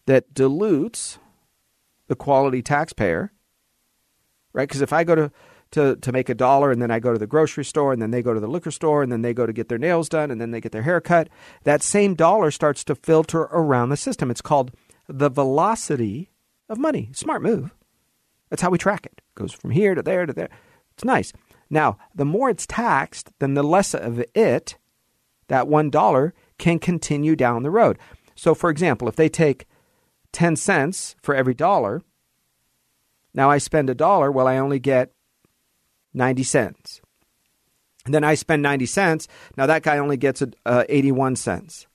that 0.07 0.33
dilutes 0.33 1.19
the 2.09 2.15
quality 2.17 2.61
taxpayer, 2.61 3.31
right? 4.51 4.67
Because 4.67 4.81
if 4.81 4.91
I 4.91 5.05
go 5.05 5.15
to, 5.15 5.31
to, 5.71 5.95
to 5.95 6.11
make 6.11 6.27
a 6.27 6.35
dollar 6.35 6.69
and 6.69 6.81
then 6.81 6.91
I 6.91 6.99
go 6.99 7.13
to 7.13 7.17
the 7.17 7.27
grocery 7.27 7.63
store 7.63 7.93
and 7.93 8.01
then 8.01 8.11
they 8.11 8.21
go 8.21 8.33
to 8.33 8.41
the 8.41 8.47
liquor 8.49 8.71
store 8.71 9.03
and 9.03 9.09
then 9.09 9.21
they 9.21 9.33
go 9.33 9.45
to 9.45 9.53
get 9.53 9.69
their 9.69 9.77
nails 9.77 10.09
done 10.09 10.31
and 10.31 10.41
then 10.41 10.51
they 10.51 10.59
get 10.59 10.73
their 10.73 10.83
hair 10.83 10.99
cut, 10.99 11.29
that 11.63 11.81
same 11.81 12.13
dollar 12.13 12.51
starts 12.51 12.83
to 12.83 12.95
filter 12.95 13.43
around 13.43 13.87
the 13.87 13.95
system. 13.95 14.29
It's 14.29 14.41
called 14.41 14.73
the 15.07 15.29
velocity 15.29 16.31
of 16.69 16.77
money. 16.77 17.09
Smart 17.13 17.41
move. 17.41 17.73
That's 18.49 18.61
how 18.61 18.69
we 18.69 18.77
track 18.77 19.05
it. 19.05 19.13
it 19.17 19.35
goes 19.35 19.53
from 19.53 19.71
here 19.71 19.95
to 19.95 20.01
there 20.01 20.25
to 20.25 20.33
there. 20.33 20.49
It's 20.93 21.03
nice. 21.03 21.33
Now, 21.69 21.97
the 22.15 22.25
more 22.25 22.49
it's 22.49 22.65
taxed, 22.65 23.31
then 23.39 23.53
the 23.53 23.63
less 23.63 23.93
of 23.93 24.23
it, 24.33 24.77
that 25.47 25.65
$1, 25.65 26.31
can 26.57 26.79
continue 26.79 27.35
down 27.35 27.63
the 27.63 27.71
road. 27.71 27.97
So, 28.35 28.55
for 28.55 28.69
example, 28.69 29.07
if 29.07 29.15
they 29.15 29.29
take 29.29 29.65
10 30.31 30.55
cents 30.55 31.15
for 31.21 31.35
every 31.35 31.53
dollar, 31.53 32.01
now 33.33 33.49
I 33.49 33.57
spend 33.57 33.89
a 33.89 33.95
dollar, 33.95 34.31
well, 34.31 34.47
I 34.47 34.57
only 34.57 34.79
get 34.79 35.11
90 36.13 36.43
cents. 36.43 37.01
And 38.05 38.13
then 38.13 38.23
I 38.23 38.35
spend 38.35 38.61
90 38.61 38.85
cents, 38.85 39.27
now 39.57 39.65
that 39.65 39.83
guy 39.83 39.97
only 39.97 40.17
gets 40.17 40.41
uh, 40.65 40.83
81 40.87 41.35
cents. 41.35 41.87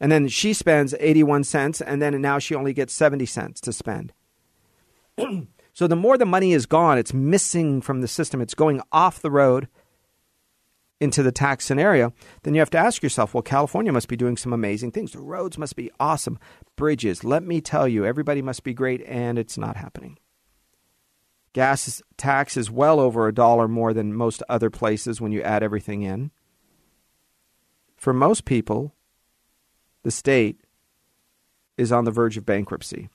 And 0.00 0.12
then 0.12 0.28
she 0.28 0.52
spends 0.52 0.94
81 1.00 1.44
cents, 1.44 1.80
and 1.80 2.02
then 2.02 2.20
now 2.20 2.38
she 2.38 2.54
only 2.54 2.72
gets 2.72 2.92
70 2.92 3.26
cents 3.26 3.60
to 3.62 3.72
spend. 3.72 4.12
So 5.76 5.86
the 5.86 5.94
more 5.94 6.16
the 6.16 6.24
money 6.24 6.54
is 6.54 6.64
gone, 6.64 6.96
it's 6.96 7.12
missing 7.12 7.82
from 7.82 8.00
the 8.00 8.08
system, 8.08 8.40
it's 8.40 8.54
going 8.54 8.80
off 8.92 9.20
the 9.20 9.30
road 9.30 9.68
into 11.00 11.22
the 11.22 11.32
tax 11.32 11.66
scenario, 11.66 12.14
then 12.42 12.54
you 12.54 12.60
have 12.60 12.70
to 12.70 12.78
ask 12.78 13.02
yourself, 13.02 13.34
well, 13.34 13.42
California 13.42 13.92
must 13.92 14.08
be 14.08 14.16
doing 14.16 14.38
some 14.38 14.52
amazing 14.54 14.92
things. 14.92 15.12
The 15.12 15.20
roads 15.20 15.58
must 15.58 15.76
be 15.76 15.90
awesome. 16.00 16.38
Bridges, 16.76 17.24
let 17.24 17.42
me 17.42 17.60
tell 17.60 17.86
you, 17.86 18.06
everybody 18.06 18.40
must 18.40 18.64
be 18.64 18.72
great, 18.72 19.02
and 19.06 19.38
it's 19.38 19.58
not 19.58 19.76
happening. 19.76 20.18
Gas 21.52 22.02
tax 22.16 22.56
is 22.56 22.70
well 22.70 22.98
over 22.98 23.28
a 23.28 23.34
dollar 23.34 23.68
more 23.68 23.92
than 23.92 24.14
most 24.14 24.42
other 24.48 24.70
places 24.70 25.20
when 25.20 25.32
you 25.32 25.42
add 25.42 25.62
everything 25.62 26.02
in. 26.02 26.30
For 27.96 28.14
most 28.14 28.46
people, 28.46 28.94
the 30.06 30.12
state 30.12 30.60
is 31.76 31.90
on 31.90 32.04
the 32.04 32.12
verge 32.12 32.36
of 32.36 32.46
bankruptcy. 32.46 33.08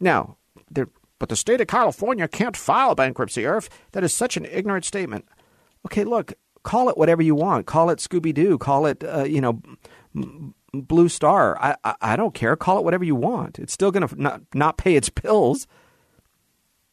Now, 0.00 0.38
but 0.70 1.28
the 1.28 1.36
state 1.36 1.60
of 1.60 1.66
California 1.66 2.26
can't 2.26 2.56
file 2.56 2.94
bankruptcy, 2.94 3.44
Irv. 3.44 3.68
That 3.92 4.02
is 4.02 4.14
such 4.14 4.38
an 4.38 4.46
ignorant 4.46 4.86
statement. 4.86 5.26
Okay, 5.84 6.04
look, 6.04 6.32
call 6.62 6.88
it 6.88 6.96
whatever 6.96 7.20
you 7.20 7.34
want. 7.34 7.66
Call 7.66 7.90
it 7.90 7.98
Scooby 7.98 8.32
Doo. 8.32 8.56
Call 8.56 8.86
it, 8.86 9.04
uh, 9.04 9.24
you 9.24 9.42
know, 9.42 9.60
Blue 10.72 11.10
Star. 11.10 11.58
I, 11.60 11.76
I, 11.84 11.94
I 12.00 12.16
don't 12.16 12.32
care. 12.32 12.56
Call 12.56 12.78
it 12.78 12.84
whatever 12.84 13.04
you 13.04 13.14
want. 13.14 13.58
It's 13.58 13.74
still 13.74 13.90
going 13.90 14.08
to 14.08 14.20
not, 14.20 14.40
not 14.54 14.78
pay 14.78 14.96
its 14.96 15.10
bills. 15.10 15.66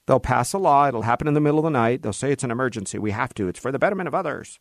They'll 0.07 0.19
pass 0.19 0.51
a 0.51 0.57
law. 0.57 0.89
It'll 0.89 1.03
happen 1.03 1.29
in 1.29 1.35
the 1.35 1.39
middle 1.39 1.59
of 1.59 1.63
the 1.63 1.69
night. 1.69 2.01
They'll 2.01 2.11
say 2.11 2.33
it's 2.33 2.43
an 2.43 2.51
emergency. 2.51 2.99
We 2.99 3.11
have 3.11 3.33
to. 3.35 3.47
It's 3.47 3.59
for 3.61 3.71
the 3.71 3.79
betterment 3.79 4.09
of 4.09 4.13
others. 4.13 4.59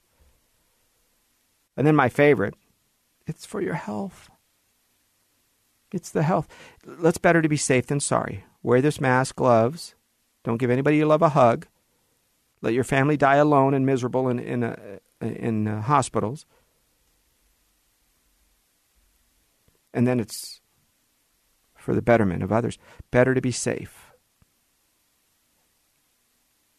And 1.76 1.84
then 1.84 1.97
my 1.97 2.09
favorite, 2.09 2.55
it's 3.29 3.47
for 3.47 3.61
your 3.61 3.74
health. 3.74 4.31
It's 5.93 6.11
the 6.11 6.22
health. 6.22 6.49
Let's 6.85 7.18
better 7.18 7.43
to 7.43 7.49
be 7.49 7.57
safe 7.57 7.87
than 7.87 8.01
sorry. 8.01 8.45
Wear 8.62 8.81
this 8.81 9.01
mask, 9.01 9.37
gloves. 9.37 9.95
Don't 10.45 10.59
give 10.59 10.70
anybody 10.70 10.97
you 10.97 11.07
love 11.07 11.22
a 11.22 11.31
hug. 11.31 11.66
Let 12.61 12.74
your 12.74 12.85
family 12.85 13.16
die 13.16 13.37
alone 13.37 13.74
and 13.74 13.87
miserable 13.87 14.29
in 14.29 14.39
in, 14.39 14.64
uh, 14.64 14.99
in 15.20 15.68
uh, 15.68 15.83
hospitals. 15.83 16.47
And 19.95 20.07
then 20.07 20.20
it's 20.20 20.61
for 21.76 21.95
the 21.95 22.03
betterment 22.03 22.43
of 22.43 22.53
others. 22.53 22.79
Better 23.11 23.35
to 23.35 23.41
be 23.41 23.53
safe. 23.53 24.08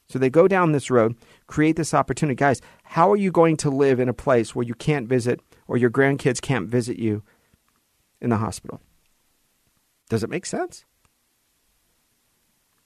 So 0.09 0.17
they 0.17 0.29
go 0.29 0.47
down 0.47 0.71
this 0.71 0.89
road, 0.89 1.15
create 1.45 1.75
this 1.75 1.93
opportunity. 1.93 2.35
Guys, 2.35 2.61
how 2.83 3.11
are 3.11 3.17
you 3.17 3.31
going 3.31 3.57
to 3.57 3.69
live 3.69 3.99
in 3.99 4.09
a 4.09 4.13
place 4.13 4.55
where 4.55 4.65
you 4.65 4.73
can't 4.73 5.07
visit 5.07 5.39
or 5.67 5.77
your 5.77 5.91
grandkids 5.91 6.41
can't 6.41 6.67
visit 6.67 6.97
you 6.97 7.23
in 8.19 8.31
the 8.31 8.37
hospital? 8.37 8.81
Does 10.09 10.23
it 10.23 10.29
make 10.29 10.47
sense? 10.47 10.85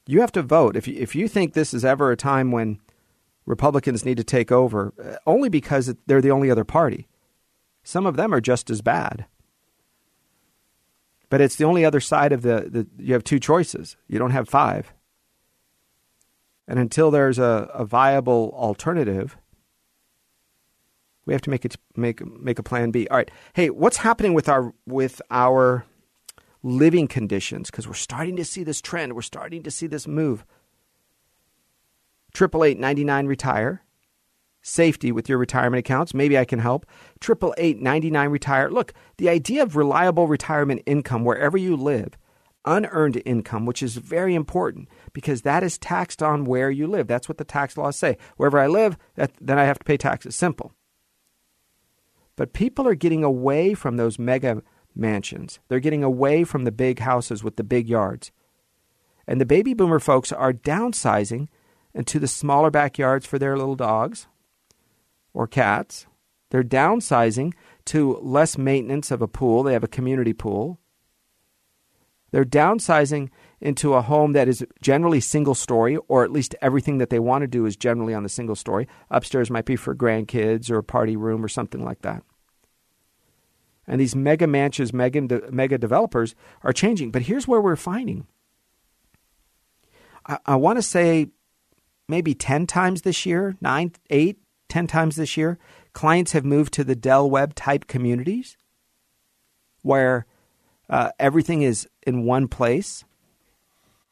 You 0.05 0.19
have 0.19 0.33
to 0.33 0.41
vote. 0.41 0.75
If 0.75 0.85
you, 0.85 0.95
if 0.99 1.15
you 1.15 1.29
think 1.29 1.53
this 1.53 1.73
is 1.73 1.85
ever 1.85 2.11
a 2.11 2.17
time 2.17 2.51
when 2.51 2.79
Republicans 3.45 4.03
need 4.03 4.17
to 4.17 4.23
take 4.25 4.51
over, 4.51 4.93
uh, 5.01 5.15
only 5.25 5.47
because 5.47 5.95
they're 6.05 6.21
the 6.21 6.31
only 6.31 6.51
other 6.51 6.65
party. 6.65 7.07
Some 7.83 8.05
of 8.05 8.17
them 8.17 8.33
are 8.33 8.41
just 8.41 8.69
as 8.69 8.81
bad. 8.81 9.25
But 11.29 11.39
it's 11.39 11.55
the 11.55 11.63
only 11.63 11.85
other 11.85 12.01
side 12.01 12.33
of 12.33 12.41
the, 12.41 12.67
the 12.69 12.87
you 12.97 13.13
have 13.13 13.23
two 13.23 13.39
choices. 13.39 13.95
You 14.07 14.19
don't 14.19 14.31
have 14.31 14.49
five. 14.49 14.93
And 16.67 16.79
until 16.79 17.11
there's 17.11 17.39
a, 17.39 17.69
a 17.73 17.85
viable 17.85 18.53
alternative, 18.55 19.37
we 21.25 21.33
have 21.33 21.41
to 21.41 21.49
make 21.49 21.65
it 21.65 21.75
make 21.95 22.25
make 22.25 22.59
a 22.59 22.63
plan 22.63 22.91
B. 22.91 23.07
All 23.09 23.17
right. 23.17 23.31
Hey, 23.53 23.69
what's 23.69 23.97
happening 23.97 24.33
with 24.33 24.49
our 24.49 24.73
with 24.85 25.21
our 25.29 25.85
living 26.61 27.07
conditions 27.07 27.69
because 27.69 27.87
we're 27.87 27.93
starting 27.93 28.35
to 28.37 28.45
see 28.45 28.63
this 28.63 28.81
trend. 28.81 29.13
We're 29.13 29.21
starting 29.21 29.63
to 29.63 29.71
see 29.71 29.87
this 29.87 30.07
move. 30.07 30.45
Triple 32.33 32.63
eight 32.63 32.79
ninety 32.79 33.03
nine 33.03 33.25
retire. 33.25 33.83
Safety 34.65 35.11
with 35.11 35.27
your 35.27 35.37
retirement 35.37 35.79
accounts. 35.79 36.13
Maybe 36.13 36.37
I 36.37 36.45
can 36.45 36.59
help. 36.59 36.85
Triple 37.19 37.53
eight 37.57 37.81
ninety 37.81 38.09
nine 38.09 38.29
retire. 38.29 38.69
Look, 38.69 38.93
the 39.17 39.27
idea 39.27 39.63
of 39.63 39.75
reliable 39.75 40.27
retirement 40.27 40.81
income 40.85 41.25
wherever 41.25 41.57
you 41.57 41.75
live, 41.75 42.17
unearned 42.65 43.21
income, 43.25 43.65
which 43.65 43.83
is 43.83 43.97
very 43.97 44.35
important 44.35 44.87
because 45.11 45.41
that 45.41 45.63
is 45.63 45.77
taxed 45.77 46.23
on 46.23 46.45
where 46.45 46.71
you 46.71 46.87
live. 46.87 47.07
That's 47.07 47.27
what 47.27 47.37
the 47.37 47.43
tax 47.43 47.77
laws 47.77 47.97
say. 47.97 48.17
Wherever 48.37 48.59
I 48.59 48.67
live, 48.67 48.97
that, 49.15 49.31
then 49.39 49.59
I 49.59 49.65
have 49.65 49.79
to 49.79 49.85
pay 49.85 49.97
taxes. 49.97 50.35
Simple. 50.35 50.71
But 52.35 52.53
people 52.53 52.87
are 52.87 52.95
getting 52.95 53.23
away 53.23 53.73
from 53.73 53.97
those 53.97 54.17
mega 54.17 54.63
mansions. 54.95 55.59
They're 55.67 55.79
getting 55.79 56.03
away 56.03 56.43
from 56.43 56.63
the 56.63 56.71
big 56.71 56.99
houses 56.99 57.43
with 57.43 57.57
the 57.57 57.63
big 57.63 57.87
yards. 57.87 58.31
And 59.27 59.39
the 59.39 59.45
baby 59.45 59.73
boomer 59.73 59.99
folks 59.99 60.31
are 60.31 60.53
downsizing 60.53 61.47
into 61.93 62.19
the 62.19 62.27
smaller 62.27 62.71
backyards 62.71 63.25
for 63.25 63.37
their 63.39 63.57
little 63.57 63.75
dogs 63.75 64.27
or 65.33 65.47
cats. 65.47 66.07
They're 66.49 66.63
downsizing 66.63 67.53
to 67.85 68.17
less 68.21 68.57
maintenance 68.57 69.11
of 69.11 69.21
a 69.21 69.27
pool. 69.27 69.63
They 69.63 69.73
have 69.73 69.83
a 69.83 69.87
community 69.87 70.33
pool. 70.33 70.79
They're 72.33 72.43
downsizing 72.43 73.29
into 73.61 73.93
a 73.93 74.01
home 74.01 74.33
that 74.33 74.47
is 74.47 74.65
generally 74.81 75.19
single 75.19 75.53
story, 75.53 75.97
or 76.07 76.23
at 76.23 76.31
least 76.31 76.55
everything 76.63 76.97
that 76.97 77.11
they 77.11 77.19
want 77.19 77.43
to 77.43 77.47
do 77.47 77.67
is 77.67 77.75
generally 77.75 78.15
on 78.15 78.23
the 78.23 78.29
single 78.29 78.55
story. 78.55 78.87
Upstairs 79.11 79.51
might 79.51 79.65
be 79.65 79.75
for 79.75 79.93
grandkids 79.93 80.71
or 80.71 80.79
a 80.79 80.83
party 80.83 81.15
room 81.15 81.45
or 81.45 81.47
something 81.47 81.85
like 81.85 82.01
that. 82.01 82.23
And 83.85 84.01
these 84.01 84.15
mega 84.15 84.47
mansions, 84.47 84.91
mega, 84.93 85.21
mega 85.51 85.77
developers 85.77 86.33
are 86.63 86.73
changing. 86.73 87.11
But 87.11 87.21
here's 87.21 87.47
where 87.47 87.61
we're 87.61 87.75
finding 87.75 88.25
I, 90.25 90.39
I 90.43 90.55
want 90.55 90.79
to 90.79 90.81
say 90.81 91.27
maybe 92.09 92.33
10 92.33 92.65
times 92.65 93.03
this 93.03 93.27
year, 93.27 93.55
nine, 93.61 93.91
eight, 94.09 94.39
10 94.69 94.87
times 94.87 95.17
this 95.17 95.37
year, 95.37 95.59
clients 95.93 96.31
have 96.31 96.45
moved 96.45 96.73
to 96.73 96.83
the 96.83 96.95
Del 96.95 97.29
Webb 97.29 97.53
type 97.53 97.85
communities 97.85 98.57
where 99.83 100.25
uh, 100.89 101.11
everything 101.19 101.61
is 101.61 101.87
in 102.05 102.25
one 102.25 102.47
place. 102.47 103.03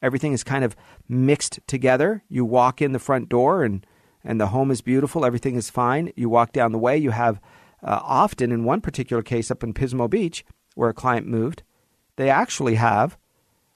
Everything 0.00 0.32
is 0.32 0.42
kind 0.42 0.64
of 0.64 0.74
mixed 1.08 1.60
together. 1.66 2.22
You 2.28 2.44
walk 2.44 2.82
in 2.82 2.92
the 2.92 2.98
front 2.98 3.28
door 3.28 3.62
and, 3.62 3.86
and 4.24 4.40
the 4.40 4.48
home 4.48 4.70
is 4.70 4.80
beautiful. 4.80 5.24
Everything 5.24 5.54
is 5.54 5.70
fine. 5.70 6.12
You 6.16 6.28
walk 6.28 6.52
down 6.52 6.72
the 6.72 6.78
way. 6.78 6.96
You 6.96 7.10
have 7.10 7.40
uh, 7.82 8.00
often, 8.02 8.50
in 8.52 8.64
one 8.64 8.80
particular 8.80 9.22
case 9.22 9.50
up 9.50 9.62
in 9.62 9.74
Pismo 9.74 10.08
Beach, 10.08 10.44
where 10.74 10.90
a 10.90 10.94
client 10.94 11.26
moved, 11.26 11.62
they 12.16 12.30
actually 12.30 12.76
have 12.76 13.16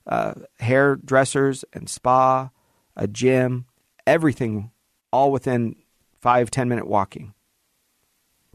uh, 0.07 0.35
hairdressers 0.59 1.65
and 1.73 1.89
spa, 1.89 2.51
a 2.97 3.07
gym, 3.07 3.67
everything 4.07 4.71
all 5.13 5.31
within 5.31 5.77
five, 6.21 6.51
ten 6.51 6.69
minute 6.69 6.87
walking. 6.87 7.35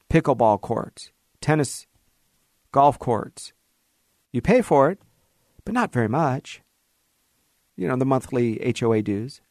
Pickleball 0.10 0.60
courts, 0.62 1.12
tennis, 1.40 1.88
golf 2.72 3.00
courts. 3.00 3.54
You 4.32 4.42
pay 4.42 4.62
for 4.62 4.90
it, 4.90 5.00
but 5.66 5.74
not 5.74 5.94
very 5.94 6.08
much. 6.08 6.62
You 7.76 7.88
know, 7.88 7.96
the 7.96 8.06
monthly 8.06 8.74
HOA 8.80 9.02
dues. 9.02 9.42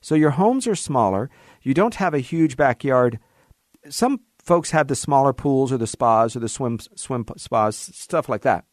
So 0.00 0.14
your 0.14 0.30
homes 0.30 0.66
are 0.66 0.74
smaller. 0.74 1.30
You 1.62 1.74
don't 1.74 1.96
have 1.96 2.14
a 2.14 2.20
huge 2.20 2.56
backyard. 2.56 3.18
Some 3.88 4.20
folks 4.42 4.70
have 4.70 4.88
the 4.88 4.96
smaller 4.96 5.32
pools 5.32 5.72
or 5.72 5.78
the 5.78 5.86
spas 5.86 6.34
or 6.36 6.40
the 6.40 6.48
swim 6.48 6.78
swim 6.94 7.24
spas, 7.36 7.76
stuff 7.76 8.28
like 8.28 8.42
that. 8.42 8.64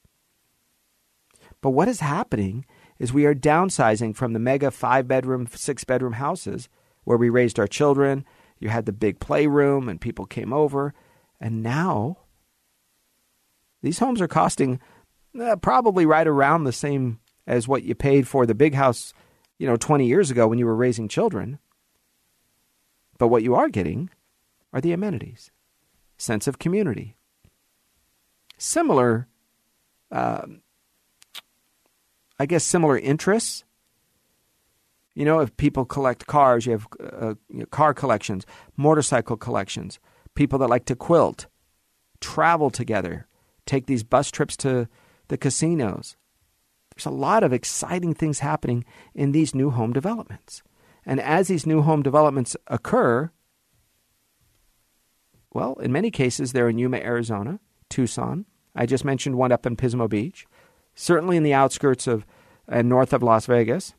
But 1.61 1.71
what 1.71 1.87
is 1.87 1.99
happening 1.99 2.65
is 2.99 3.11
we 3.11 3.25
are 3.25 3.35
downsizing 3.35 4.15
from 4.15 4.33
the 4.33 4.39
mega 4.39 4.71
five 4.71 5.07
bedroom, 5.07 5.47
six 5.51 5.83
bedroom 5.83 6.13
houses 6.13 6.69
where 7.03 7.17
we 7.17 7.29
raised 7.29 7.59
our 7.59 7.67
children. 7.67 8.23
You 8.59 8.69
had 8.69 8.85
the 8.85 8.93
big 8.93 9.19
playroom 9.19 9.89
and 9.89 9.99
people 9.99 10.25
came 10.25 10.53
over. 10.53 10.93
And 11.41 11.61
now 11.61 12.17
these 13.81 13.99
homes 13.99 14.21
are 14.21 14.27
costing 14.27 14.79
uh, 15.39 15.55
probably 15.57 16.05
right 16.05 16.27
around 16.27 16.63
the 16.63 16.71
same 16.71 17.19
as 17.47 17.67
what 17.67 17.83
you 17.83 17.95
paid 17.95 18.27
for 18.27 18.45
the 18.45 18.55
big 18.55 18.73
house, 18.73 19.13
you 19.57 19.67
know, 19.67 19.77
20 19.77 20.05
years 20.05 20.31
ago 20.31 20.47
when 20.47 20.59
you 20.59 20.65
were 20.65 20.75
raising 20.75 21.07
children. 21.07 21.59
But 23.17 23.27
what 23.27 23.43
you 23.43 23.55
are 23.55 23.69
getting 23.69 24.09
are 24.73 24.81
the 24.81 24.91
amenities, 24.91 25.51
sense 26.17 26.47
of 26.47 26.59
community. 26.59 27.15
Similar 28.57 29.27
uh, 30.11 30.45
I 32.39 32.45
guess, 32.45 32.63
similar 32.63 32.97
interests. 32.97 33.63
You 35.13 35.23
know, 35.23 35.39
if 35.39 35.55
people 35.55 35.85
collect 35.85 36.27
cars, 36.27 36.65
you 36.65 36.73
have 36.73 36.87
uh, 36.99 37.35
you 37.49 37.59
know, 37.59 37.65
car 37.67 37.93
collections, 37.93 38.45
motorcycle 38.75 39.37
collections, 39.37 39.99
people 40.35 40.59
that 40.59 40.69
like 40.69 40.85
to 40.85 40.95
quilt, 40.95 41.47
travel 42.19 42.69
together, 42.69 43.27
take 43.65 43.85
these 43.85 44.03
bus 44.03 44.29
trips 44.29 44.57
to 44.57 44.89
the 45.27 45.37
casinos. 45.37 46.15
There's 46.95 47.05
a 47.05 47.09
lot 47.11 47.43
of 47.43 47.53
exciting 47.53 48.13
things 48.13 48.39
happening 48.39 48.85
in 49.13 49.31
these 49.31 49.53
new 49.53 49.71
home 49.71 49.93
developments. 49.93 50.63
And 51.05 51.19
as 51.19 51.47
these 51.47 51.65
new 51.65 51.81
home 51.81 52.01
developments 52.01 52.55
occur, 52.67 53.31
well, 55.53 55.75
in 55.75 55.91
many 55.91 56.09
cases, 56.09 56.51
they're 56.51 56.69
in 56.69 56.77
Yuma, 56.77 56.97
Arizona, 56.97 57.59
Tucson. 57.89 58.45
I 58.75 58.85
just 58.85 59.05
mentioned 59.05 59.37
one 59.37 59.51
up 59.51 59.65
in 59.65 59.75
Pismo 59.75 60.09
Beach 60.09 60.45
certainly 60.95 61.37
in 61.37 61.43
the 61.43 61.53
outskirts 61.53 62.07
of 62.07 62.25
and 62.67 62.89
north 62.89 63.13
of 63.13 63.21
Las 63.21 63.45
Vegas, 63.45 63.93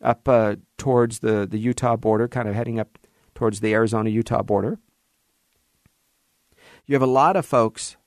up 0.00 0.26
uh, 0.26 0.56
towards 0.78 1.18
the, 1.18 1.46
the 1.46 1.58
Utah 1.58 1.96
border, 1.96 2.26
kind 2.26 2.48
of 2.48 2.54
heading 2.54 2.80
up 2.80 2.98
towards 3.34 3.60
the 3.60 3.74
Arizona 3.74 4.08
Utah 4.08 4.42
border. 4.42 4.78
You 6.86 6.94
have 6.94 7.02
a 7.02 7.06
lot 7.06 7.36
of 7.36 7.44
folks 7.44 7.98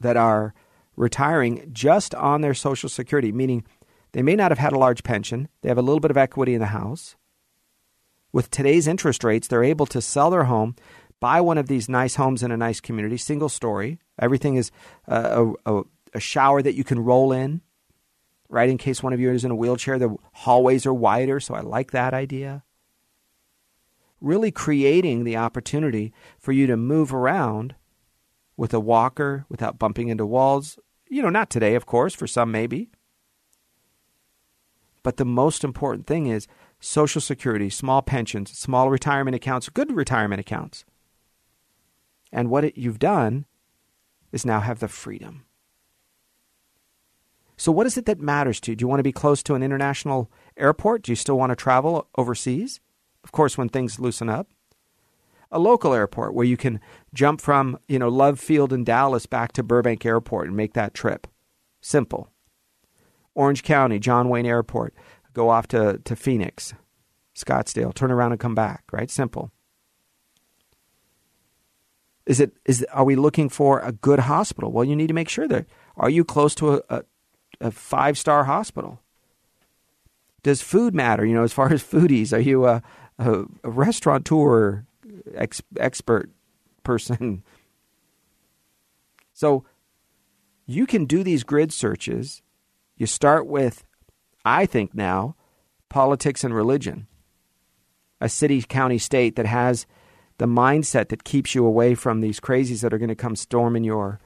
that 0.00 0.16
are 0.16 0.54
retiring 0.96 1.70
just 1.72 2.14
on 2.14 2.40
their 2.40 2.54
Social 2.54 2.88
Security, 2.88 3.32
meaning 3.32 3.64
they 4.12 4.22
may 4.22 4.36
not 4.36 4.50
have 4.50 4.58
had 4.58 4.72
a 4.72 4.78
large 4.78 5.02
pension, 5.02 5.48
they 5.62 5.68
have 5.68 5.78
a 5.78 5.82
little 5.82 6.00
bit 6.00 6.10
of 6.10 6.16
equity 6.16 6.54
in 6.54 6.60
the 6.60 6.66
house. 6.66 7.16
With 8.32 8.50
today's 8.50 8.86
interest 8.86 9.24
rates, 9.24 9.48
they're 9.48 9.64
able 9.64 9.86
to 9.86 10.00
sell 10.00 10.30
their 10.30 10.44
home, 10.44 10.76
buy 11.18 11.40
one 11.40 11.58
of 11.58 11.68
these 11.68 11.88
nice 11.88 12.14
homes 12.14 12.42
in 12.42 12.50
a 12.50 12.56
nice 12.56 12.80
community, 12.80 13.16
single 13.16 13.48
story. 13.48 13.98
Everything 14.18 14.56
is 14.56 14.70
uh, 15.08 15.52
a, 15.66 15.78
a 15.78 15.82
a 16.14 16.20
shower 16.20 16.62
that 16.62 16.74
you 16.74 16.84
can 16.84 16.98
roll 16.98 17.32
in, 17.32 17.60
right? 18.48 18.68
In 18.68 18.78
case 18.78 19.02
one 19.02 19.12
of 19.12 19.20
you 19.20 19.30
is 19.30 19.44
in 19.44 19.50
a 19.50 19.56
wheelchair, 19.56 19.98
the 19.98 20.16
hallways 20.32 20.86
are 20.86 20.94
wider, 20.94 21.40
so 21.40 21.54
I 21.54 21.60
like 21.60 21.92
that 21.92 22.14
idea. 22.14 22.64
Really 24.20 24.50
creating 24.50 25.24
the 25.24 25.36
opportunity 25.36 26.12
for 26.38 26.52
you 26.52 26.66
to 26.66 26.76
move 26.76 27.14
around 27.14 27.74
with 28.60 28.74
a 28.74 28.80
walker 28.80 29.46
without 29.48 29.78
bumping 29.78 30.08
into 30.08 30.26
walls. 30.26 30.78
You 31.08 31.22
know, 31.22 31.30
not 31.30 31.50
today, 31.50 31.74
of 31.74 31.86
course, 31.86 32.14
for 32.14 32.26
some 32.26 32.52
maybe. 32.52 32.90
But 35.02 35.16
the 35.16 35.24
most 35.24 35.64
important 35.64 36.06
thing 36.06 36.26
is 36.26 36.46
Social 36.78 37.20
Security, 37.20 37.70
small 37.70 38.02
pensions, 38.02 38.50
small 38.56 38.90
retirement 38.90 39.34
accounts, 39.34 39.68
good 39.70 39.90
retirement 39.90 40.40
accounts. 40.40 40.84
And 42.30 42.50
what 42.50 42.64
it, 42.64 42.76
you've 42.76 42.98
done 42.98 43.46
is 44.30 44.44
now 44.44 44.60
have 44.60 44.80
the 44.80 44.88
freedom 44.88 45.46
so, 47.60 47.70
what 47.70 47.86
is 47.86 47.98
it 47.98 48.06
that 48.06 48.18
matters 48.18 48.58
to 48.60 48.72
you? 48.72 48.76
Do 48.76 48.84
you 48.84 48.88
want 48.88 49.00
to 49.00 49.04
be 49.04 49.12
close 49.12 49.42
to 49.42 49.54
an 49.54 49.62
international 49.62 50.30
airport? 50.56 51.02
Do 51.02 51.12
you 51.12 51.16
still 51.16 51.36
want 51.36 51.50
to 51.50 51.56
travel 51.56 52.08
overseas? 52.16 52.80
Of 53.22 53.32
course, 53.32 53.58
when 53.58 53.68
things 53.68 54.00
loosen 54.00 54.30
up. 54.30 54.48
A 55.52 55.58
local 55.58 55.92
airport 55.92 56.34
where 56.34 56.46
you 56.46 56.56
can 56.56 56.80
jump 57.12 57.40
from, 57.40 57.78
you 57.88 57.98
know, 57.98 58.08
Love 58.08 58.38
Field 58.38 58.72
in 58.72 58.84
Dallas 58.84 59.26
back 59.26 59.52
to 59.52 59.62
Burbank 59.62 60.06
Airport 60.06 60.46
and 60.46 60.56
make 60.56 60.74
that 60.74 60.94
trip. 60.94 61.26
Simple. 61.80 62.28
Orange 63.34 63.62
County, 63.62 63.98
John 63.98 64.28
Wayne 64.28 64.46
Airport, 64.46 64.94
go 65.32 65.48
off 65.48 65.66
to, 65.68 66.00
to 66.04 66.16
Phoenix, 66.16 66.74
Scottsdale, 67.34 67.94
turn 67.94 68.10
around 68.10 68.32
and 68.32 68.40
come 68.40 68.54
back, 68.54 68.84
right? 68.92 69.10
Simple. 69.10 69.50
Is 72.26 72.38
it 72.38 72.52
is 72.64 72.84
are 72.92 73.04
we 73.04 73.16
looking 73.16 73.48
for 73.48 73.80
a 73.80 73.90
good 73.90 74.20
hospital? 74.20 74.70
Well, 74.70 74.84
you 74.84 74.94
need 74.94 75.08
to 75.08 75.14
make 75.14 75.28
sure 75.28 75.48
that 75.48 75.66
are 75.96 76.10
you 76.10 76.24
close 76.24 76.54
to 76.56 76.74
a, 76.74 76.82
a 76.88 77.02
a 77.60 77.70
five 77.70 78.16
star 78.16 78.44
hospital? 78.44 79.00
Does 80.42 80.62
food 80.62 80.94
matter? 80.94 81.24
You 81.24 81.34
know, 81.34 81.42
as 81.42 81.52
far 81.52 81.72
as 81.72 81.82
foodies, 81.82 82.32
are 82.32 82.40
you 82.40 82.66
a, 82.66 82.82
a, 83.18 83.44
a 83.64 83.70
restaurateur 83.70 84.86
ex, 85.34 85.62
expert 85.78 86.30
person? 86.82 87.42
So 89.32 89.64
you 90.66 90.84
can 90.84 91.06
do 91.06 91.24
these 91.24 91.44
grid 91.44 91.72
searches. 91.72 92.42
You 92.96 93.06
start 93.06 93.46
with, 93.46 93.84
I 94.44 94.66
think 94.66 94.94
now, 94.94 95.34
politics 95.88 96.44
and 96.44 96.54
religion. 96.54 97.06
A 98.20 98.28
city, 98.28 98.60
county, 98.60 98.98
state 98.98 99.36
that 99.36 99.46
has 99.46 99.86
the 100.36 100.44
mindset 100.44 101.08
that 101.08 101.24
keeps 101.24 101.54
you 101.54 101.64
away 101.64 101.94
from 101.94 102.20
these 102.20 102.38
crazies 102.38 102.82
that 102.82 102.92
are 102.92 102.98
going 102.98 103.08
to 103.08 103.14
come 103.14 103.34
storming 103.34 103.82
your 103.82 104.20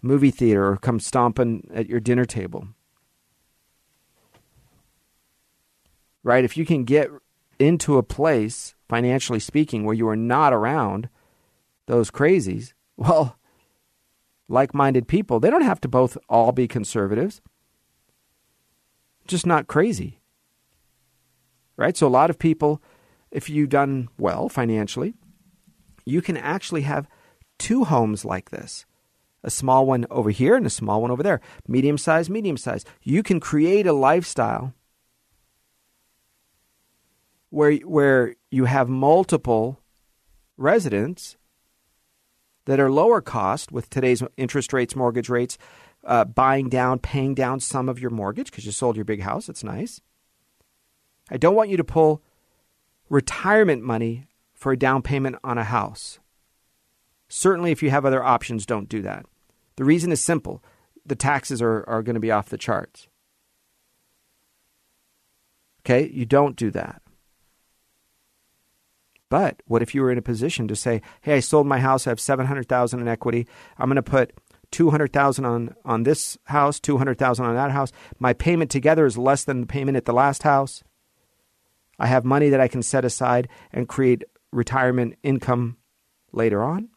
movie 0.00 0.30
theater 0.30 0.64
or 0.64 0.76
come 0.76 1.00
stomping 1.00 1.68
at 1.74 1.88
your 1.88 1.98
dinner 1.98 2.24
table. 2.24 2.68
Right? 6.22 6.44
If 6.44 6.56
you 6.56 6.64
can 6.64 6.84
get 6.84 7.10
into 7.58 7.98
a 7.98 8.02
place, 8.02 8.74
financially 8.88 9.40
speaking, 9.40 9.84
where 9.84 9.94
you 9.94 10.08
are 10.08 10.16
not 10.16 10.52
around 10.52 11.08
those 11.86 12.10
crazies, 12.10 12.72
well, 12.96 13.38
like 14.48 14.74
minded 14.74 15.08
people, 15.08 15.40
they 15.40 15.50
don't 15.50 15.62
have 15.62 15.80
to 15.80 15.88
both 15.88 16.16
all 16.28 16.52
be 16.52 16.68
conservatives, 16.68 17.40
just 19.26 19.46
not 19.46 19.66
crazy. 19.66 20.20
Right? 21.76 21.96
So, 21.96 22.06
a 22.06 22.08
lot 22.08 22.30
of 22.30 22.38
people, 22.38 22.80
if 23.30 23.50
you've 23.50 23.68
done 23.68 24.08
well 24.18 24.48
financially, 24.48 25.14
you 26.06 26.22
can 26.22 26.36
actually 26.36 26.82
have 26.82 27.08
two 27.58 27.84
homes 27.84 28.24
like 28.24 28.50
this 28.50 28.86
a 29.42 29.50
small 29.50 29.86
one 29.86 30.04
over 30.10 30.30
here 30.30 30.56
and 30.56 30.66
a 30.66 30.70
small 30.70 31.00
one 31.02 31.10
over 31.10 31.22
there, 31.22 31.40
medium 31.68 31.96
size, 31.96 32.28
medium 32.28 32.56
size. 32.56 32.84
You 33.02 33.22
can 33.22 33.38
create 33.38 33.86
a 33.86 33.92
lifestyle 33.92 34.74
where 37.50 37.74
where 37.76 38.34
you 38.50 38.64
have 38.64 38.88
multiple 38.88 39.80
residents 40.56 41.36
that 42.64 42.80
are 42.80 42.90
lower 42.90 43.20
cost 43.20 43.72
with 43.72 43.88
today's 43.90 44.22
interest 44.36 44.72
rates, 44.72 44.96
mortgage 44.96 45.28
rates, 45.28 45.56
uh, 46.04 46.24
buying 46.24 46.68
down, 46.68 46.98
paying 46.98 47.34
down 47.34 47.60
some 47.60 47.88
of 47.88 48.00
your 48.00 48.10
mortgage 48.10 48.50
because 48.50 48.66
you 48.66 48.72
sold 48.72 48.96
your 48.96 49.04
big 49.04 49.22
house. 49.22 49.48
It's 49.48 49.64
nice. 49.64 50.00
I 51.30 51.36
don't 51.36 51.54
want 51.54 51.70
you 51.70 51.76
to 51.76 51.84
pull 51.84 52.22
retirement 53.08 53.82
money 53.82 54.26
for 54.54 54.72
a 54.72 54.78
down 54.78 55.02
payment 55.02 55.36
on 55.42 55.58
a 55.58 55.64
house. 55.64 56.18
Certainly, 57.28 57.72
if 57.72 57.82
you 57.82 57.90
have 57.90 58.04
other 58.04 58.22
options, 58.22 58.66
don't 58.66 58.88
do 58.88 59.02
that. 59.02 59.26
The 59.76 59.84
reason 59.84 60.12
is 60.12 60.22
simple 60.22 60.62
the 61.04 61.16
taxes 61.16 61.62
are, 61.62 61.84
are 61.88 62.02
going 62.02 62.14
to 62.14 62.20
be 62.20 62.30
off 62.30 62.48
the 62.48 62.58
charts. 62.58 63.08
Okay, 65.82 66.10
you 66.12 66.24
don't 66.24 66.56
do 66.56 66.70
that. 66.72 67.00
But 69.28 69.62
what 69.66 69.82
if 69.82 69.94
you 69.94 70.02
were 70.02 70.12
in 70.12 70.18
a 70.18 70.22
position 70.22 70.68
to 70.68 70.76
say, 70.76 71.02
"Hey, 71.22 71.36
I 71.36 71.40
sold 71.40 71.66
my 71.66 71.80
house. 71.80 72.06
I 72.06 72.10
have 72.10 72.20
seven 72.20 72.46
hundred 72.46 72.68
thousand 72.68 73.00
in 73.00 73.08
equity. 73.08 73.46
I'm 73.78 73.88
going 73.88 73.96
to 73.96 74.02
put 74.02 74.32
two 74.70 74.90
hundred 74.90 75.12
thousand 75.12 75.44
on 75.44 75.74
on 75.84 76.04
this 76.04 76.38
house, 76.44 76.78
two 76.78 76.98
hundred 76.98 77.18
thousand 77.18 77.46
on 77.46 77.54
that 77.54 77.72
house. 77.72 77.92
My 78.18 78.32
payment 78.32 78.70
together 78.70 79.06
is 79.06 79.18
less 79.18 79.44
than 79.44 79.62
the 79.62 79.66
payment 79.66 79.96
at 79.96 80.04
the 80.04 80.12
last 80.12 80.42
house. 80.44 80.84
I 81.98 82.06
have 82.06 82.24
money 82.24 82.50
that 82.50 82.60
I 82.60 82.68
can 82.68 82.82
set 82.82 83.04
aside 83.04 83.48
and 83.72 83.88
create 83.88 84.24
retirement 84.52 85.16
income 85.22 85.76
later 86.32 86.62
on. 86.62 86.90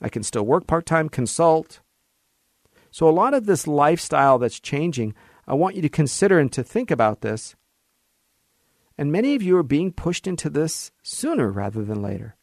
I 0.00 0.08
can 0.08 0.22
still 0.22 0.44
work 0.44 0.66
part 0.66 0.86
time, 0.86 1.08
consult. 1.08 1.80
So, 2.90 3.08
a 3.08 3.10
lot 3.10 3.34
of 3.34 3.46
this 3.46 3.66
lifestyle 3.66 4.38
that's 4.38 4.60
changing, 4.60 5.14
I 5.46 5.54
want 5.54 5.76
you 5.76 5.82
to 5.82 5.88
consider 5.88 6.38
and 6.38 6.52
to 6.52 6.62
think 6.62 6.90
about 6.90 7.22
this. 7.22 7.56
And 8.96 9.10
many 9.10 9.34
of 9.34 9.42
you 9.42 9.56
are 9.56 9.64
being 9.64 9.92
pushed 9.92 10.26
into 10.26 10.48
this 10.48 10.92
sooner 11.02 11.50
rather 11.50 11.84
than 11.84 12.00
later. 12.00 12.36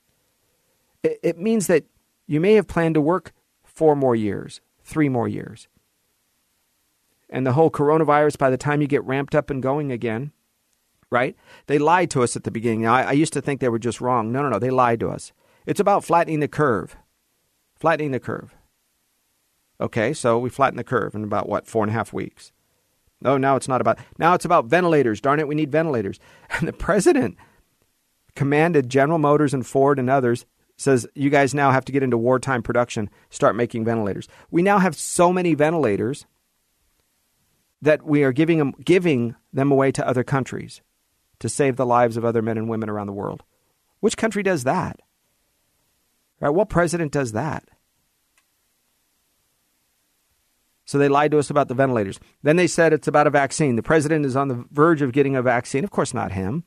It, 1.03 1.19
it 1.23 1.37
means 1.37 1.67
that 1.67 1.85
you 2.27 2.39
may 2.39 2.53
have 2.53 2.67
planned 2.67 2.95
to 2.95 3.01
work 3.01 3.31
four 3.63 3.95
more 3.95 4.15
years, 4.15 4.61
three 4.83 5.09
more 5.09 5.27
years. 5.27 5.67
And 7.29 7.47
the 7.47 7.53
whole 7.53 7.71
coronavirus, 7.71 8.37
by 8.37 8.49
the 8.49 8.57
time 8.57 8.81
you 8.81 8.87
get 8.87 9.05
ramped 9.05 9.33
up 9.33 9.49
and 9.49 9.63
going 9.63 9.91
again, 9.91 10.31
right? 11.09 11.35
They 11.67 11.79
lied 11.79 12.09
to 12.11 12.23
us 12.23 12.35
at 12.35 12.43
the 12.43 12.51
beginning. 12.51 12.81
Now, 12.81 12.95
I, 12.95 13.01
I 13.03 13.11
used 13.13 13.33
to 13.33 13.41
think 13.41 13.61
they 13.61 13.69
were 13.69 13.79
just 13.79 14.01
wrong. 14.01 14.31
No, 14.31 14.41
no, 14.41 14.49
no. 14.49 14.59
They 14.59 14.69
lied 14.69 14.99
to 15.01 15.09
us. 15.09 15.31
It's 15.65 15.79
about 15.79 16.03
flattening 16.03 16.41
the 16.41 16.47
curve. 16.47 16.97
Flattening 17.79 18.11
the 18.11 18.19
curve. 18.19 18.55
Okay, 19.79 20.13
so 20.13 20.37
we 20.37 20.49
flatten 20.49 20.77
the 20.77 20.83
curve 20.83 21.15
in 21.15 21.23
about 21.23 21.49
what, 21.49 21.67
four 21.67 21.83
and 21.83 21.89
a 21.89 21.93
half 21.93 22.13
weeks. 22.13 22.51
No, 23.21 23.37
now 23.37 23.55
it's 23.55 23.67
not 23.67 23.81
about. 23.81 23.99
Now 24.17 24.33
it's 24.33 24.45
about 24.45 24.65
ventilators. 24.65 25.21
Darn 25.21 25.39
it, 25.39 25.47
we 25.47 25.55
need 25.55 25.71
ventilators. 25.71 26.19
And 26.49 26.67
the 26.67 26.73
president 26.73 27.37
commanded 28.35 28.89
General 28.89 29.19
Motors 29.19 29.53
and 29.53 29.65
Ford 29.65 29.99
and 29.99 30.09
others 30.09 30.45
says 30.77 31.07
you 31.13 31.29
guys 31.29 31.53
now 31.53 31.71
have 31.71 31.85
to 31.85 31.91
get 31.91 32.03
into 32.03 32.17
wartime 32.17 32.63
production, 32.63 33.09
start 33.29 33.55
making 33.55 33.85
ventilators. 33.85 34.27
We 34.49 34.61
now 34.63 34.79
have 34.79 34.95
so 34.95 35.31
many 35.31 35.53
ventilators 35.53 36.25
that 37.81 38.03
we 38.03 38.23
are 38.23 38.31
giving 38.31 38.57
them, 38.57 38.73
giving 38.83 39.35
them 39.53 39.71
away 39.71 39.91
to 39.91 40.07
other 40.07 40.23
countries 40.23 40.81
to 41.39 41.49
save 41.49 41.75
the 41.75 41.85
lives 41.85 42.17
of 42.17 42.25
other 42.25 42.41
men 42.41 42.57
and 42.57 42.69
women 42.69 42.89
around 42.89 43.07
the 43.07 43.13
world. 43.13 43.43
Which 43.99 44.17
country 44.17 44.43
does 44.43 44.63
that? 44.63 44.99
Right? 46.39 46.49
What 46.49 46.69
president 46.69 47.11
does 47.11 47.31
that? 47.33 47.63
So 50.91 50.97
they 50.97 51.07
lied 51.07 51.31
to 51.31 51.39
us 51.39 51.49
about 51.49 51.69
the 51.69 51.73
ventilators. 51.73 52.19
Then 52.43 52.57
they 52.57 52.67
said 52.67 52.91
it's 52.91 53.07
about 53.07 53.25
a 53.25 53.29
vaccine. 53.29 53.77
The 53.77 53.81
president 53.81 54.25
is 54.25 54.35
on 54.35 54.49
the 54.49 54.65
verge 54.71 55.01
of 55.01 55.13
getting 55.13 55.37
a 55.37 55.41
vaccine. 55.41 55.85
Of 55.85 55.89
course, 55.89 56.13
not 56.13 56.33
him. 56.33 56.65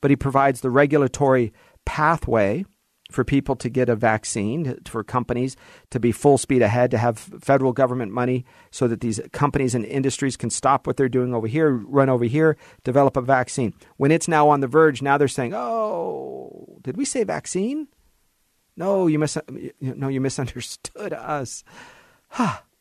But 0.00 0.10
he 0.10 0.16
provides 0.16 0.62
the 0.62 0.70
regulatory 0.70 1.52
pathway 1.84 2.64
for 3.10 3.22
people 3.22 3.54
to 3.56 3.68
get 3.68 3.90
a 3.90 3.96
vaccine, 3.96 4.78
for 4.86 5.04
companies 5.04 5.58
to 5.90 6.00
be 6.00 6.10
full 6.10 6.38
speed 6.38 6.62
ahead, 6.62 6.90
to 6.92 6.96
have 6.96 7.18
federal 7.18 7.74
government 7.74 8.12
money 8.12 8.46
so 8.70 8.88
that 8.88 9.02
these 9.02 9.20
companies 9.30 9.74
and 9.74 9.84
industries 9.84 10.38
can 10.38 10.48
stop 10.48 10.86
what 10.86 10.96
they're 10.96 11.10
doing 11.10 11.34
over 11.34 11.46
here, 11.46 11.70
run 11.70 12.08
over 12.08 12.24
here, 12.24 12.56
develop 12.82 13.18
a 13.18 13.20
vaccine. 13.20 13.74
When 13.98 14.10
it's 14.10 14.26
now 14.26 14.48
on 14.48 14.60
the 14.60 14.66
verge, 14.66 15.02
now 15.02 15.18
they're 15.18 15.28
saying, 15.28 15.52
"Oh, 15.52 16.78
did 16.80 16.96
we 16.96 17.04
say 17.04 17.24
vaccine? 17.24 17.88
No, 18.74 19.06
you 19.06 19.18
mis- 19.18 19.36
no, 19.82 20.08
you 20.08 20.22
misunderstood 20.22 21.12
us." 21.12 21.62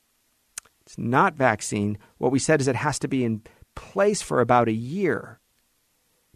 It's 0.91 0.97
not 0.97 1.35
vaccine. 1.35 1.97
What 2.17 2.33
we 2.33 2.39
said 2.39 2.59
is 2.59 2.67
it 2.67 2.75
has 2.75 2.99
to 2.99 3.07
be 3.07 3.23
in 3.23 3.43
place 3.75 4.21
for 4.21 4.41
about 4.41 4.67
a 4.67 4.73
year 4.73 5.39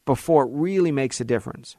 before 0.05 0.45
it 0.45 0.51
really 0.53 0.93
makes 0.93 1.19
a 1.19 1.25
difference. 1.25 1.75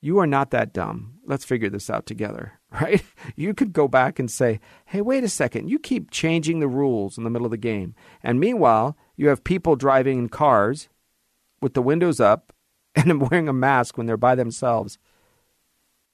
You 0.00 0.20
are 0.20 0.28
not 0.28 0.52
that 0.52 0.72
dumb. 0.72 1.14
Let's 1.26 1.44
figure 1.44 1.68
this 1.70 1.90
out 1.90 2.06
together, 2.06 2.60
right? 2.70 3.02
You 3.34 3.52
could 3.52 3.72
go 3.72 3.88
back 3.88 4.20
and 4.20 4.30
say, 4.30 4.60
hey, 4.86 5.00
wait 5.00 5.24
a 5.24 5.28
second. 5.28 5.68
You 5.68 5.80
keep 5.80 6.12
changing 6.12 6.60
the 6.60 6.68
rules 6.68 7.18
in 7.18 7.24
the 7.24 7.30
middle 7.30 7.46
of 7.46 7.50
the 7.50 7.56
game. 7.56 7.96
And 8.22 8.38
meanwhile, 8.38 8.96
you 9.16 9.26
have 9.26 9.42
people 9.42 9.74
driving 9.74 10.20
in 10.20 10.28
cars 10.28 10.88
with 11.60 11.74
the 11.74 11.82
windows 11.82 12.20
up 12.20 12.52
and 12.94 13.28
wearing 13.28 13.48
a 13.48 13.52
mask 13.52 13.98
when 13.98 14.06
they're 14.06 14.16
by 14.16 14.36
themselves. 14.36 15.00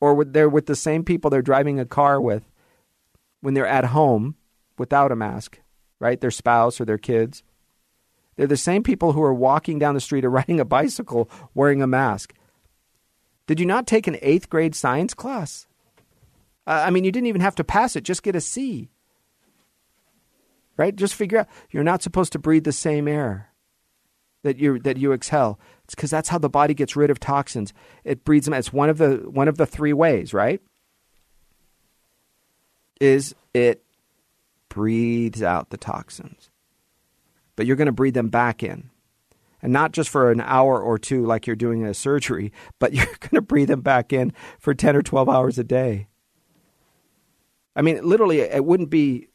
Or 0.01 0.25
they're 0.25 0.49
with 0.49 0.65
the 0.65 0.75
same 0.75 1.05
people 1.05 1.29
they're 1.29 1.43
driving 1.43 1.79
a 1.79 1.85
car 1.85 2.19
with 2.23 2.50
when 3.41 3.55
they're 3.55 3.67
at 3.67 3.87
home 3.87 4.37
without 4.79 5.13
a 5.13 5.17
mask, 5.17 5.61
right? 5.99 6.21
Their 6.21 6.31
spouse 6.31 6.81
or 6.81 6.85
their 6.85 6.99
kids. 6.99 7.43
They're 8.37 8.47
the 8.47 8.57
same 8.57 8.83
people 8.83 9.13
who 9.13 9.23
are 9.23 9.35
walking 9.35 9.79
down 9.79 9.95
the 9.95 10.01
street 10.01 10.25
or 10.25 10.31
riding 10.41 10.61
a 10.61 10.65
bicycle 10.65 11.31
wearing 11.55 11.83
a 11.83 11.87
mask. 11.87 12.35
Did 13.47 13.61
you 13.61 13.67
not 13.67 13.87
take 13.87 14.07
an 14.07 14.17
eighth 14.23 14.49
grade 14.49 14.75
science 14.75 15.13
class? 15.15 15.67
Uh, 16.67 16.85
I 16.87 16.91
mean, 16.91 17.05
you 17.05 17.13
didn't 17.13 17.27
even 17.27 17.41
have 17.41 17.57
to 17.57 17.65
pass 17.65 17.97
it, 17.97 18.05
just 18.05 18.23
get 18.23 18.37
a 18.37 18.41
C. 18.41 18.91
Right? 20.77 20.95
Just 20.97 21.15
figure 21.15 21.41
out 21.41 21.49
you're 21.71 21.85
not 21.85 22.03
supposed 22.03 22.33
to 22.33 22.39
breathe 22.39 22.65
the 22.65 22.73
same 22.73 23.07
air 23.07 23.51
that 24.43 24.59
you 24.59 24.79
that 24.81 24.97
you 24.97 25.13
exhale. 25.13 25.61
It's 25.85 25.95
because 25.95 26.11
that's 26.11 26.29
how 26.29 26.39
the 26.39 26.49
body 26.49 26.75
gets 26.75 26.97
rid 26.97 27.11
of 27.11 27.21
toxins. 27.21 27.75
It 28.05 28.25
breathes 28.25 28.47
them. 28.47 28.55
It's 28.55 28.73
one 28.73 28.89
of 28.89 28.99
the 28.99 29.17
one 29.31 29.49
of 29.49 29.59
the 29.59 29.67
three 29.67 29.93
ways, 29.93 30.33
right? 30.33 30.63
Is 33.01 33.35
it 33.55 33.83
breathes 34.69 35.43
out 35.43 35.71
the 35.71 35.77
toxins, 35.77 36.51
but 37.57 37.67
you're 37.67 37.77
going 37.77 37.87
to 37.87 37.93
breathe 37.93 38.15
them 38.15 38.29
back 38.29 38.63
in 38.63 38.91
and 39.63 39.73
not 39.73 39.93
just 39.93 40.09
for 40.09 40.31
an 40.31 40.41
hour 40.41 40.81
or 40.81 40.99
two 40.99 41.25
like 41.25 41.47
you're 41.47 41.57
doing 41.57 41.85
a 41.85 41.95
surgery, 41.95 42.53
but 42.79 42.93
you're 42.95 43.07
going 43.07 43.35
to 43.35 43.41
breathe 43.41 43.69
them 43.69 43.81
back 43.81 44.13
in 44.13 44.33
for 44.59 44.75
10 44.75 44.97
or 44.97 45.03
12 45.03 45.29
hours 45.29 45.59
a 45.59 45.65
day. 45.65 46.09
I 47.77 47.83
mean, 47.83 48.01
literally, 48.03 48.41
it 48.41 48.65
wouldn't 48.65 48.91
be, 48.91 49.29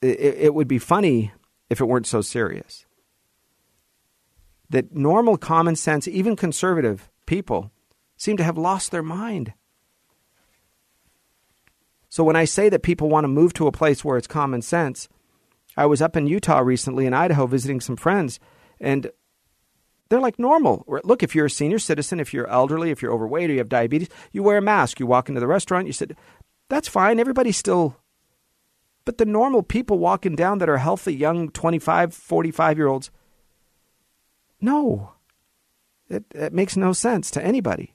it, 0.00 0.20
it 0.20 0.54
would 0.54 0.68
be 0.68 0.78
funny 0.78 1.32
if 1.68 1.80
it 1.80 1.86
weren't 1.86 2.06
so 2.06 2.20
serious. 2.20 2.86
That 4.70 4.94
normal 4.94 5.36
common 5.36 5.76
sense, 5.76 6.06
even 6.06 6.36
conservative 6.36 7.10
people, 7.26 7.72
seem 8.16 8.36
to 8.36 8.44
have 8.44 8.58
lost 8.58 8.90
their 8.90 9.02
mind. 9.02 9.54
So 12.18 12.24
when 12.24 12.34
I 12.34 12.46
say 12.46 12.68
that 12.68 12.82
people 12.82 13.08
want 13.08 13.22
to 13.22 13.28
move 13.28 13.54
to 13.54 13.68
a 13.68 13.70
place 13.70 14.04
where 14.04 14.16
it's 14.18 14.26
common 14.26 14.60
sense, 14.60 15.08
I 15.76 15.86
was 15.86 16.02
up 16.02 16.16
in 16.16 16.26
Utah 16.26 16.58
recently 16.58 17.06
in 17.06 17.14
Idaho 17.14 17.46
visiting 17.46 17.80
some 17.80 17.94
friends, 17.94 18.40
and 18.80 19.12
they're 20.08 20.18
like 20.18 20.36
normal. 20.36 20.84
Look, 21.04 21.22
if 21.22 21.36
you're 21.36 21.46
a 21.46 21.50
senior 21.50 21.78
citizen, 21.78 22.18
if 22.18 22.34
you're 22.34 22.48
elderly, 22.48 22.90
if 22.90 23.02
you're 23.02 23.12
overweight, 23.12 23.50
or 23.50 23.52
you 23.52 23.58
have 23.60 23.68
diabetes, 23.68 24.08
you 24.32 24.42
wear 24.42 24.58
a 24.58 24.60
mask. 24.60 24.98
You 24.98 25.06
walk 25.06 25.28
into 25.28 25.40
the 25.40 25.46
restaurant, 25.46 25.86
you 25.86 25.92
said, 25.92 26.16
that's 26.68 26.88
fine. 26.88 27.20
Everybody's 27.20 27.56
still. 27.56 27.94
But 29.04 29.18
the 29.18 29.24
normal 29.24 29.62
people 29.62 30.00
walking 30.00 30.34
down 30.34 30.58
that 30.58 30.68
are 30.68 30.78
healthy, 30.78 31.14
young 31.14 31.50
25, 31.50 32.12
45 32.12 32.78
year 32.78 32.88
olds, 32.88 33.12
no. 34.60 35.12
It, 36.10 36.24
it 36.34 36.52
makes 36.52 36.76
no 36.76 36.92
sense 36.92 37.30
to 37.30 37.44
anybody. 37.44 37.94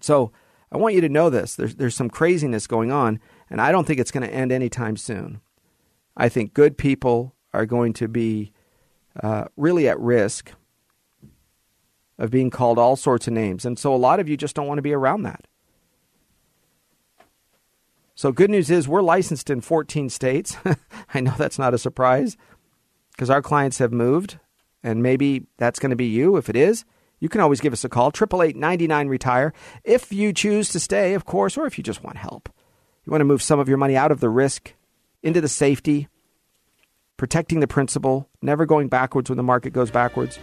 So 0.00 0.30
I 0.72 0.76
want 0.76 0.94
you 0.94 1.00
to 1.00 1.08
know 1.08 1.30
this. 1.30 1.54
There's, 1.54 1.76
there's 1.76 1.94
some 1.94 2.10
craziness 2.10 2.66
going 2.66 2.90
on, 2.90 3.20
and 3.48 3.60
I 3.60 3.70
don't 3.72 3.86
think 3.86 4.00
it's 4.00 4.10
going 4.10 4.26
to 4.26 4.34
end 4.34 4.50
anytime 4.50 4.96
soon. 4.96 5.40
I 6.16 6.28
think 6.28 6.54
good 6.54 6.76
people 6.76 7.34
are 7.52 7.66
going 7.66 7.92
to 7.94 8.08
be 8.08 8.52
uh, 9.22 9.46
really 9.56 9.88
at 9.88 9.98
risk 10.00 10.52
of 12.18 12.30
being 12.30 12.50
called 12.50 12.78
all 12.78 12.96
sorts 12.96 13.26
of 13.26 13.34
names. 13.34 13.64
And 13.64 13.78
so 13.78 13.94
a 13.94 13.96
lot 13.96 14.20
of 14.20 14.28
you 14.28 14.36
just 14.36 14.56
don't 14.56 14.66
want 14.66 14.78
to 14.78 14.82
be 14.82 14.92
around 14.92 15.22
that. 15.22 15.46
So, 18.18 18.32
good 18.32 18.50
news 18.50 18.70
is 18.70 18.88
we're 18.88 19.02
licensed 19.02 19.50
in 19.50 19.60
14 19.60 20.08
states. 20.08 20.56
I 21.14 21.20
know 21.20 21.34
that's 21.36 21.58
not 21.58 21.74
a 21.74 21.78
surprise 21.78 22.38
because 23.10 23.28
our 23.28 23.42
clients 23.42 23.76
have 23.76 23.92
moved, 23.92 24.38
and 24.82 25.02
maybe 25.02 25.44
that's 25.58 25.78
going 25.78 25.90
to 25.90 25.96
be 25.96 26.06
you. 26.06 26.38
If 26.38 26.48
it 26.48 26.56
is, 26.56 26.86
you 27.20 27.28
can 27.28 27.40
always 27.40 27.60
give 27.60 27.72
us 27.72 27.84
a 27.84 27.88
call, 27.88 28.08
888 28.08 28.56
99 28.56 29.08
Retire. 29.08 29.52
If 29.84 30.12
you 30.12 30.32
choose 30.32 30.68
to 30.70 30.80
stay, 30.80 31.14
of 31.14 31.24
course, 31.24 31.56
or 31.56 31.66
if 31.66 31.78
you 31.78 31.84
just 31.84 32.04
want 32.04 32.16
help. 32.16 32.48
You 33.04 33.10
want 33.10 33.20
to 33.20 33.26
move 33.26 33.42
some 33.42 33.60
of 33.60 33.68
your 33.68 33.78
money 33.78 33.96
out 33.96 34.10
of 34.10 34.20
the 34.20 34.28
risk 34.28 34.74
into 35.22 35.40
the 35.40 35.48
safety 35.48 36.08
protecting 37.16 37.60
the 37.60 37.66
principal, 37.66 38.28
never 38.42 38.66
going 38.66 38.88
backwards 38.88 39.30
when 39.30 39.36
the 39.36 39.42
market 39.42 39.72
goes 39.72 39.90
backwards, 39.90 40.38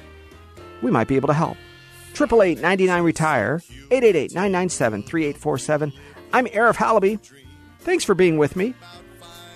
we 0.82 0.92
might 0.92 1.08
be 1.08 1.16
able 1.16 1.28
to 1.28 1.34
help. 1.34 1.58
888 2.12 2.62
99 2.62 3.04
Retire, 3.04 3.62
888 3.92 4.32
997 4.34 5.04
3847. 5.04 5.94
I'm 6.32 6.46
Arif 6.48 6.76
Halaby. 6.76 7.20
Thanks 7.80 8.04
for 8.04 8.16
being 8.16 8.38
with 8.38 8.56
me. 8.56 8.74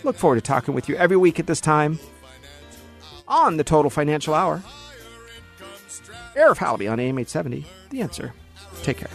Look 0.04 0.18
forward 0.18 0.36
to 0.36 0.42
talking 0.42 0.74
with 0.74 0.90
you 0.90 0.96
every 0.96 1.18
week 1.18 1.40
at 1.40 1.48
this 1.48 1.62
time 1.62 2.00
on 3.28 3.58
the 3.58 3.64
Total 3.64 3.90
Financial 3.90 4.34
Hour. 4.34 4.64
Arif 6.38 6.58
Halaby 6.58 6.92
on 6.92 7.00
AM 7.00 7.18
870. 7.18 7.66
The 7.90 8.02
answer. 8.02 8.34
Take 8.84 8.98
care. 8.98 9.10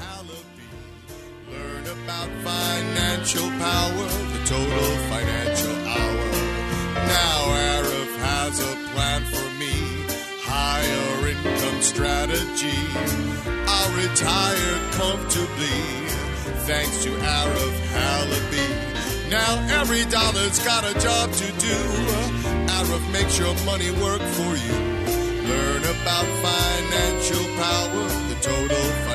Learn 1.48 1.86
about 1.86 2.28
financial 2.42 3.48
power, 3.62 4.08
the 4.34 4.42
total 4.44 4.90
financial 5.06 5.76
hour. 5.86 6.26
Now 7.06 7.38
Arif 7.78 8.16
has 8.26 8.58
a 8.58 8.74
plan 8.90 9.22
for 9.30 9.46
me. 9.60 9.70
Higher 10.42 11.28
income 11.28 11.80
strategy. 11.82 12.82
I'll 13.68 13.92
retire 13.94 14.74
comfortably. 14.98 15.78
Thanks 16.66 17.04
to 17.04 17.10
Arif 17.10 17.76
Halaby. 17.94 19.30
Now 19.30 19.80
every 19.80 20.04
dollar's 20.06 20.58
got 20.64 20.84
a 20.84 20.98
job 20.98 21.30
to 21.30 21.52
do. 21.60 21.78
Arif 22.66 23.12
makes 23.12 23.38
your 23.38 23.54
money 23.64 23.92
work 23.92 24.20
for 24.20 24.56
you. 24.56 25.01
Learn 25.48 25.82
about 25.82 26.26
financial 26.40 27.44
power, 27.56 28.08
the 28.28 28.36
total 28.40 29.11